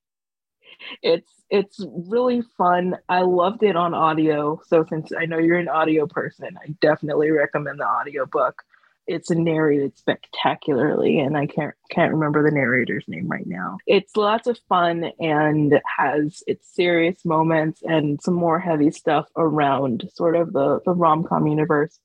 it's 1.02 1.30
it's 1.48 1.84
really 2.08 2.42
fun. 2.58 2.96
I 3.08 3.22
loved 3.22 3.62
it 3.62 3.76
on 3.76 3.94
audio. 3.94 4.60
So 4.66 4.84
since 4.88 5.12
I 5.16 5.26
know 5.26 5.38
you're 5.38 5.58
an 5.58 5.68
audio 5.68 6.06
person, 6.06 6.58
I 6.60 6.74
definitely 6.80 7.30
recommend 7.30 7.78
the 7.78 7.86
audiobook. 7.86 8.62
It's 9.06 9.30
narrated 9.30 9.96
spectacularly 9.96 11.20
and 11.20 11.36
I 11.36 11.46
can't 11.46 11.74
can't 11.90 12.12
remember 12.12 12.42
the 12.42 12.54
narrator's 12.54 13.04
name 13.06 13.28
right 13.28 13.46
now. 13.46 13.78
It's 13.86 14.16
lots 14.16 14.46
of 14.46 14.58
fun 14.68 15.12
and 15.20 15.80
has 15.98 16.42
its 16.46 16.74
serious 16.74 17.24
moments 17.24 17.82
and 17.82 18.20
some 18.20 18.34
more 18.34 18.58
heavy 18.58 18.90
stuff 18.90 19.26
around 19.36 20.08
sort 20.14 20.36
of 20.36 20.52
the, 20.52 20.80
the 20.84 20.92
rom-com 20.92 21.46
universe. 21.46 21.98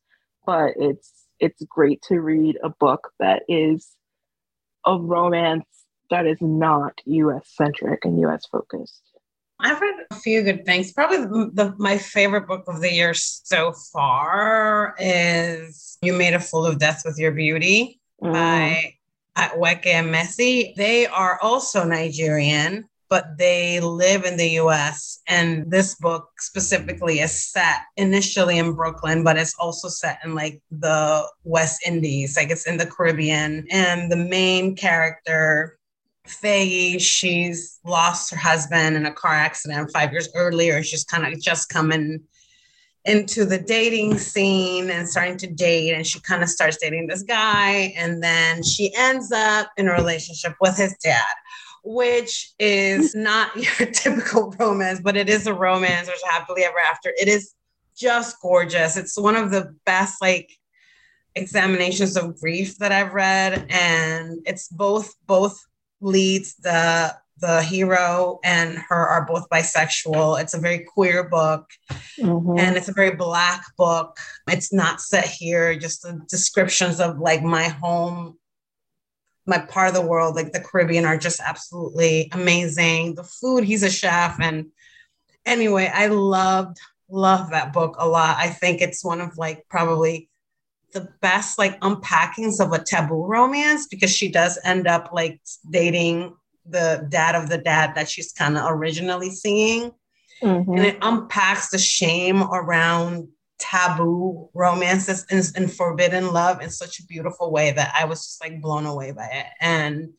But 0.45 0.73
it's 0.77 1.11
it's 1.39 1.63
great 1.63 2.03
to 2.03 2.19
read 2.19 2.57
a 2.63 2.69
book 2.69 3.11
that 3.19 3.43
is 3.47 3.95
a 4.85 4.97
romance 4.97 5.65
that 6.11 6.27
is 6.27 6.37
not 6.41 7.01
US 7.05 7.49
centric 7.55 8.05
and 8.05 8.19
US 8.21 8.45
focused. 8.45 9.10
I've 9.61 9.79
read 9.79 9.95
a 10.09 10.15
few 10.15 10.41
good 10.41 10.65
things. 10.65 10.91
Probably 10.91 11.17
the, 11.17 11.51
the, 11.53 11.75
my 11.77 11.97
favorite 11.97 12.47
book 12.47 12.63
of 12.67 12.81
the 12.81 12.91
year 12.91 13.13
so 13.13 13.73
far 13.93 14.95
is 14.99 15.97
You 16.01 16.13
Made 16.13 16.33
a 16.33 16.39
Fool 16.39 16.65
of 16.65 16.79
Death 16.79 17.03
with 17.05 17.19
Your 17.19 17.31
Beauty 17.31 17.99
mm. 18.21 18.33
by 18.33 18.95
Akwaeke 19.37 19.85
Emezi. 19.85 20.75
They 20.75 21.05
are 21.05 21.39
also 21.41 21.83
Nigerian, 21.83 22.89
but 23.09 23.37
they 23.37 23.79
live 23.79 24.25
in 24.25 24.37
the 24.37 24.49
US. 24.61 25.19
And 25.27 25.69
this 25.69 25.95
book 25.95 26.29
specifically 26.39 27.19
is 27.19 27.51
set 27.51 27.81
initially 27.97 28.57
in 28.57 28.73
Brooklyn, 28.73 29.23
but 29.23 29.37
it's 29.37 29.55
also 29.59 29.89
set 29.89 30.19
in 30.23 30.33
like 30.33 30.59
the 30.71 31.27
West 31.43 31.81
Indies, 31.85 32.35
like 32.35 32.49
it's 32.49 32.65
in 32.65 32.77
the 32.77 32.85
Caribbean. 32.85 33.67
And 33.69 34.11
the 34.11 34.17
main 34.17 34.75
character 34.75 35.77
Feyi, 36.27 36.99
she's 36.99 37.79
lost 37.83 38.31
her 38.31 38.37
husband 38.37 38.95
in 38.95 39.05
a 39.05 39.13
car 39.13 39.33
accident 39.33 39.91
five 39.91 40.11
years 40.11 40.29
earlier. 40.35 40.83
She's 40.83 41.03
kind 41.03 41.25
of 41.25 41.41
just 41.41 41.69
coming 41.69 42.21
into 43.05 43.45
the 43.45 43.57
dating 43.57 44.17
scene 44.19 44.89
and 44.91 45.09
starting 45.09 45.37
to 45.37 45.47
date. 45.47 45.93
And 45.93 46.05
she 46.05 46.19
kind 46.19 46.43
of 46.43 46.49
starts 46.49 46.77
dating 46.77 47.07
this 47.07 47.23
guy. 47.23 47.93
And 47.97 48.21
then 48.21 48.63
she 48.63 48.93
ends 48.95 49.31
up 49.31 49.69
in 49.77 49.87
a 49.87 49.93
relationship 49.93 50.53
with 50.61 50.77
his 50.77 50.95
dad, 51.03 51.33
which 51.83 52.53
is 52.59 53.15
not 53.15 53.55
your 53.55 53.89
typical 53.91 54.53
romance, 54.59 55.01
but 55.01 55.17
it 55.17 55.29
is 55.29 55.47
a 55.47 55.53
romance. 55.53 56.07
There's 56.07 56.23
a 56.23 56.31
happily 56.31 56.63
ever 56.63 56.79
after. 56.79 57.11
It 57.19 57.27
is 57.27 57.53
just 57.97 58.39
gorgeous. 58.41 58.97
It's 58.97 59.19
one 59.19 59.35
of 59.35 59.51
the 59.51 59.75
best, 59.85 60.21
like, 60.21 60.51
examinations 61.35 62.17
of 62.17 62.39
grief 62.39 62.77
that 62.77 62.91
I've 62.91 63.13
read. 63.13 63.65
And 63.69 64.39
it's 64.45 64.67
both, 64.67 65.13
both 65.25 65.57
leads 66.01 66.55
the 66.55 67.15
the 67.41 67.61
hero 67.63 68.39
and 68.43 68.77
her 68.77 69.07
are 69.07 69.25
both 69.25 69.49
bisexual. 69.49 70.39
It's 70.39 70.53
a 70.53 70.59
very 70.59 70.79
queer 70.79 71.27
book 71.27 71.67
mm-hmm. 72.19 72.59
and 72.59 72.77
it's 72.77 72.87
a 72.87 72.93
very 72.93 73.15
black 73.15 73.65
book. 73.77 74.17
It's 74.47 74.71
not 74.71 75.01
set 75.01 75.25
here, 75.25 75.75
just 75.75 76.03
the 76.03 76.21
descriptions 76.29 76.99
of 76.99 77.17
like 77.17 77.41
my 77.41 77.63
home, 77.63 78.37
my 79.47 79.57
part 79.57 79.89
of 79.89 79.95
the 79.95 80.05
world, 80.07 80.35
like 80.35 80.51
the 80.51 80.61
Caribbean, 80.61 81.03
are 81.03 81.17
just 81.17 81.39
absolutely 81.39 82.29
amazing. 82.31 83.15
The 83.15 83.23
food, 83.23 83.63
he's 83.63 83.83
a 83.83 83.89
chef. 83.89 84.37
And 84.39 84.67
anyway, 85.43 85.91
I 85.91 86.07
loved, 86.07 86.77
love 87.09 87.49
that 87.49 87.73
book 87.73 87.95
a 87.97 88.07
lot. 88.07 88.37
I 88.37 88.49
think 88.49 88.81
it's 88.81 89.03
one 89.03 89.19
of 89.19 89.37
like 89.37 89.65
probably 89.67 90.29
the 90.93 91.07
best 91.21 91.57
like 91.57 91.79
unpackings 91.81 92.59
of 92.59 92.71
a 92.73 92.83
taboo 92.83 93.25
romance 93.25 93.87
because 93.87 94.15
she 94.15 94.29
does 94.29 94.59
end 94.63 94.87
up 94.87 95.09
like 95.11 95.39
dating 95.69 96.35
the 96.65 97.05
dad 97.09 97.35
of 97.35 97.49
the 97.49 97.57
dad 97.57 97.95
that 97.95 98.09
she's 98.09 98.31
kind 98.31 98.57
of 98.57 98.69
originally 98.69 99.29
seeing. 99.29 99.91
Mm-hmm. 100.41 100.71
And 100.71 100.85
it 100.85 100.97
unpacks 101.01 101.69
the 101.69 101.77
shame 101.77 102.43
around 102.43 103.27
taboo 103.59 104.49
romances 104.55 105.25
and, 105.29 105.43
and, 105.55 105.71
forbidden 105.71 106.33
love 106.33 106.61
in 106.61 106.71
such 106.71 106.99
a 106.99 107.05
beautiful 107.05 107.51
way 107.51 107.71
that 107.71 107.93
I 107.95 108.05
was 108.05 108.25
just 108.25 108.41
like 108.43 108.59
blown 108.59 108.87
away 108.87 109.11
by 109.11 109.27
it. 109.27 109.45
And 109.59 110.09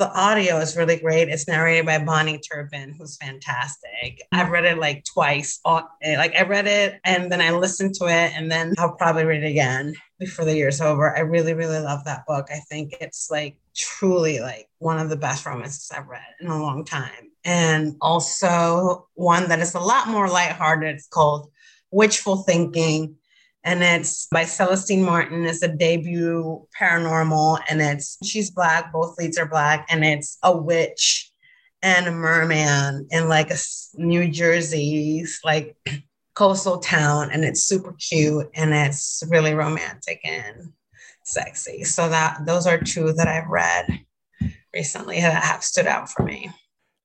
the 0.00 0.10
audio 0.18 0.56
is 0.56 0.78
really 0.78 0.96
great. 0.96 1.28
It's 1.28 1.46
narrated 1.46 1.84
by 1.84 1.98
Bahni 1.98 2.40
Turpin, 2.50 2.94
who's 2.98 3.18
fantastic. 3.18 4.22
I've 4.32 4.44
mm-hmm. 4.44 4.52
read 4.52 4.64
it 4.64 4.78
like 4.78 5.04
twice. 5.04 5.60
Eh, 6.02 6.16
like 6.16 6.34
I 6.34 6.42
read 6.44 6.66
it 6.66 6.98
and 7.04 7.30
then 7.30 7.42
I 7.42 7.50
listened 7.50 7.94
to 7.96 8.06
it, 8.06 8.32
and 8.34 8.50
then 8.50 8.72
I'll 8.78 8.96
probably 8.96 9.24
read 9.24 9.44
it 9.44 9.50
again 9.50 9.94
before 10.18 10.46
the 10.46 10.56
year's 10.56 10.80
over. 10.80 11.14
I 11.14 11.20
really, 11.20 11.52
really 11.52 11.78
love 11.78 12.04
that 12.06 12.26
book. 12.26 12.46
I 12.50 12.60
think 12.70 12.94
it's 13.02 13.30
like 13.30 13.58
truly 13.76 14.40
like 14.40 14.68
one 14.78 14.98
of 14.98 15.10
the 15.10 15.16
best 15.16 15.44
romances 15.44 15.92
I've 15.94 16.08
read 16.08 16.22
in 16.40 16.48
a 16.48 16.62
long 16.62 16.86
time. 16.86 17.30
And 17.44 17.96
also 18.00 19.06
one 19.14 19.48
that 19.50 19.60
is 19.60 19.74
a 19.74 19.80
lot 19.80 20.08
more 20.08 20.28
lighthearted. 20.28 20.96
It's 20.96 21.08
called 21.08 21.50
Witchful 21.90 22.44
Thinking 22.44 23.16
and 23.64 23.82
it's 23.82 24.26
by 24.26 24.44
Celestine 24.44 25.02
Martin. 25.02 25.44
It's 25.44 25.62
a 25.62 25.68
debut 25.68 26.66
paranormal, 26.78 27.60
and 27.68 27.80
it's 27.80 28.16
she's 28.24 28.50
black. 28.50 28.92
Both 28.92 29.18
leads 29.18 29.38
are 29.38 29.46
black, 29.46 29.86
and 29.90 30.04
it's 30.04 30.38
a 30.42 30.56
witch 30.56 31.30
and 31.82 32.06
a 32.06 32.12
merman 32.12 33.06
in 33.10 33.28
like 33.28 33.50
a 33.50 33.56
New 33.94 34.30
Jersey's 34.30 35.40
like 35.44 35.76
coastal 36.34 36.78
town, 36.78 37.30
and 37.32 37.44
it's 37.44 37.62
super 37.62 37.94
cute 37.94 38.48
and 38.54 38.72
it's 38.72 39.22
really 39.28 39.54
romantic 39.54 40.20
and 40.24 40.72
sexy. 41.24 41.84
So 41.84 42.08
that 42.08 42.46
those 42.46 42.66
are 42.66 42.78
two 42.78 43.12
that 43.12 43.28
I've 43.28 43.48
read 43.48 44.00
recently 44.72 45.20
that 45.20 45.42
have 45.42 45.62
stood 45.62 45.86
out 45.86 46.08
for 46.08 46.22
me. 46.22 46.50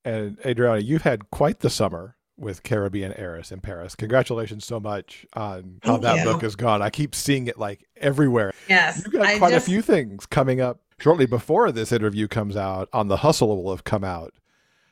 And 0.03 0.37
Adriana, 0.45 0.79
you've 0.79 1.01
had 1.01 1.31
quite 1.31 1.59
the 1.59 1.69
summer 1.69 2.15
with 2.37 2.63
Caribbean 2.63 3.13
Heiress 3.13 3.51
in 3.51 3.61
Paris. 3.61 3.95
Congratulations 3.95 4.65
so 4.65 4.79
much 4.79 5.25
on 5.33 5.79
how 5.83 5.93
Thank 5.93 6.03
that 6.03 6.17
you. 6.17 6.23
book 6.23 6.41
has 6.41 6.55
gone. 6.55 6.81
I 6.81 6.89
keep 6.89 7.15
seeing 7.15 7.47
it 7.47 7.57
like 7.57 7.85
everywhere. 7.97 8.53
Yes. 8.67 9.01
You've 9.03 9.13
got 9.13 9.37
quite 9.37 9.51
just... 9.51 9.67
a 9.67 9.69
few 9.69 9.81
things 9.81 10.25
coming 10.25 10.59
up 10.59 10.81
shortly 10.99 11.25
before 11.25 11.71
this 11.71 11.91
interview 11.91 12.27
comes 12.27 12.55
out 12.55 12.89
on 12.93 13.07
the 13.07 13.17
hustle 13.17 13.63
will 13.63 13.71
have 13.71 13.83
come 13.83 14.03
out. 14.03 14.33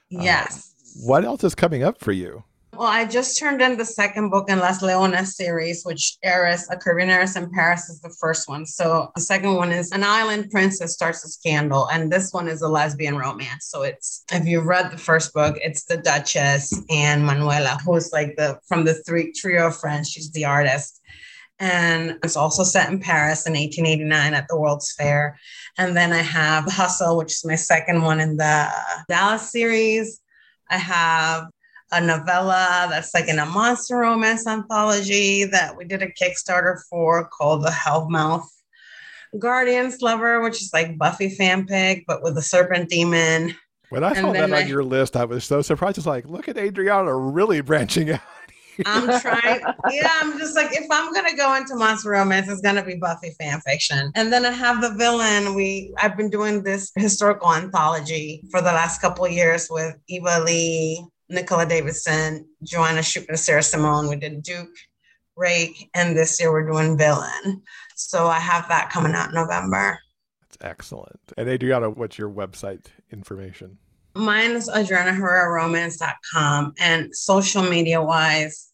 Yes. 0.10 0.74
Um, 0.98 1.08
what 1.08 1.26
else 1.26 1.44
is 1.44 1.56
coming 1.56 1.84
up 1.84 2.00
for 2.00 2.12
you? 2.12 2.44
Well, 2.76 2.88
I 2.88 3.06
just 3.06 3.38
turned 3.38 3.62
in 3.62 3.78
the 3.78 3.86
second 3.86 4.32
book 4.32 4.50
in 4.50 4.58
Las 4.58 4.82
Leonas 4.82 5.28
series, 5.28 5.84
which 5.84 6.18
Eris, 6.24 6.68
A 6.72 6.76
Caribbean 6.76 7.12
Heiress 7.12 7.36
in 7.36 7.52
Paris 7.52 7.88
is 7.88 8.02
the 8.02 8.10
first 8.20 8.50
one. 8.50 8.66
So 8.66 9.12
the 9.14 9.22
second 9.22 9.54
one 9.54 9.72
is 9.72 9.92
An 9.92 10.04
Island 10.04 10.50
Princess 10.50 10.94
Starts 10.94 11.24
a 11.24 11.30
Scandal. 11.30 11.88
And 11.90 12.12
this 12.12 12.34
one 12.34 12.48
is 12.48 12.64
a 12.64 12.68
lesbian 12.68 13.16
romance. 13.16 13.68
So 13.68 13.84
it's, 13.84 14.26
if 14.32 14.48
you've 14.48 14.66
read 14.66 14.92
the 14.92 14.98
first 14.98 15.36
book, 15.36 15.56
it's 15.62 15.84
the 15.84 15.98
Duchess 15.98 16.74
and 16.90 17.24
Manuela, 17.24 17.78
who's 17.86 18.12
like 18.12 18.36
the, 18.38 18.60
from 18.68 18.86
the 18.86 18.96
three 18.96 19.32
trio 19.32 19.68
of 19.68 19.78
friends, 19.78 20.10
she's 20.10 20.32
the 20.32 20.46
artist. 20.46 21.00
And 21.60 22.18
it's 22.24 22.36
also 22.36 22.64
set 22.64 22.90
in 22.90 23.00
Paris 23.00 23.46
in 23.46 23.54
1889 23.54 24.34
at 24.34 24.48
the 24.50 24.60
World's 24.60 24.94
Fair. 24.94 25.38
And 25.78 25.96
then 25.96 26.12
I 26.12 26.24
have 26.24 26.66
Hustle, 26.66 27.18
which 27.18 27.34
is 27.34 27.46
my 27.46 27.56
second 27.56 28.02
one 28.02 28.20
in 28.20 28.38
the 28.38 28.68
Dallas 29.08 29.52
series. 29.52 30.20
I 30.72 30.78
have 30.78 31.50
a 31.94 32.02
novella 32.02 32.88
that's 32.90 33.14
like 33.14 33.28
in 33.28 33.40
a 33.40 33.46
monster 33.46 33.98
romance 33.98 34.48
anthology 34.48 35.46
that 35.46 35.78
we 35.78 35.86
did 35.86 36.02
a 36.02 36.12
Kickstarter 36.12 36.78
for 36.90 37.28
called 37.30 37.64
The 37.64 37.70
Hellmouth 37.70 38.46
Guardians 39.40 40.02
Lover, 40.02 40.42
which 40.42 40.62
is 40.62 40.72
like 40.74 40.98
Buffy 40.98 41.36
fanfic, 41.36 42.04
but 42.08 42.24
with 42.24 42.38
a 42.38 42.42
serpent 42.42 42.90
demon. 42.90 43.56
When 43.90 44.04
I 44.04 44.14
saw 44.14 44.32
that 44.32 44.52
on 44.52 44.68
your 44.68 44.84
list, 44.84 45.16
I 45.16 45.26
was 45.26 45.44
so 45.44 45.62
surprised. 45.62 45.98
It's 45.98 46.08
like, 46.08 46.26
look 46.28 46.48
at 46.48 46.58
Adriana 46.58 47.16
really 47.16 47.62
branching 47.62 48.12
out. 48.12 48.22
I'm 48.86 49.20
trying. 49.22 49.62
Yeah, 49.92 50.12
I'm 50.22 50.38
just 50.40 50.56
like, 50.56 50.70
if 50.72 50.88
I'm 50.90 51.14
gonna 51.14 51.36
go 51.36 51.54
into 51.56 51.76
monster 51.76 52.10
romance, 52.10 52.50
it's 52.50 52.62
gonna 52.62 52.84
be 52.84 52.96
Buffy 52.96 53.36
fan 53.40 53.62
fiction. 53.62 54.12
And 54.16 54.34
then 54.34 54.46
I 54.46 54.52
have 54.52 54.82
the 54.82 54.96
villain. 54.96 55.54
We 55.54 55.94
I've 56.02 56.18
been 56.18 56.32
doing 56.32 56.64
this 56.64 56.92
historical 56.96 57.54
anthology 57.54 58.44
for 58.50 58.62
the 58.62 58.72
last 58.72 59.00
couple 59.00 59.28
years 59.28 59.68
with 59.70 59.96
Eva 60.08 60.42
Leigh, 60.44 61.06
Nicola 61.34 61.66
Davidson, 61.66 62.48
Joanna 62.64 63.02
Shupe, 63.02 63.30
and 63.30 63.40
Sierra 63.40 63.64
Simone. 63.64 64.08
We 64.08 64.16
did 64.16 64.44
Duke, 64.44 64.76
Rake, 65.36 65.90
and 65.94 66.16
this 66.16 66.40
year 66.40 66.50
we're 66.52 66.70
doing 66.70 66.98
Villain. 66.98 67.64
So 67.96 68.28
I 68.28 68.40
have 68.40 68.68
that 68.70 68.90
coming 68.90 69.14
out 69.14 69.30
in 69.30 69.36
November. 69.36 70.00
That's 70.42 70.58
excellent. 70.62 71.20
And 71.38 71.50
Adriana, 71.50 71.90
what's 71.90 72.18
your 72.18 72.30
website 72.30 72.86
information? 73.12 73.78
Mine 74.16 74.52
is 74.52 74.70
AdrianaHerreraRomance.com. 74.70 76.74
And 76.80 77.14
social 77.16 77.64
media 77.64 78.02
wise, 78.02 78.70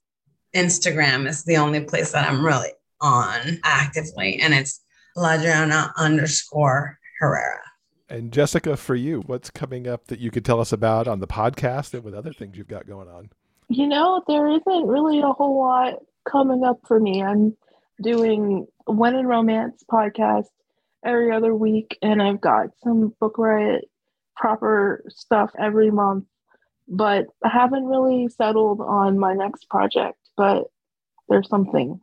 Instagram 0.56 1.28
is 1.28 1.44
the 1.46 1.58
only 1.58 1.82
place 1.82 2.12
that 2.12 2.30
I'm 2.30 2.46
really 2.46 2.70
on 3.02 3.60
actively, 3.64 4.40
and 4.42 4.54
it's 4.54 4.82
Ladrona 5.16 5.94
underscore 5.96 7.00
Herrera. 7.20 7.62
And 8.10 8.32
Jessica, 8.34 8.76
for 8.76 8.96
you, 8.96 9.22
what's 9.28 9.52
coming 9.52 9.88
up 9.88 10.08
that 10.08 10.20
you 10.20 10.32
could 10.32 10.44
tell 10.44 10.60
us 10.60 10.72
about 10.72 11.08
on 11.08 11.20
the 11.20 11.28
podcast 11.28 11.94
and 11.94 12.04
with 12.04 12.16
other 12.16 12.34
things 12.34 12.58
you've 12.58 12.68
got 12.68 12.88
going 12.88 13.08
on? 13.08 13.30
You 13.68 13.86
know, 13.88 14.24
there 14.28 14.50
isn't 14.50 14.88
really 14.88 15.20
a 15.20 15.32
whole 15.32 15.60
lot 15.60 16.00
coming 16.28 16.64
up 16.64 16.80
for 16.88 17.00
me. 17.00 17.22
I'm 17.22 17.56
doing 18.02 18.66
When 18.86 19.16
in 19.16 19.28
Romance 19.28 19.84
podcast 19.92 20.48
every 21.06 21.32
other 21.32 21.54
week, 21.54 21.98
and 22.02 22.22
I've 22.22 22.42
got 22.42 22.70
some 22.84 23.14
book 23.20 23.38
riot 23.38 23.86
proper 24.36 25.04
stuff 25.10 25.52
every 25.60 25.92
month. 25.92 26.26
But 26.88 27.28
I 27.44 27.50
haven't 27.50 27.86
really 27.86 28.28
settled 28.30 28.82
on 28.82 29.20
my 29.20 29.36
next 29.36 29.70
project, 29.70 30.18
but 30.36 30.64
there's 31.28 31.48
something 31.48 32.02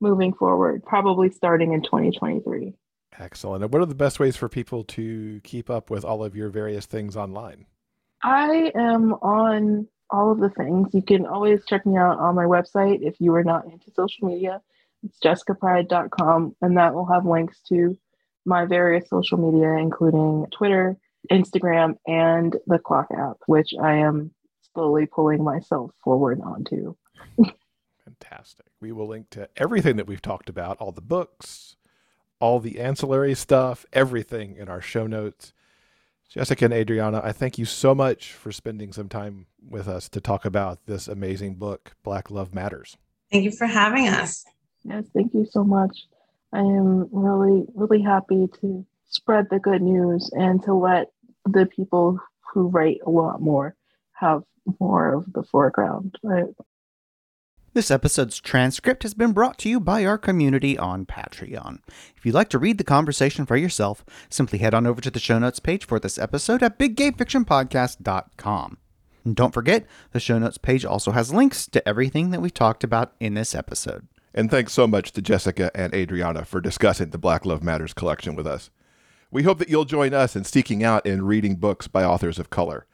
moving 0.00 0.32
forward, 0.32 0.82
probably 0.84 1.30
starting 1.30 1.74
in 1.74 1.82
2023. 1.82 2.72
Excellent. 3.18 3.64
And 3.64 3.72
what 3.72 3.82
are 3.82 3.86
the 3.86 3.94
best 3.94 4.20
ways 4.20 4.36
for 4.36 4.48
people 4.48 4.84
to 4.84 5.40
keep 5.42 5.68
up 5.68 5.90
with 5.90 6.04
all 6.04 6.24
of 6.24 6.36
your 6.36 6.48
various 6.48 6.86
things 6.86 7.16
online? 7.16 7.66
I 8.22 8.72
am 8.74 9.14
on 9.14 9.88
all 10.10 10.32
of 10.32 10.38
the 10.38 10.50
things. 10.50 10.94
You 10.94 11.02
can 11.02 11.26
always 11.26 11.64
check 11.66 11.84
me 11.84 11.96
out 11.96 12.18
on 12.18 12.34
my 12.34 12.44
website 12.44 13.02
if 13.02 13.20
you 13.20 13.34
are 13.34 13.44
not 13.44 13.64
into 13.66 13.90
social 13.90 14.28
media. 14.28 14.60
It's 15.04 15.18
jessicapryde.com, 15.20 16.56
and 16.60 16.76
that 16.76 16.94
will 16.94 17.06
have 17.06 17.26
links 17.26 17.60
to 17.68 17.96
my 18.44 18.64
various 18.64 19.08
social 19.08 19.38
media, 19.38 19.74
including 19.74 20.46
Twitter, 20.50 20.96
Instagram, 21.30 21.96
and 22.06 22.56
the 22.66 22.78
Clock 22.78 23.08
app, 23.16 23.36
which 23.46 23.70
I 23.80 23.96
am 23.96 24.32
slowly 24.74 25.06
pulling 25.06 25.44
myself 25.44 25.92
forward 26.02 26.40
onto. 26.40 26.96
Fantastic. 28.04 28.66
We 28.80 28.92
will 28.92 29.06
link 29.06 29.30
to 29.30 29.48
everything 29.56 29.96
that 29.96 30.06
we've 30.06 30.22
talked 30.22 30.48
about, 30.48 30.78
all 30.78 30.92
the 30.92 31.00
books, 31.00 31.76
all 32.40 32.60
the 32.60 32.80
ancillary 32.80 33.34
stuff, 33.34 33.84
everything 33.92 34.56
in 34.56 34.68
our 34.68 34.80
show 34.80 35.06
notes. 35.06 35.52
Jessica 36.28 36.66
and 36.66 36.74
Adriana, 36.74 37.20
I 37.24 37.32
thank 37.32 37.58
you 37.58 37.64
so 37.64 37.94
much 37.94 38.32
for 38.32 38.52
spending 38.52 38.92
some 38.92 39.08
time 39.08 39.46
with 39.66 39.88
us 39.88 40.08
to 40.10 40.20
talk 40.20 40.44
about 40.44 40.84
this 40.86 41.08
amazing 41.08 41.54
book, 41.54 41.92
Black 42.02 42.30
Love 42.30 42.54
Matters. 42.54 42.96
Thank 43.32 43.44
you 43.44 43.50
for 43.50 43.66
having 43.66 44.08
us. 44.08 44.44
Yes, 44.84 45.04
thank 45.14 45.32
you 45.34 45.46
so 45.50 45.64
much. 45.64 46.06
I 46.52 46.60
am 46.60 47.08
really, 47.12 47.64
really 47.74 48.02
happy 48.02 48.46
to 48.60 48.86
spread 49.08 49.46
the 49.50 49.58
good 49.58 49.82
news 49.82 50.30
and 50.32 50.62
to 50.64 50.74
let 50.74 51.08
the 51.44 51.66
people 51.66 52.18
who 52.52 52.68
write 52.68 52.98
a 53.06 53.10
lot 53.10 53.40
more 53.40 53.74
have 54.12 54.42
more 54.80 55.14
of 55.14 55.32
the 55.32 55.42
foreground. 55.42 56.16
I, 56.30 56.44
this 57.78 57.90
episode's 57.92 58.40
transcript 58.40 59.04
has 59.04 59.14
been 59.14 59.30
brought 59.30 59.56
to 59.56 59.68
you 59.68 59.78
by 59.78 60.04
our 60.04 60.18
community 60.18 60.76
on 60.76 61.06
Patreon. 61.06 61.78
If 62.16 62.26
you'd 62.26 62.34
like 62.34 62.48
to 62.48 62.58
read 62.58 62.76
the 62.76 62.82
conversation 62.82 63.46
for 63.46 63.56
yourself, 63.56 64.04
simply 64.28 64.58
head 64.58 64.74
on 64.74 64.84
over 64.84 65.00
to 65.00 65.12
the 65.12 65.20
show 65.20 65.38
notes 65.38 65.60
page 65.60 65.86
for 65.86 66.00
this 66.00 66.18
episode 66.18 66.60
at 66.60 66.76
biggayfictionpodcast.com. 66.76 68.78
And 69.24 69.36
don't 69.36 69.54
forget, 69.54 69.86
the 70.10 70.18
show 70.18 70.40
notes 70.40 70.58
page 70.58 70.84
also 70.84 71.12
has 71.12 71.32
links 71.32 71.68
to 71.68 71.88
everything 71.88 72.30
that 72.30 72.42
we 72.42 72.50
talked 72.50 72.82
about 72.82 73.12
in 73.20 73.34
this 73.34 73.54
episode. 73.54 74.08
And 74.34 74.50
thanks 74.50 74.72
so 74.72 74.88
much 74.88 75.12
to 75.12 75.22
Jessica 75.22 75.70
and 75.72 75.94
Adriana 75.94 76.44
for 76.44 76.60
discussing 76.60 77.10
the 77.10 77.16
Black 77.16 77.46
Love 77.46 77.62
Matters 77.62 77.94
collection 77.94 78.34
with 78.34 78.48
us. 78.48 78.70
We 79.30 79.44
hope 79.44 79.60
that 79.60 79.68
you'll 79.68 79.84
join 79.84 80.12
us 80.12 80.34
in 80.34 80.42
seeking 80.42 80.82
out 80.82 81.06
and 81.06 81.28
reading 81.28 81.54
books 81.54 81.86
by 81.86 82.02
authors 82.02 82.40
of 82.40 82.50
color. 82.50 82.86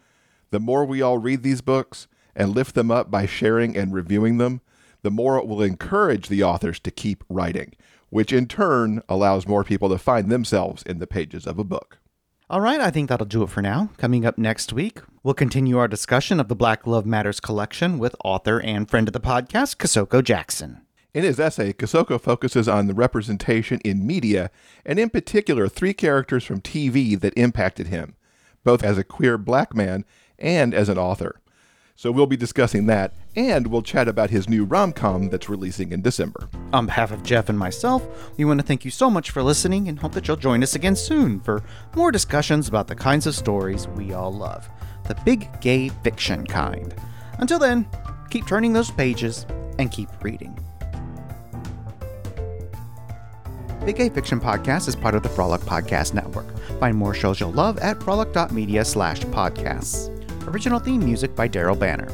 The 0.50 0.60
more 0.60 0.84
we 0.84 1.00
all 1.00 1.16
read 1.16 1.42
these 1.42 1.62
books 1.62 2.06
and 2.36 2.54
lift 2.54 2.74
them 2.74 2.90
up 2.90 3.10
by 3.10 3.24
sharing 3.24 3.78
and 3.78 3.94
reviewing 3.94 4.36
them, 4.36 4.60
the 5.04 5.10
more 5.10 5.36
it 5.38 5.46
will 5.46 5.62
encourage 5.62 6.28
the 6.28 6.42
authors 6.42 6.80
to 6.80 6.90
keep 6.90 7.22
writing, 7.28 7.74
which 8.08 8.32
in 8.32 8.46
turn 8.46 9.02
allows 9.06 9.46
more 9.46 9.62
people 9.62 9.90
to 9.90 9.98
find 9.98 10.30
themselves 10.30 10.82
in 10.82 10.98
the 10.98 11.06
pages 11.06 11.46
of 11.46 11.58
a 11.58 11.64
book. 11.64 11.98
All 12.48 12.62
right, 12.62 12.80
I 12.80 12.90
think 12.90 13.08
that'll 13.08 13.26
do 13.26 13.42
it 13.42 13.50
for 13.50 13.60
now. 13.60 13.90
Coming 13.98 14.24
up 14.24 14.38
next 14.38 14.72
week, 14.72 15.00
we'll 15.22 15.34
continue 15.34 15.76
our 15.76 15.88
discussion 15.88 16.40
of 16.40 16.48
the 16.48 16.56
Black 16.56 16.86
Love 16.86 17.04
Matters 17.04 17.38
collection 17.38 17.98
with 17.98 18.16
author 18.24 18.60
and 18.60 18.88
friend 18.88 19.06
of 19.06 19.12
the 19.12 19.20
podcast, 19.20 19.76
Kosoko 19.76 20.24
Jackson. 20.24 20.80
In 21.12 21.22
his 21.22 21.38
essay, 21.38 21.74
Kosoko 21.74 22.18
focuses 22.18 22.66
on 22.66 22.86
the 22.86 22.94
representation 22.94 23.80
in 23.84 24.06
media, 24.06 24.50
and 24.86 24.98
in 24.98 25.10
particular, 25.10 25.68
three 25.68 25.92
characters 25.92 26.44
from 26.44 26.62
TV 26.62 27.20
that 27.20 27.34
impacted 27.36 27.88
him, 27.88 28.16
both 28.64 28.82
as 28.82 28.96
a 28.96 29.04
queer 29.04 29.36
black 29.36 29.74
man 29.74 30.06
and 30.38 30.72
as 30.72 30.88
an 30.88 30.96
author. 30.96 31.40
So 31.96 32.10
we'll 32.10 32.26
be 32.26 32.36
discussing 32.36 32.86
that, 32.86 33.14
and 33.36 33.68
we'll 33.68 33.82
chat 33.82 34.08
about 34.08 34.30
his 34.30 34.48
new 34.48 34.64
rom 34.64 34.92
com 34.92 35.28
that's 35.28 35.48
releasing 35.48 35.92
in 35.92 36.02
December. 36.02 36.48
On 36.72 36.86
behalf 36.86 37.12
of 37.12 37.22
Jeff 37.22 37.48
and 37.48 37.58
myself, 37.58 38.04
we 38.36 38.44
want 38.44 38.60
to 38.60 38.66
thank 38.66 38.84
you 38.84 38.90
so 38.90 39.08
much 39.08 39.30
for 39.30 39.42
listening 39.42 39.88
and 39.88 39.98
hope 39.98 40.12
that 40.12 40.26
you'll 40.26 40.36
join 40.36 40.62
us 40.62 40.74
again 40.74 40.96
soon 40.96 41.38
for 41.40 41.62
more 41.94 42.10
discussions 42.10 42.66
about 42.66 42.88
the 42.88 42.96
kinds 42.96 43.26
of 43.26 43.34
stories 43.34 43.86
we 43.88 44.12
all 44.12 44.32
love 44.32 44.68
the 45.06 45.14
big 45.24 45.48
gay 45.60 45.90
fiction 46.02 46.46
kind. 46.46 46.94
Until 47.38 47.58
then, 47.58 47.86
keep 48.30 48.46
turning 48.46 48.72
those 48.72 48.90
pages 48.90 49.44
and 49.78 49.92
keep 49.92 50.08
reading. 50.22 50.58
Big 53.84 53.96
Gay 53.96 54.08
Fiction 54.08 54.40
Podcast 54.40 54.88
is 54.88 54.96
part 54.96 55.14
of 55.14 55.22
the 55.22 55.28
Frolic 55.28 55.60
Podcast 55.60 56.14
Network. 56.14 56.58
Find 56.80 56.96
more 56.96 57.12
shows 57.12 57.38
you'll 57.38 57.52
love 57.52 57.76
at 57.78 58.02
frolic.media 58.02 58.82
slash 58.82 59.20
podcasts. 59.24 60.13
Original 60.46 60.78
theme 60.78 61.04
music 61.04 61.34
by 61.34 61.48
Daryl 61.48 61.78
Banner. 61.78 62.08